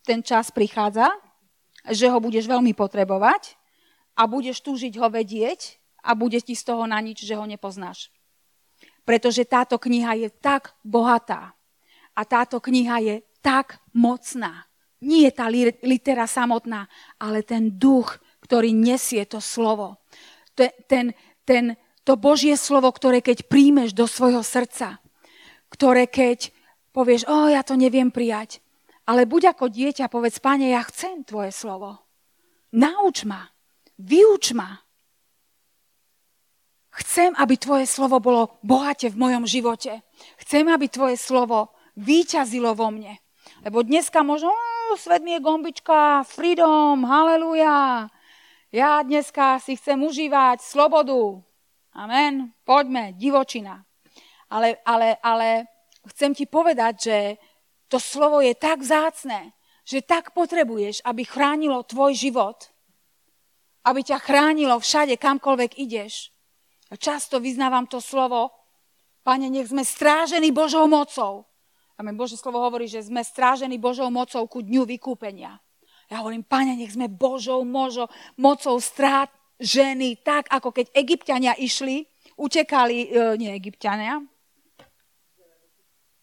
ten 0.06 0.22
čas 0.22 0.54
prichádza, 0.54 1.10
že 1.90 2.06
ho 2.10 2.18
budeš 2.22 2.46
veľmi 2.46 2.74
potrebovať 2.78 3.58
a 4.14 4.26
budeš 4.30 4.62
túžiť 4.62 4.98
ho 5.02 5.10
vedieť 5.10 5.82
a 6.02 6.14
bude 6.14 6.38
ti 6.42 6.54
z 6.54 6.62
toho 6.62 6.86
na 6.86 6.98
nič, 7.02 7.22
že 7.22 7.38
ho 7.38 7.46
nepoznáš 7.46 8.10
pretože 9.02 9.46
táto 9.48 9.78
kniha 9.78 10.26
je 10.26 10.28
tak 10.30 10.74
bohatá 10.86 11.54
a 12.12 12.20
táto 12.22 12.60
kniha 12.60 12.98
je 13.02 13.16
tak 13.42 13.82
mocná. 13.96 14.68
Nie 15.02 15.28
je 15.28 15.32
tá 15.34 15.50
litera 15.82 16.30
samotná, 16.30 16.86
ale 17.18 17.42
ten 17.42 17.74
duch, 17.74 18.22
ktorý 18.46 18.70
nesie 18.70 19.26
to 19.26 19.42
slovo. 19.42 19.98
Ten, 20.86 21.10
ten, 21.42 21.74
to 22.06 22.14
Božie 22.14 22.54
slovo, 22.54 22.92
ktoré 22.94 23.18
keď 23.18 23.50
príjmeš 23.50 23.96
do 23.96 24.06
svojho 24.06 24.46
srdca, 24.46 25.02
ktoré 25.72 26.06
keď 26.06 26.54
povieš, 26.94 27.26
o, 27.26 27.50
ja 27.50 27.66
to 27.66 27.74
neviem 27.74 28.14
prijať, 28.14 28.62
ale 29.08 29.26
buď 29.26 29.56
ako 29.56 29.72
dieťa, 29.72 30.06
povedz, 30.06 30.38
pane, 30.38 30.70
ja 30.70 30.84
chcem 30.86 31.26
tvoje 31.26 31.50
slovo. 31.50 31.98
Nauč 32.78 33.26
ma, 33.26 33.50
vyuč 33.98 34.54
ma, 34.54 34.78
Chcem, 36.92 37.32
aby 37.40 37.56
tvoje 37.56 37.88
slovo 37.88 38.20
bolo 38.20 38.60
bohate 38.60 39.08
v 39.08 39.16
mojom 39.16 39.48
živote. 39.48 40.04
Chcem, 40.44 40.68
aby 40.68 40.92
tvoje 40.92 41.16
slovo 41.16 41.72
výťazilo 41.96 42.76
vo 42.76 42.92
mne. 42.92 43.16
Lebo 43.64 43.80
dneska 43.80 44.20
možno, 44.20 44.52
svet 45.00 45.24
mi 45.24 45.32
je 45.32 45.40
gombička, 45.40 46.20
freedom, 46.28 47.00
haleluja. 47.08 48.12
Ja 48.68 49.00
dneska 49.00 49.56
si 49.56 49.80
chcem 49.80 50.04
užívať 50.04 50.60
slobodu. 50.60 51.40
Amen. 51.96 52.52
Poďme, 52.68 53.16
divočina. 53.16 53.80
Ale, 54.52 54.76
ale, 54.84 55.16
ale 55.24 55.64
chcem 56.12 56.36
ti 56.36 56.44
povedať, 56.44 56.94
že 57.00 57.18
to 57.88 57.96
slovo 57.96 58.44
je 58.44 58.52
tak 58.52 58.84
vzácne, 58.84 59.56
že 59.88 60.04
tak 60.04 60.36
potrebuješ, 60.36 61.00
aby 61.08 61.24
chránilo 61.24 61.88
tvoj 61.88 62.12
život. 62.12 62.68
Aby 63.80 64.04
ťa 64.04 64.20
chránilo 64.20 64.76
všade, 64.76 65.16
kamkoľvek 65.16 65.80
ideš 65.80 66.31
často 66.96 67.40
vyznávam 67.40 67.88
to 67.88 68.00
slovo, 68.00 68.52
Pane, 69.22 69.46
nech 69.46 69.70
sme 69.70 69.86
strážení 69.86 70.50
Božou 70.50 70.90
mocou. 70.90 71.46
Amen. 71.94 72.18
Bože 72.18 72.34
slovo 72.34 72.58
hovorí, 72.58 72.90
že 72.90 73.06
sme 73.06 73.22
strážení 73.22 73.78
Božou 73.78 74.10
mocou 74.10 74.42
ku 74.50 74.58
dňu 74.58 74.82
vykúpenia. 74.82 75.62
Ja 76.10 76.20
hovorím, 76.20 76.42
Pane, 76.42 76.74
nech 76.74 76.90
sme 76.90 77.06
Božou 77.06 77.62
možo, 77.62 78.10
mocou 78.34 78.82
strážení 78.82 80.18
tak, 80.26 80.50
ako 80.50 80.74
keď 80.74 80.90
egyptiania 80.98 81.54
išli, 81.54 82.02
utekali, 82.34 83.14
e, 83.14 83.38
nie 83.38 83.54
egyptiania, 83.54 84.18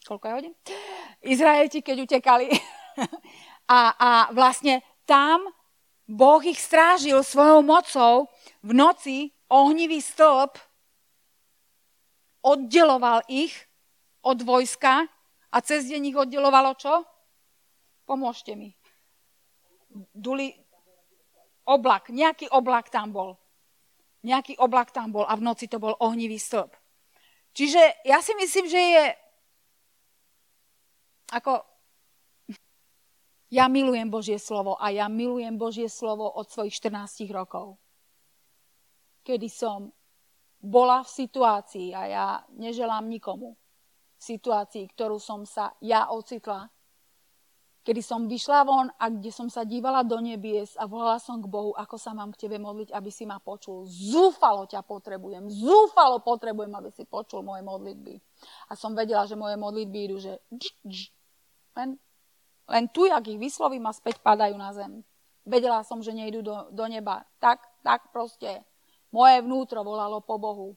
koľko 0.03 0.25
je 0.25 0.33
hodín? 0.33 0.53
Izraeliti, 1.21 1.79
keď 1.85 1.97
utekali. 2.03 2.49
a, 3.77 3.79
a 3.95 4.11
vlastne 4.33 4.81
tam 5.05 5.45
Boh 6.09 6.41
ich 6.41 6.57
strážil 6.57 7.21
svojou 7.21 7.61
mocou 7.61 8.25
v 8.65 8.71
noci 8.73 9.17
ohnivý 9.49 9.99
stĺp 9.99 10.55
oddeloval 12.45 13.25
ich 13.27 13.53
od 14.21 14.39
vojska 14.45 15.09
a 15.49 15.57
cez 15.65 15.89
deň 15.89 16.01
ich 16.13 16.17
oddelovalo 16.17 16.77
čo? 16.77 17.03
Pomôžte 18.05 18.53
mi. 18.53 18.73
Duli, 20.13 20.53
oblak, 21.65 22.13
nejaký 22.13 22.49
oblak 22.53 22.93
tam 22.93 23.09
bol. 23.13 23.37
Nejaký 24.21 24.57
oblak 24.61 24.93
tam 24.93 25.09
bol 25.09 25.25
a 25.25 25.33
v 25.33 25.45
noci 25.45 25.65
to 25.65 25.81
bol 25.81 25.97
ohnivý 25.97 26.37
stĺp. 26.37 26.73
Čiže 27.57 28.05
ja 28.05 28.21
si 28.21 28.37
myslím, 28.37 28.65
že 28.69 28.79
je 28.79 29.05
ako 31.29 31.61
ja 33.49 33.65
milujem 33.65 34.09
Božie 34.13 34.37
slovo 34.37 34.77
a 34.77 34.93
ja 34.93 35.09
milujem 35.09 35.57
Božie 35.57 35.89
slovo 35.89 36.29
od 36.29 36.45
svojich 36.49 36.73
14 36.77 37.25
rokov 37.33 37.81
kedy 39.23 39.49
som 39.51 39.91
bola 40.59 41.03
v 41.03 41.09
situácii, 41.09 41.95
a 41.95 42.01
ja 42.05 42.27
neželám 42.59 43.07
nikomu, 43.07 43.55
v 44.19 44.23
situácii, 44.23 44.91
ktorú 44.91 45.15
som 45.15 45.47
sa 45.47 45.71
ja 45.79 46.11
ocitla, 46.11 46.67
kedy 47.79 48.03
som 48.03 48.27
vyšla 48.27 48.67
von 48.67 48.91
a 48.99 49.07
kde 49.07 49.31
som 49.31 49.47
sa 49.47 49.63
dívala 49.63 50.03
do 50.03 50.19
nebies 50.19 50.75
a 50.75 50.83
volala 50.83 51.15
som 51.17 51.39
k 51.39 51.47
Bohu, 51.47 51.71
ako 51.71 51.95
sa 51.95 52.11
mám 52.11 52.35
k 52.35 52.45
tebe 52.45 52.59
modliť, 52.59 52.91
aby 52.91 53.09
si 53.09 53.23
ma 53.23 53.39
počul. 53.39 53.87
Zúfalo 53.87 54.67
ťa 54.67 54.83
potrebujem, 54.83 55.47
zúfalo 55.47 56.19
potrebujem, 56.19 56.69
aby 56.75 56.91
si 56.91 57.07
počul 57.07 57.41
moje 57.41 57.63
modlitby. 57.63 58.19
A 58.67 58.75
som 58.75 58.91
vedela, 58.91 59.23
že 59.23 59.39
moje 59.39 59.55
modlitby 59.55 59.99
idú, 60.11 60.19
že 60.19 60.37
len, 61.79 61.95
len 62.67 62.85
tu, 62.91 63.07
jak 63.07 63.23
ich 63.25 63.39
vyslovím 63.39 63.87
a 63.87 63.95
späť 63.95 64.19
padajú 64.19 64.59
na 64.59 64.75
zem. 64.75 65.01
Vedela 65.47 65.81
som, 65.87 66.03
že 66.03 66.11
nejdu 66.11 66.43
do, 66.43 66.67
do 66.69 66.85
neba. 66.85 67.25
Tak, 67.39 67.63
tak 67.81 68.11
proste 68.11 68.61
moje 69.09 69.41
vnútro 69.41 69.81
volalo 69.81 70.21
po 70.21 70.37
Bohu. 70.37 70.69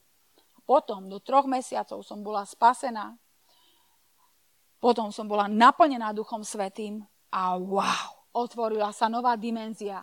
Potom 0.63 1.11
do 1.11 1.19
troch 1.19 1.45
mesiacov 1.51 2.07
som 2.07 2.23
bola 2.23 2.47
spasená. 2.47 3.19
Potom 4.83 5.15
som 5.15 5.31
bola 5.31 5.47
naplnená 5.47 6.11
Duchom 6.11 6.43
Svetým 6.43 7.07
a 7.31 7.55
wow, 7.55 8.27
otvorila 8.35 8.91
sa 8.91 9.07
nová 9.07 9.39
dimenzia. 9.39 10.03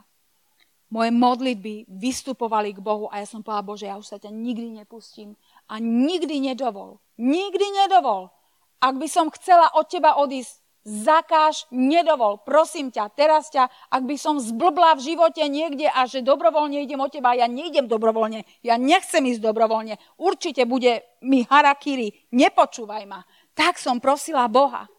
Moje 0.90 1.14
modlitby 1.14 1.86
vystupovali 1.86 2.74
k 2.74 2.82
Bohu 2.82 3.06
a 3.14 3.22
ja 3.22 3.28
som 3.30 3.46
povedala, 3.46 3.68
Bože, 3.68 3.86
ja 3.86 4.00
už 4.00 4.10
sa 4.10 4.18
ťa 4.18 4.34
nikdy 4.34 4.82
nepustím 4.82 5.38
a 5.70 5.78
nikdy 5.78 6.42
nedovol. 6.42 6.98
Nikdy 7.22 7.86
nedovol. 7.86 8.34
Ak 8.82 8.98
by 8.98 9.06
som 9.06 9.30
chcela 9.30 9.70
od 9.78 9.86
teba 9.86 10.18
odísť, 10.18 10.59
zakáž, 10.90 11.70
nedovol, 11.70 12.42
prosím 12.42 12.90
ťa, 12.90 13.14
teraz 13.14 13.54
ťa, 13.54 13.70
ak 13.94 14.04
by 14.10 14.18
som 14.18 14.42
zblbla 14.42 14.98
v 14.98 15.14
živote 15.14 15.46
niekde 15.46 15.86
a 15.86 16.10
že 16.10 16.26
dobrovoľne 16.26 16.82
idem 16.82 16.98
od 16.98 17.14
teba, 17.14 17.38
ja 17.38 17.46
nejdem 17.46 17.86
dobrovoľne, 17.86 18.42
ja 18.66 18.76
nechcem 18.82 19.22
ísť 19.30 19.46
dobrovoľne, 19.46 20.02
určite 20.18 20.66
bude 20.66 21.06
mi 21.22 21.46
harakiri, 21.46 22.34
nepočúvaj 22.34 23.04
ma. 23.06 23.22
Tak 23.54 23.78
som 23.78 24.02
prosila 24.02 24.50
Boha. 24.50 24.90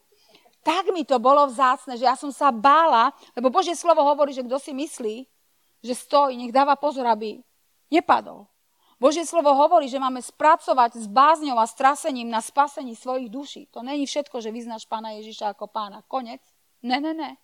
Tak 0.61 0.93
mi 0.93 1.09
to 1.09 1.17
bolo 1.17 1.49
vzácne, 1.49 1.97
že 1.97 2.05
ja 2.05 2.15
som 2.15 2.29
sa 2.29 2.53
bála, 2.53 3.17
lebo 3.33 3.49
Božie 3.49 3.73
slovo 3.73 4.05
hovorí, 4.05 4.37
že 4.37 4.45
kto 4.45 4.61
si 4.61 4.77
myslí, 4.77 5.17
že 5.81 5.95
stojí, 5.97 6.37
nech 6.37 6.53
dáva 6.53 6.77
pozor, 6.77 7.09
aby 7.09 7.41
nepadol. 7.89 8.50
Božie 9.01 9.25
slovo 9.25 9.57
hovorí, 9.57 9.89
že 9.89 9.97
máme 9.97 10.21
spracovať 10.21 11.01
s 11.01 11.07
bázňou 11.09 11.57
a 11.57 11.65
strasením 11.65 12.29
na 12.29 12.45
spasení 12.45 12.93
svojich 12.93 13.33
duší. 13.33 13.63
To 13.73 13.81
není 13.81 14.05
všetko, 14.05 14.45
že 14.45 14.53
vyznáš 14.53 14.85
pána 14.85 15.17
Ježiša 15.17 15.57
ako 15.57 15.73
pána. 15.73 16.05
Konec. 16.05 16.45
Ne, 16.85 17.01
ne, 17.01 17.17
ne. 17.17 17.41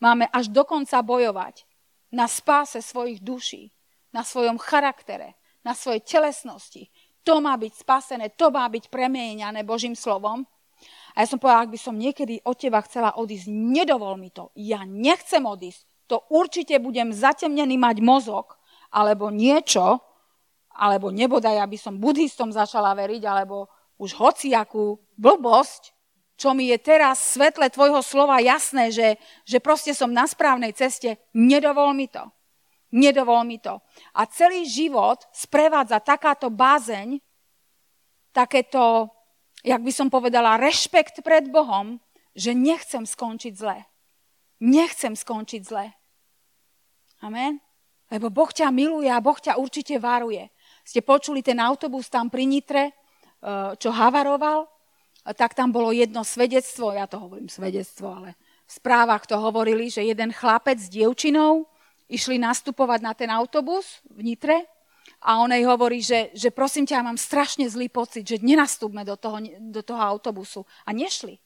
Máme 0.00 0.24
až 0.32 0.48
dokonca 0.48 1.04
bojovať 1.04 1.68
na 2.08 2.24
spáse 2.24 2.80
svojich 2.80 3.20
duší, 3.20 3.68
na 4.16 4.24
svojom 4.24 4.56
charaktere, 4.56 5.36
na 5.60 5.76
svojej 5.76 6.00
telesnosti. 6.00 6.88
To 7.20 7.44
má 7.44 7.60
byť 7.60 7.72
spasené, 7.76 8.32
to 8.32 8.48
má 8.48 8.64
byť 8.72 8.88
premieňané 8.88 9.68
Božím 9.68 9.92
slovom. 9.92 10.48
A 11.12 11.20
ja 11.20 11.26
som 11.28 11.36
povedala, 11.36 11.68
ak 11.68 11.74
by 11.76 11.80
som 11.84 12.00
niekedy 12.00 12.40
od 12.48 12.56
teba 12.56 12.80
chcela 12.88 13.12
odísť, 13.20 13.52
nedovol 13.52 14.16
mi 14.16 14.32
to. 14.32 14.48
Ja 14.56 14.88
nechcem 14.88 15.44
odísť. 15.44 15.84
To 16.08 16.24
určite 16.32 16.80
budem 16.80 17.12
zatemnený 17.12 17.76
mať 17.76 18.00
mozog, 18.00 18.56
alebo 18.88 19.28
niečo, 19.28 20.00
alebo 20.78 21.10
nebodaj, 21.10 21.58
aby 21.58 21.74
som 21.74 21.98
buddhistom 21.98 22.54
začala 22.54 22.94
veriť, 22.94 23.22
alebo 23.26 23.66
už 23.98 24.14
hociakú 24.14 24.94
blbosť, 25.18 25.90
čo 26.38 26.54
mi 26.54 26.70
je 26.70 26.78
teraz 26.78 27.34
svetle 27.34 27.66
tvojho 27.66 27.98
slova 27.98 28.38
jasné, 28.38 28.94
že, 28.94 29.18
že 29.42 29.58
proste 29.58 29.90
som 29.90 30.14
na 30.14 30.22
správnej 30.22 30.70
ceste, 30.70 31.18
nedovol 31.34 31.90
mi 31.98 32.06
to. 32.06 32.22
Nedovol 32.94 33.42
mi 33.42 33.58
to. 33.58 33.82
A 34.14 34.22
celý 34.30 34.62
život 34.64 35.26
sprevádza 35.34 35.98
takáto 35.98 36.46
bázeň, 36.48 37.18
takéto, 38.30 39.10
jak 39.66 39.82
by 39.82 39.90
som 39.90 40.06
povedala, 40.06 40.62
rešpekt 40.62 41.26
pred 41.26 41.50
Bohom, 41.50 41.98
že 42.38 42.54
nechcem 42.54 43.02
skončiť 43.02 43.52
zle. 43.58 43.82
Nechcem 44.62 45.18
skončiť 45.18 45.62
zle. 45.66 45.90
Amen. 47.18 47.58
Lebo 48.08 48.30
Boh 48.30 48.48
ťa 48.48 48.70
miluje 48.70 49.10
a 49.10 49.18
Boh 49.18 49.36
ťa 49.36 49.58
určite 49.58 49.98
varuje. 49.98 50.48
Ste 50.88 51.04
počuli 51.04 51.44
ten 51.44 51.60
autobus 51.60 52.08
tam 52.08 52.32
pri 52.32 52.48
Nitre, 52.48 52.88
e, 52.88 52.92
čo 53.76 53.92
havaroval? 53.92 54.64
Tak 55.20 55.52
tam 55.52 55.68
bolo 55.68 55.92
jedno 55.92 56.24
svedectvo, 56.24 56.96
ja 56.96 57.04
to 57.04 57.20
hovorím 57.20 57.52
svedectvo, 57.52 58.08
ale 58.08 58.40
v 58.64 58.72
správach 58.72 59.28
to 59.28 59.36
hovorili, 59.36 59.92
že 59.92 60.08
jeden 60.08 60.32
chlapec 60.32 60.80
s 60.80 60.88
dievčinou 60.88 61.68
išli 62.08 62.40
nastupovať 62.40 63.04
na 63.04 63.12
ten 63.12 63.28
autobus 63.28 64.00
v 64.08 64.32
Nitre 64.32 64.64
a 65.20 65.44
on 65.44 65.52
jej 65.52 65.68
hovorí, 65.68 66.00
že, 66.00 66.32
že 66.32 66.48
prosím 66.48 66.88
ťa, 66.88 67.04
mám 67.04 67.20
strašne 67.20 67.68
zlý 67.68 67.92
pocit, 67.92 68.24
že 68.24 68.40
nenastúpme 68.40 69.04
do 69.04 69.20
toho, 69.20 69.44
do 69.60 69.84
toho 69.84 70.00
autobusu. 70.00 70.64
A 70.88 70.96
nešli. 70.96 71.36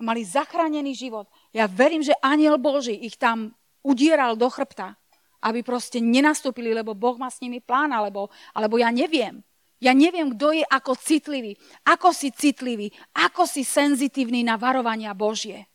Mali 0.00 0.24
zachránený 0.24 0.96
život. 0.96 1.28
Ja 1.52 1.68
verím, 1.68 2.00
že 2.00 2.16
aniel 2.24 2.56
Boží 2.56 2.96
ich 3.04 3.20
tam 3.20 3.52
udieral 3.84 4.32
do 4.32 4.48
chrbta 4.48 4.96
aby 5.40 5.64
proste 5.64 5.98
nenastúpili, 5.98 6.76
lebo 6.76 6.92
Boh 6.92 7.16
má 7.16 7.32
s 7.32 7.40
nimi 7.40 7.60
plán, 7.64 7.90
alebo, 7.92 8.28
alebo 8.52 8.76
ja 8.76 8.92
neviem. 8.92 9.40
Ja 9.80 9.96
neviem, 9.96 10.36
kto 10.36 10.52
je 10.52 10.64
ako 10.68 10.92
citlivý, 10.92 11.56
ako 11.88 12.12
si 12.12 12.28
citlivý, 12.28 12.92
ako 13.16 13.48
si 13.48 13.64
senzitívny 13.64 14.44
na 14.44 14.60
varovania 14.60 15.16
Božie. 15.16 15.72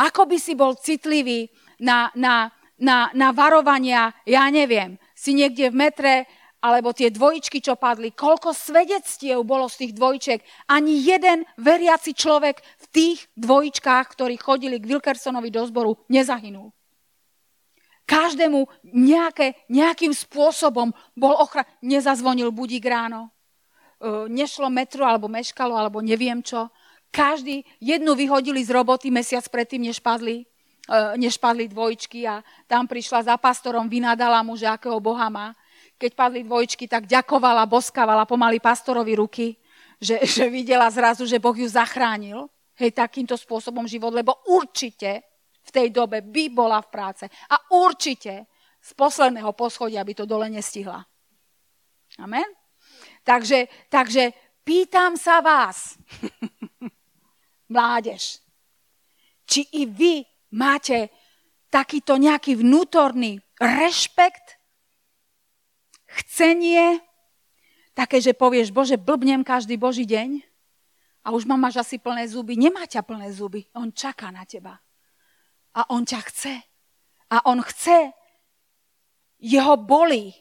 Ako 0.00 0.24
by 0.24 0.40
si 0.40 0.56
bol 0.56 0.72
citlivý 0.80 1.52
na, 1.84 2.08
na, 2.16 2.48
na, 2.80 3.12
na 3.12 3.36
varovania, 3.36 4.16
ja 4.24 4.48
neviem, 4.48 4.96
si 5.12 5.36
niekde 5.36 5.68
v 5.68 5.76
metre, 5.76 6.14
alebo 6.64 6.96
tie 6.96 7.12
dvojičky, 7.12 7.60
čo 7.60 7.76
padli, 7.76 8.16
koľko 8.16 8.56
svedectiev 8.56 9.44
bolo 9.44 9.68
z 9.68 9.84
tých 9.84 9.92
dvojček. 9.96 10.38
Ani 10.72 11.04
jeden 11.04 11.44
veriaci 11.60 12.16
človek 12.16 12.60
v 12.60 12.86
tých 12.92 13.18
dvojičkách, 13.36 14.06
ktorí 14.12 14.40
chodili 14.40 14.80
k 14.80 14.88
Wilkersonovi 14.88 15.52
do 15.52 15.64
zboru, 15.68 16.00
nezahynul 16.08 16.72
každému 18.10 18.66
nejaké, 18.90 19.54
nejakým 19.70 20.10
spôsobom 20.10 20.90
bol 21.14 21.38
ochra... 21.38 21.62
Nezazvonil 21.78 22.50
budík 22.50 22.82
ráno, 22.90 23.30
nešlo 24.26 24.66
metro, 24.66 25.06
alebo 25.06 25.30
meškalo, 25.30 25.78
alebo 25.78 26.02
neviem 26.02 26.42
čo. 26.42 26.66
Každý, 27.14 27.62
jednu 27.78 28.18
vyhodili 28.18 28.58
z 28.66 28.74
roboty 28.74 29.14
mesiac 29.14 29.46
predtým, 29.46 29.86
než 29.86 30.02
padli, 30.02 30.42
než 31.14 31.38
padli 31.38 31.70
dvojčky 31.70 32.26
a 32.26 32.42
tam 32.66 32.90
prišla 32.90 33.30
za 33.30 33.36
pastorom, 33.38 33.86
vynadala 33.86 34.42
mu, 34.42 34.58
že 34.58 34.66
akého 34.66 34.98
Boha 34.98 35.30
má. 35.30 35.54
Keď 36.00 36.10
padli 36.18 36.42
dvojčky, 36.42 36.90
tak 36.90 37.06
ďakovala, 37.06 37.68
boskávala 37.68 38.26
pomaly 38.26 38.58
pastorovi 38.58 39.14
ruky, 39.14 39.54
že, 40.02 40.18
že 40.34 40.50
videla 40.50 40.90
zrazu, 40.90 41.28
že 41.30 41.38
Boh 41.38 41.54
ju 41.54 41.68
zachránil. 41.70 42.50
Hej, 42.80 42.96
takýmto 42.96 43.36
spôsobom 43.36 43.84
život, 43.84 44.08
lebo 44.16 44.40
určite 44.48 45.29
v 45.70 45.74
tej 45.78 45.88
dobe 45.94 46.18
by 46.26 46.50
bola 46.50 46.82
v 46.82 46.90
práce. 46.90 47.24
A 47.30 47.56
určite 47.70 48.50
z 48.82 48.90
posledného 48.98 49.54
poschodia 49.54 50.02
by 50.02 50.12
to 50.18 50.26
dole 50.26 50.50
nestihla. 50.50 51.06
Amen? 52.18 52.46
Takže, 53.22 53.70
takže 53.86 54.34
pýtam 54.66 55.14
sa 55.14 55.38
vás, 55.38 55.94
mládež, 57.74 58.42
či 59.46 59.62
i 59.78 59.86
vy 59.86 60.26
máte 60.58 61.14
takýto 61.70 62.18
nejaký 62.18 62.58
vnútorný 62.58 63.38
rešpekt, 63.62 64.58
chcenie, 66.10 66.98
také, 67.94 68.18
že 68.18 68.34
povieš, 68.34 68.74
Bože, 68.74 68.98
blbnem 68.98 69.46
každý 69.46 69.78
Boží 69.78 70.02
deň 70.02 70.42
a 71.22 71.30
už 71.30 71.46
mám 71.46 71.62
máš 71.62 71.78
asi 71.78 72.02
plné 72.02 72.26
zuby. 72.26 72.58
Nemá 72.58 72.90
ťa 72.90 73.06
plné 73.06 73.30
zuby, 73.30 73.70
on 73.76 73.94
čaká 73.94 74.34
na 74.34 74.42
teba. 74.42 74.82
A 75.74 75.86
on 75.90 76.02
ťa 76.02 76.20
chce. 76.26 76.54
A 77.30 77.36
on 77.46 77.62
chce. 77.62 78.10
Jeho 79.38 79.74
bolí. 79.78 80.34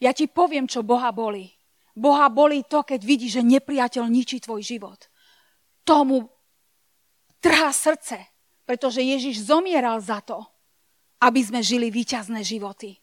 Ja 0.00 0.12
ti 0.12 0.28
poviem, 0.28 0.68
čo 0.68 0.84
Boha 0.84 1.12
bolí. 1.12 1.52
Boha 1.96 2.28
bolí 2.28 2.64
to, 2.68 2.84
keď 2.84 3.00
vidí, 3.00 3.32
že 3.32 3.40
nepriateľ 3.40 4.04
ničí 4.04 4.44
tvoj 4.44 4.60
život. 4.60 5.08
Tomu 5.84 6.28
trhá 7.40 7.72
srdce, 7.72 8.20
pretože 8.68 9.00
Ježiš 9.00 9.48
zomieral 9.48 9.96
za 10.04 10.20
to, 10.20 10.44
aby 11.24 11.40
sme 11.40 11.64
žili 11.64 11.88
výťazné 11.88 12.44
životy. 12.44 13.00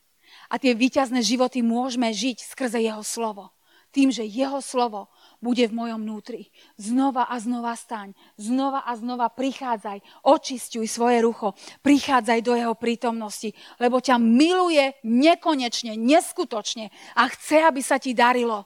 A 0.53 0.61
tie 0.61 0.77
výťazné 0.77 1.25
životy 1.25 1.65
môžeme 1.65 2.13
žiť 2.13 2.53
skrze 2.53 2.77
jeho 2.77 3.01
slovo. 3.01 3.49
Tým, 3.89 4.13
že 4.13 4.25
jeho 4.25 4.61
slovo 4.61 5.09
bude 5.43 5.67
v 5.67 5.75
mojom 5.75 5.99
vnútri. 5.99 6.47
Znova 6.79 7.27
a 7.27 7.35
znova 7.43 7.75
staň, 7.75 8.15
znova 8.39 8.87
a 8.87 8.95
znova 8.95 9.27
prichádzaj, 9.27 10.23
očistuj 10.23 10.87
svoje 10.87 11.19
rucho, 11.19 11.51
prichádzaj 11.83 12.39
do 12.39 12.55
jeho 12.55 12.71
prítomnosti, 12.79 13.51
lebo 13.83 13.99
ťa 13.99 14.15
miluje 14.15 14.95
nekonečne, 15.03 15.99
neskutočne 15.99 16.87
a 17.19 17.27
chce, 17.27 17.59
aby 17.59 17.83
sa 17.83 17.99
ti 17.99 18.15
darilo. 18.15 18.63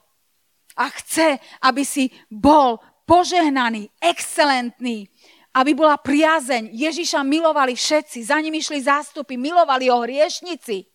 A 0.78 0.93
chce, 0.93 1.41
aby 1.65 1.82
si 1.82 2.13
bol 2.30 2.78
požehnaný, 3.09 3.89
excelentný, 3.97 5.09
aby 5.57 5.73
bola 5.73 5.97
priazeň. 5.97 6.69
Ježiša 6.69 7.25
milovali 7.25 7.73
všetci, 7.73 8.21
za 8.30 8.38
ním 8.38 8.61
išli 8.61 8.78
zástupy, 8.78 9.34
milovali 9.34 9.89
ho 9.89 10.05
hriešnici. 10.05 10.86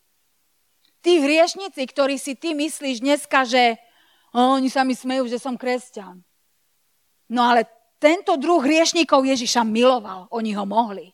Tí 1.03 1.13
hriešnici, 1.19 1.83
ktorí 1.83 2.15
si 2.15 2.39
ty 2.39 2.55
myslíš 2.55 3.03
dneska, 3.03 3.43
že 3.43 3.75
oni 4.33 4.69
sa 4.69 4.81
mi 4.81 4.97
smejú, 4.97 5.29
že 5.29 5.37
som 5.37 5.53
kresťan. 5.53 6.17
No 7.29 7.45
ale 7.45 7.69
tento 8.01 8.35
druh 8.35 8.59
hriešníkov 8.59 9.23
Ježiša 9.23 9.61
miloval. 9.63 10.27
Oni 10.33 10.51
ho 10.57 10.65
mohli. 10.65 11.13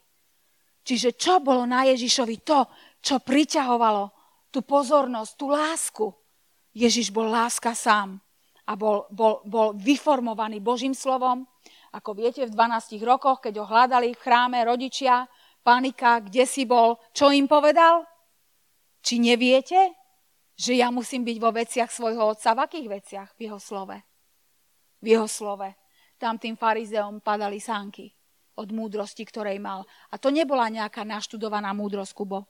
Čiže 0.87 1.19
čo 1.19 1.43
bolo 1.43 1.67
na 1.67 1.85
Ježišovi 1.85 2.41
to, 2.41 2.65
čo 3.03 3.21
priťahovalo 3.21 4.09
tú 4.49 4.65
pozornosť, 4.65 5.31
tú 5.37 5.45
lásku? 5.51 6.07
Ježiš 6.73 7.13
bol 7.13 7.29
láska 7.29 7.75
sám 7.75 8.17
a 8.65 8.73
bol, 8.73 9.05
bol, 9.13 9.43
bol 9.45 9.75
vyformovaný 9.75 10.63
Božím 10.63 10.95
slovom. 10.95 11.45
Ako 11.93 12.13
viete, 12.13 12.45
v 12.45 12.53
12 12.53 13.01
rokoch, 13.01 13.41
keď 13.41 13.61
ho 13.61 13.65
hľadali 13.65 14.13
v 14.13 14.21
chráme 14.21 14.57
rodičia, 14.61 15.25
panika, 15.61 16.21
kde 16.21 16.45
si 16.45 16.63
bol, 16.65 16.97
čo 17.13 17.33
im 17.33 17.49
povedal? 17.49 18.05
Či 19.01 19.21
neviete? 19.21 19.98
Že 20.59 20.75
ja 20.75 20.91
musím 20.91 21.23
byť 21.23 21.37
vo 21.39 21.55
veciach 21.55 21.87
svojho 21.87 22.35
otca. 22.35 22.51
V 22.51 22.59
akých 22.67 22.87
veciach? 22.91 23.29
V 23.39 23.47
jeho 23.47 23.59
slove. 23.63 23.95
V 24.99 25.05
jeho 25.07 25.23
slove. 25.23 25.71
Tam 26.19 26.35
tým 26.35 26.59
farizeom 26.59 27.23
padali 27.23 27.63
sánky 27.63 28.11
od 28.59 28.67
múdrosti, 28.75 29.23
ktorej 29.23 29.55
mal. 29.63 29.87
A 30.11 30.19
to 30.19 30.27
nebola 30.27 30.67
nejaká 30.67 31.07
naštudovaná 31.07 31.71
múdrosť, 31.71 32.11
Kubo. 32.11 32.43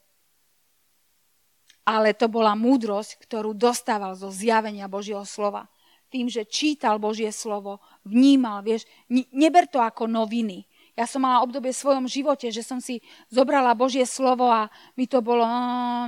Ale 1.85 2.17
to 2.17 2.25
bola 2.25 2.57
múdrosť, 2.57 3.21
ktorú 3.29 3.53
dostával 3.53 4.17
zo 4.17 4.33
zjavenia 4.33 4.89
Božieho 4.89 5.21
slova. 5.21 5.69
Tým, 6.09 6.25
že 6.25 6.49
čítal 6.49 6.97
Božie 6.97 7.29
slovo, 7.29 7.77
vnímal, 8.01 8.65
vieš, 8.65 8.89
neber 9.29 9.69
to 9.69 9.77
ako 9.77 10.09
noviny. 10.09 10.65
Ja 10.99 11.07
som 11.07 11.23
mala 11.23 11.39
obdobie 11.39 11.71
v 11.71 11.79
svojom 11.79 12.11
živote, 12.11 12.51
že 12.51 12.59
som 12.59 12.83
si 12.83 12.99
zobrala 13.31 13.71
Božie 13.71 14.03
slovo 14.03 14.51
a 14.51 14.67
mi 14.99 15.07
to 15.07 15.23
bolo, 15.23 15.47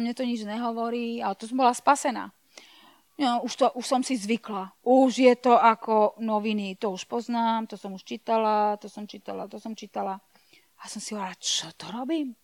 mne 0.04 0.12
to 0.12 0.28
nič 0.28 0.44
nehovorí, 0.44 1.24
a 1.24 1.32
to 1.32 1.48
som 1.48 1.64
bola 1.64 1.72
spasená. 1.72 2.36
No, 3.16 3.40
už, 3.48 3.56
to, 3.56 3.66
už 3.72 3.86
som 3.88 4.04
si 4.04 4.20
zvykla. 4.20 4.76
Už 4.84 5.16
je 5.16 5.32
to 5.40 5.56
ako 5.56 6.20
noviny, 6.20 6.76
to 6.76 6.92
už 6.92 7.08
poznám, 7.08 7.72
to 7.72 7.80
som 7.80 7.96
už 7.96 8.04
čítala, 8.04 8.76
to 8.84 8.92
som 8.92 9.08
čítala, 9.08 9.48
to 9.48 9.64
som 9.64 9.72
čítala. 9.80 10.20
A 10.84 10.92
som 10.92 11.00
si 11.00 11.16
hovorila, 11.16 11.40
čo 11.40 11.72
to 11.80 11.88
robím? 11.88 12.36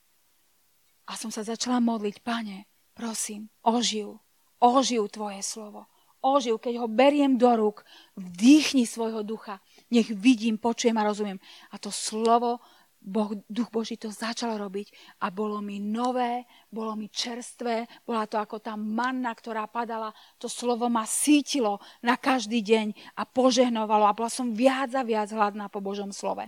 A 1.12 1.20
som 1.20 1.28
sa 1.28 1.44
začala 1.44 1.84
modliť, 1.84 2.24
pane, 2.24 2.64
prosím, 2.96 3.52
oživ, 3.68 4.24
oživ 4.64 5.12
tvoje 5.12 5.44
slovo. 5.44 5.92
Oživ, 6.24 6.64
keď 6.64 6.80
ho 6.80 6.88
beriem 6.88 7.36
do 7.36 7.52
rúk, 7.60 7.84
vdýchni 8.16 8.88
svojho 8.88 9.20
ducha 9.28 9.60
nech 9.92 10.10
vidím, 10.12 10.60
počujem 10.60 10.98
a 10.98 11.08
rozumiem. 11.08 11.40
A 11.72 11.80
to 11.80 11.92
slovo, 11.92 12.60
boh, 13.02 13.32
Duch 13.48 13.72
Boží 13.72 13.96
to 13.96 14.12
začal 14.12 14.60
robiť 14.60 14.92
a 15.24 15.32
bolo 15.32 15.64
mi 15.64 15.80
nové, 15.80 16.44
bolo 16.68 16.98
mi 17.00 17.08
čerstvé, 17.08 17.88
bola 18.04 18.28
to 18.28 18.36
ako 18.36 18.60
tá 18.60 18.76
manna, 18.76 19.32
ktorá 19.32 19.64
padala. 19.72 20.12
To 20.44 20.52
slovo 20.52 20.92
ma 20.92 21.08
sítilo 21.08 21.80
na 22.04 22.20
každý 22.20 22.60
deň 22.60 23.16
a 23.16 23.24
požehnovalo 23.24 24.04
a 24.04 24.18
bola 24.18 24.32
som 24.32 24.52
viac 24.52 24.92
a 24.92 25.08
viac 25.08 25.32
hladná 25.32 25.72
po 25.72 25.80
Božom 25.80 26.12
slove. 26.12 26.44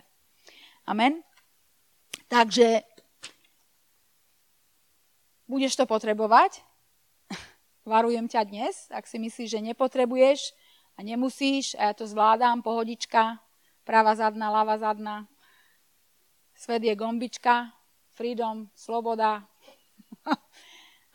Amen. 0.83 1.23
Takže 2.29 2.83
budeš 5.49 5.79
to 5.79 5.85
potrebovať. 5.87 6.61
Varujem 7.89 8.27
ťa 8.27 8.41
dnes, 8.45 8.75
ak 8.93 9.07
si 9.07 9.17
myslíš, 9.17 9.49
že 9.49 9.65
nepotrebuješ, 9.73 10.53
a 10.99 11.03
nemusíš, 11.03 11.79
a 11.79 11.89
ja 11.89 11.93
to 11.95 12.03
zvládam, 12.03 12.59
pohodička, 12.59 13.39
práva 13.87 14.19
zadná, 14.19 14.51
ľava 14.51 14.75
zadná. 14.75 15.31
Svet 16.51 16.83
je 16.83 16.91
gombička, 16.91 17.71
freedom, 18.11 18.67
sloboda. 18.75 19.47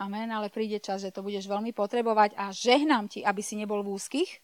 Amen, 0.01 0.33
ale 0.33 0.49
príde 0.49 0.81
čas, 0.81 1.05
že 1.05 1.13
to 1.13 1.21
budeš 1.21 1.45
veľmi 1.45 1.77
potrebovať 1.77 2.33
a 2.33 2.49
žehnám 2.49 3.13
ti, 3.13 3.21
aby 3.21 3.45
si 3.45 3.61
nebol 3.61 3.85
v 3.85 3.93
úzkých 4.01 4.41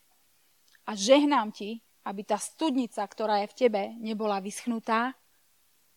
a 0.84 0.92
žehnám 0.92 1.56
ti, 1.56 1.80
aby 2.04 2.20
tá 2.20 2.36
studnica, 2.36 3.00
ktorá 3.00 3.40
je 3.40 3.48
v 3.48 3.56
tebe, 3.56 3.82
nebola 3.96 4.44
vyschnutá, 4.44 5.16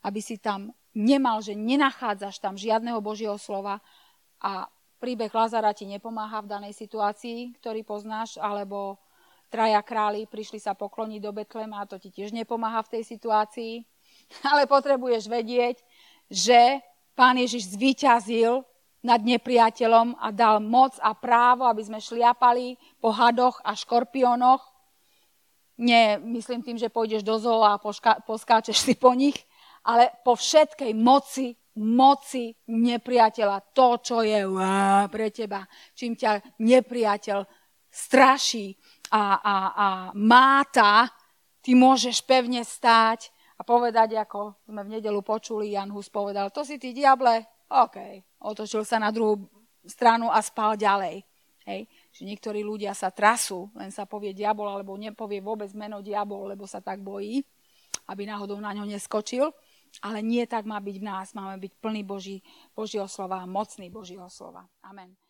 aby 0.08 0.24
si 0.24 0.40
tam 0.40 0.72
nemal, 0.96 1.44
že 1.44 1.52
nenachádzaš 1.52 2.40
tam 2.40 2.56
žiadneho 2.56 3.04
Božieho 3.04 3.36
slova 3.36 3.84
a 4.40 4.72
príbeh 5.04 5.36
Lazara 5.36 5.76
ti 5.76 5.84
nepomáha 5.84 6.40
v 6.40 6.48
danej 6.48 6.80
situácii, 6.80 7.60
ktorý 7.60 7.84
poznáš, 7.84 8.40
alebo 8.40 9.03
traja 9.54 9.86
králi 9.86 10.26
prišli 10.26 10.58
sa 10.58 10.74
pokloniť 10.74 11.22
do 11.22 11.30
Betlema 11.30 11.86
to 11.86 12.02
ti 12.02 12.10
tiež 12.10 12.34
nepomáha 12.34 12.82
v 12.82 12.98
tej 12.98 13.04
situácii. 13.06 13.86
Ale 14.50 14.66
potrebuješ 14.66 15.30
vedieť, 15.30 15.78
že 16.26 16.82
pán 17.14 17.38
Ježiš 17.38 17.78
zvíťazil 17.78 18.66
nad 19.06 19.22
nepriateľom 19.22 20.18
a 20.18 20.32
dal 20.34 20.58
moc 20.64 20.98
a 21.04 21.14
právo, 21.14 21.68
aby 21.70 21.84
sme 21.86 22.00
šliapali 22.02 22.80
po 22.98 23.14
hadoch 23.14 23.60
a 23.62 23.76
škorpiónoch. 23.78 24.64
Nie, 25.84 26.18
myslím 26.18 26.64
tým, 26.64 26.78
že 26.80 26.90
pôjdeš 26.90 27.22
do 27.22 27.36
zoo 27.38 27.62
a 27.62 27.78
poška, 27.78 28.24
poskáčeš 28.24 28.80
si 28.80 28.94
po 28.96 29.12
nich, 29.12 29.36
ale 29.84 30.08
po 30.24 30.40
všetkej 30.40 30.96
moci, 30.96 31.52
moci 31.84 32.56
nepriateľa. 32.72 33.76
To, 33.76 34.00
čo 34.00 34.24
je 34.24 34.48
pre 35.12 35.28
teba, 35.36 35.68
čím 35.92 36.16
ťa 36.16 36.64
nepriateľ 36.64 37.44
straší 37.92 38.74
a, 39.14 39.24
a, 39.38 39.56
a 39.70 39.88
máta, 40.18 41.14
ty 41.62 41.78
môžeš 41.78 42.26
pevne 42.26 42.66
stáť 42.66 43.30
a 43.56 43.62
povedať, 43.62 44.18
ako 44.18 44.58
sme 44.66 44.82
v 44.82 44.98
nedelu 44.98 45.22
počuli, 45.22 45.78
Jan 45.78 45.94
Hus 45.94 46.10
povedal, 46.10 46.50
to 46.50 46.66
si 46.66 46.82
ty 46.82 46.90
diable, 46.98 47.46
OK, 47.70 47.98
otočil 48.42 48.82
sa 48.82 48.98
na 48.98 49.14
druhú 49.14 49.46
stranu 49.86 50.34
a 50.34 50.42
spal 50.42 50.74
ďalej. 50.74 51.22
Hej. 51.64 51.88
Že 52.12 52.22
niektorí 52.28 52.60
ľudia 52.60 52.92
sa 52.92 53.14
trasú, 53.14 53.72
len 53.78 53.88
sa 53.94 54.04
povie 54.04 54.36
diabol, 54.36 54.68
alebo 54.68 55.00
nepovie 55.00 55.40
vôbec 55.40 55.72
meno 55.78 56.04
diabol, 56.04 56.52
lebo 56.52 56.68
sa 56.68 56.84
tak 56.84 57.00
bojí, 57.00 57.40
aby 58.12 58.28
náhodou 58.28 58.60
na 58.60 58.76
ňo 58.76 58.84
neskočil. 58.84 59.48
Ale 60.02 60.26
nie 60.26 60.44
tak 60.50 60.66
má 60.66 60.82
byť 60.82 60.96
v 61.00 61.06
nás. 61.06 61.38
Máme 61.38 61.62
byť 61.62 61.74
plný 61.78 62.02
Boží, 62.02 62.42
Božieho 62.74 63.06
slova 63.06 63.46
mocný 63.46 63.94
Božieho 63.94 64.26
slova. 64.28 64.66
Amen. 64.82 65.23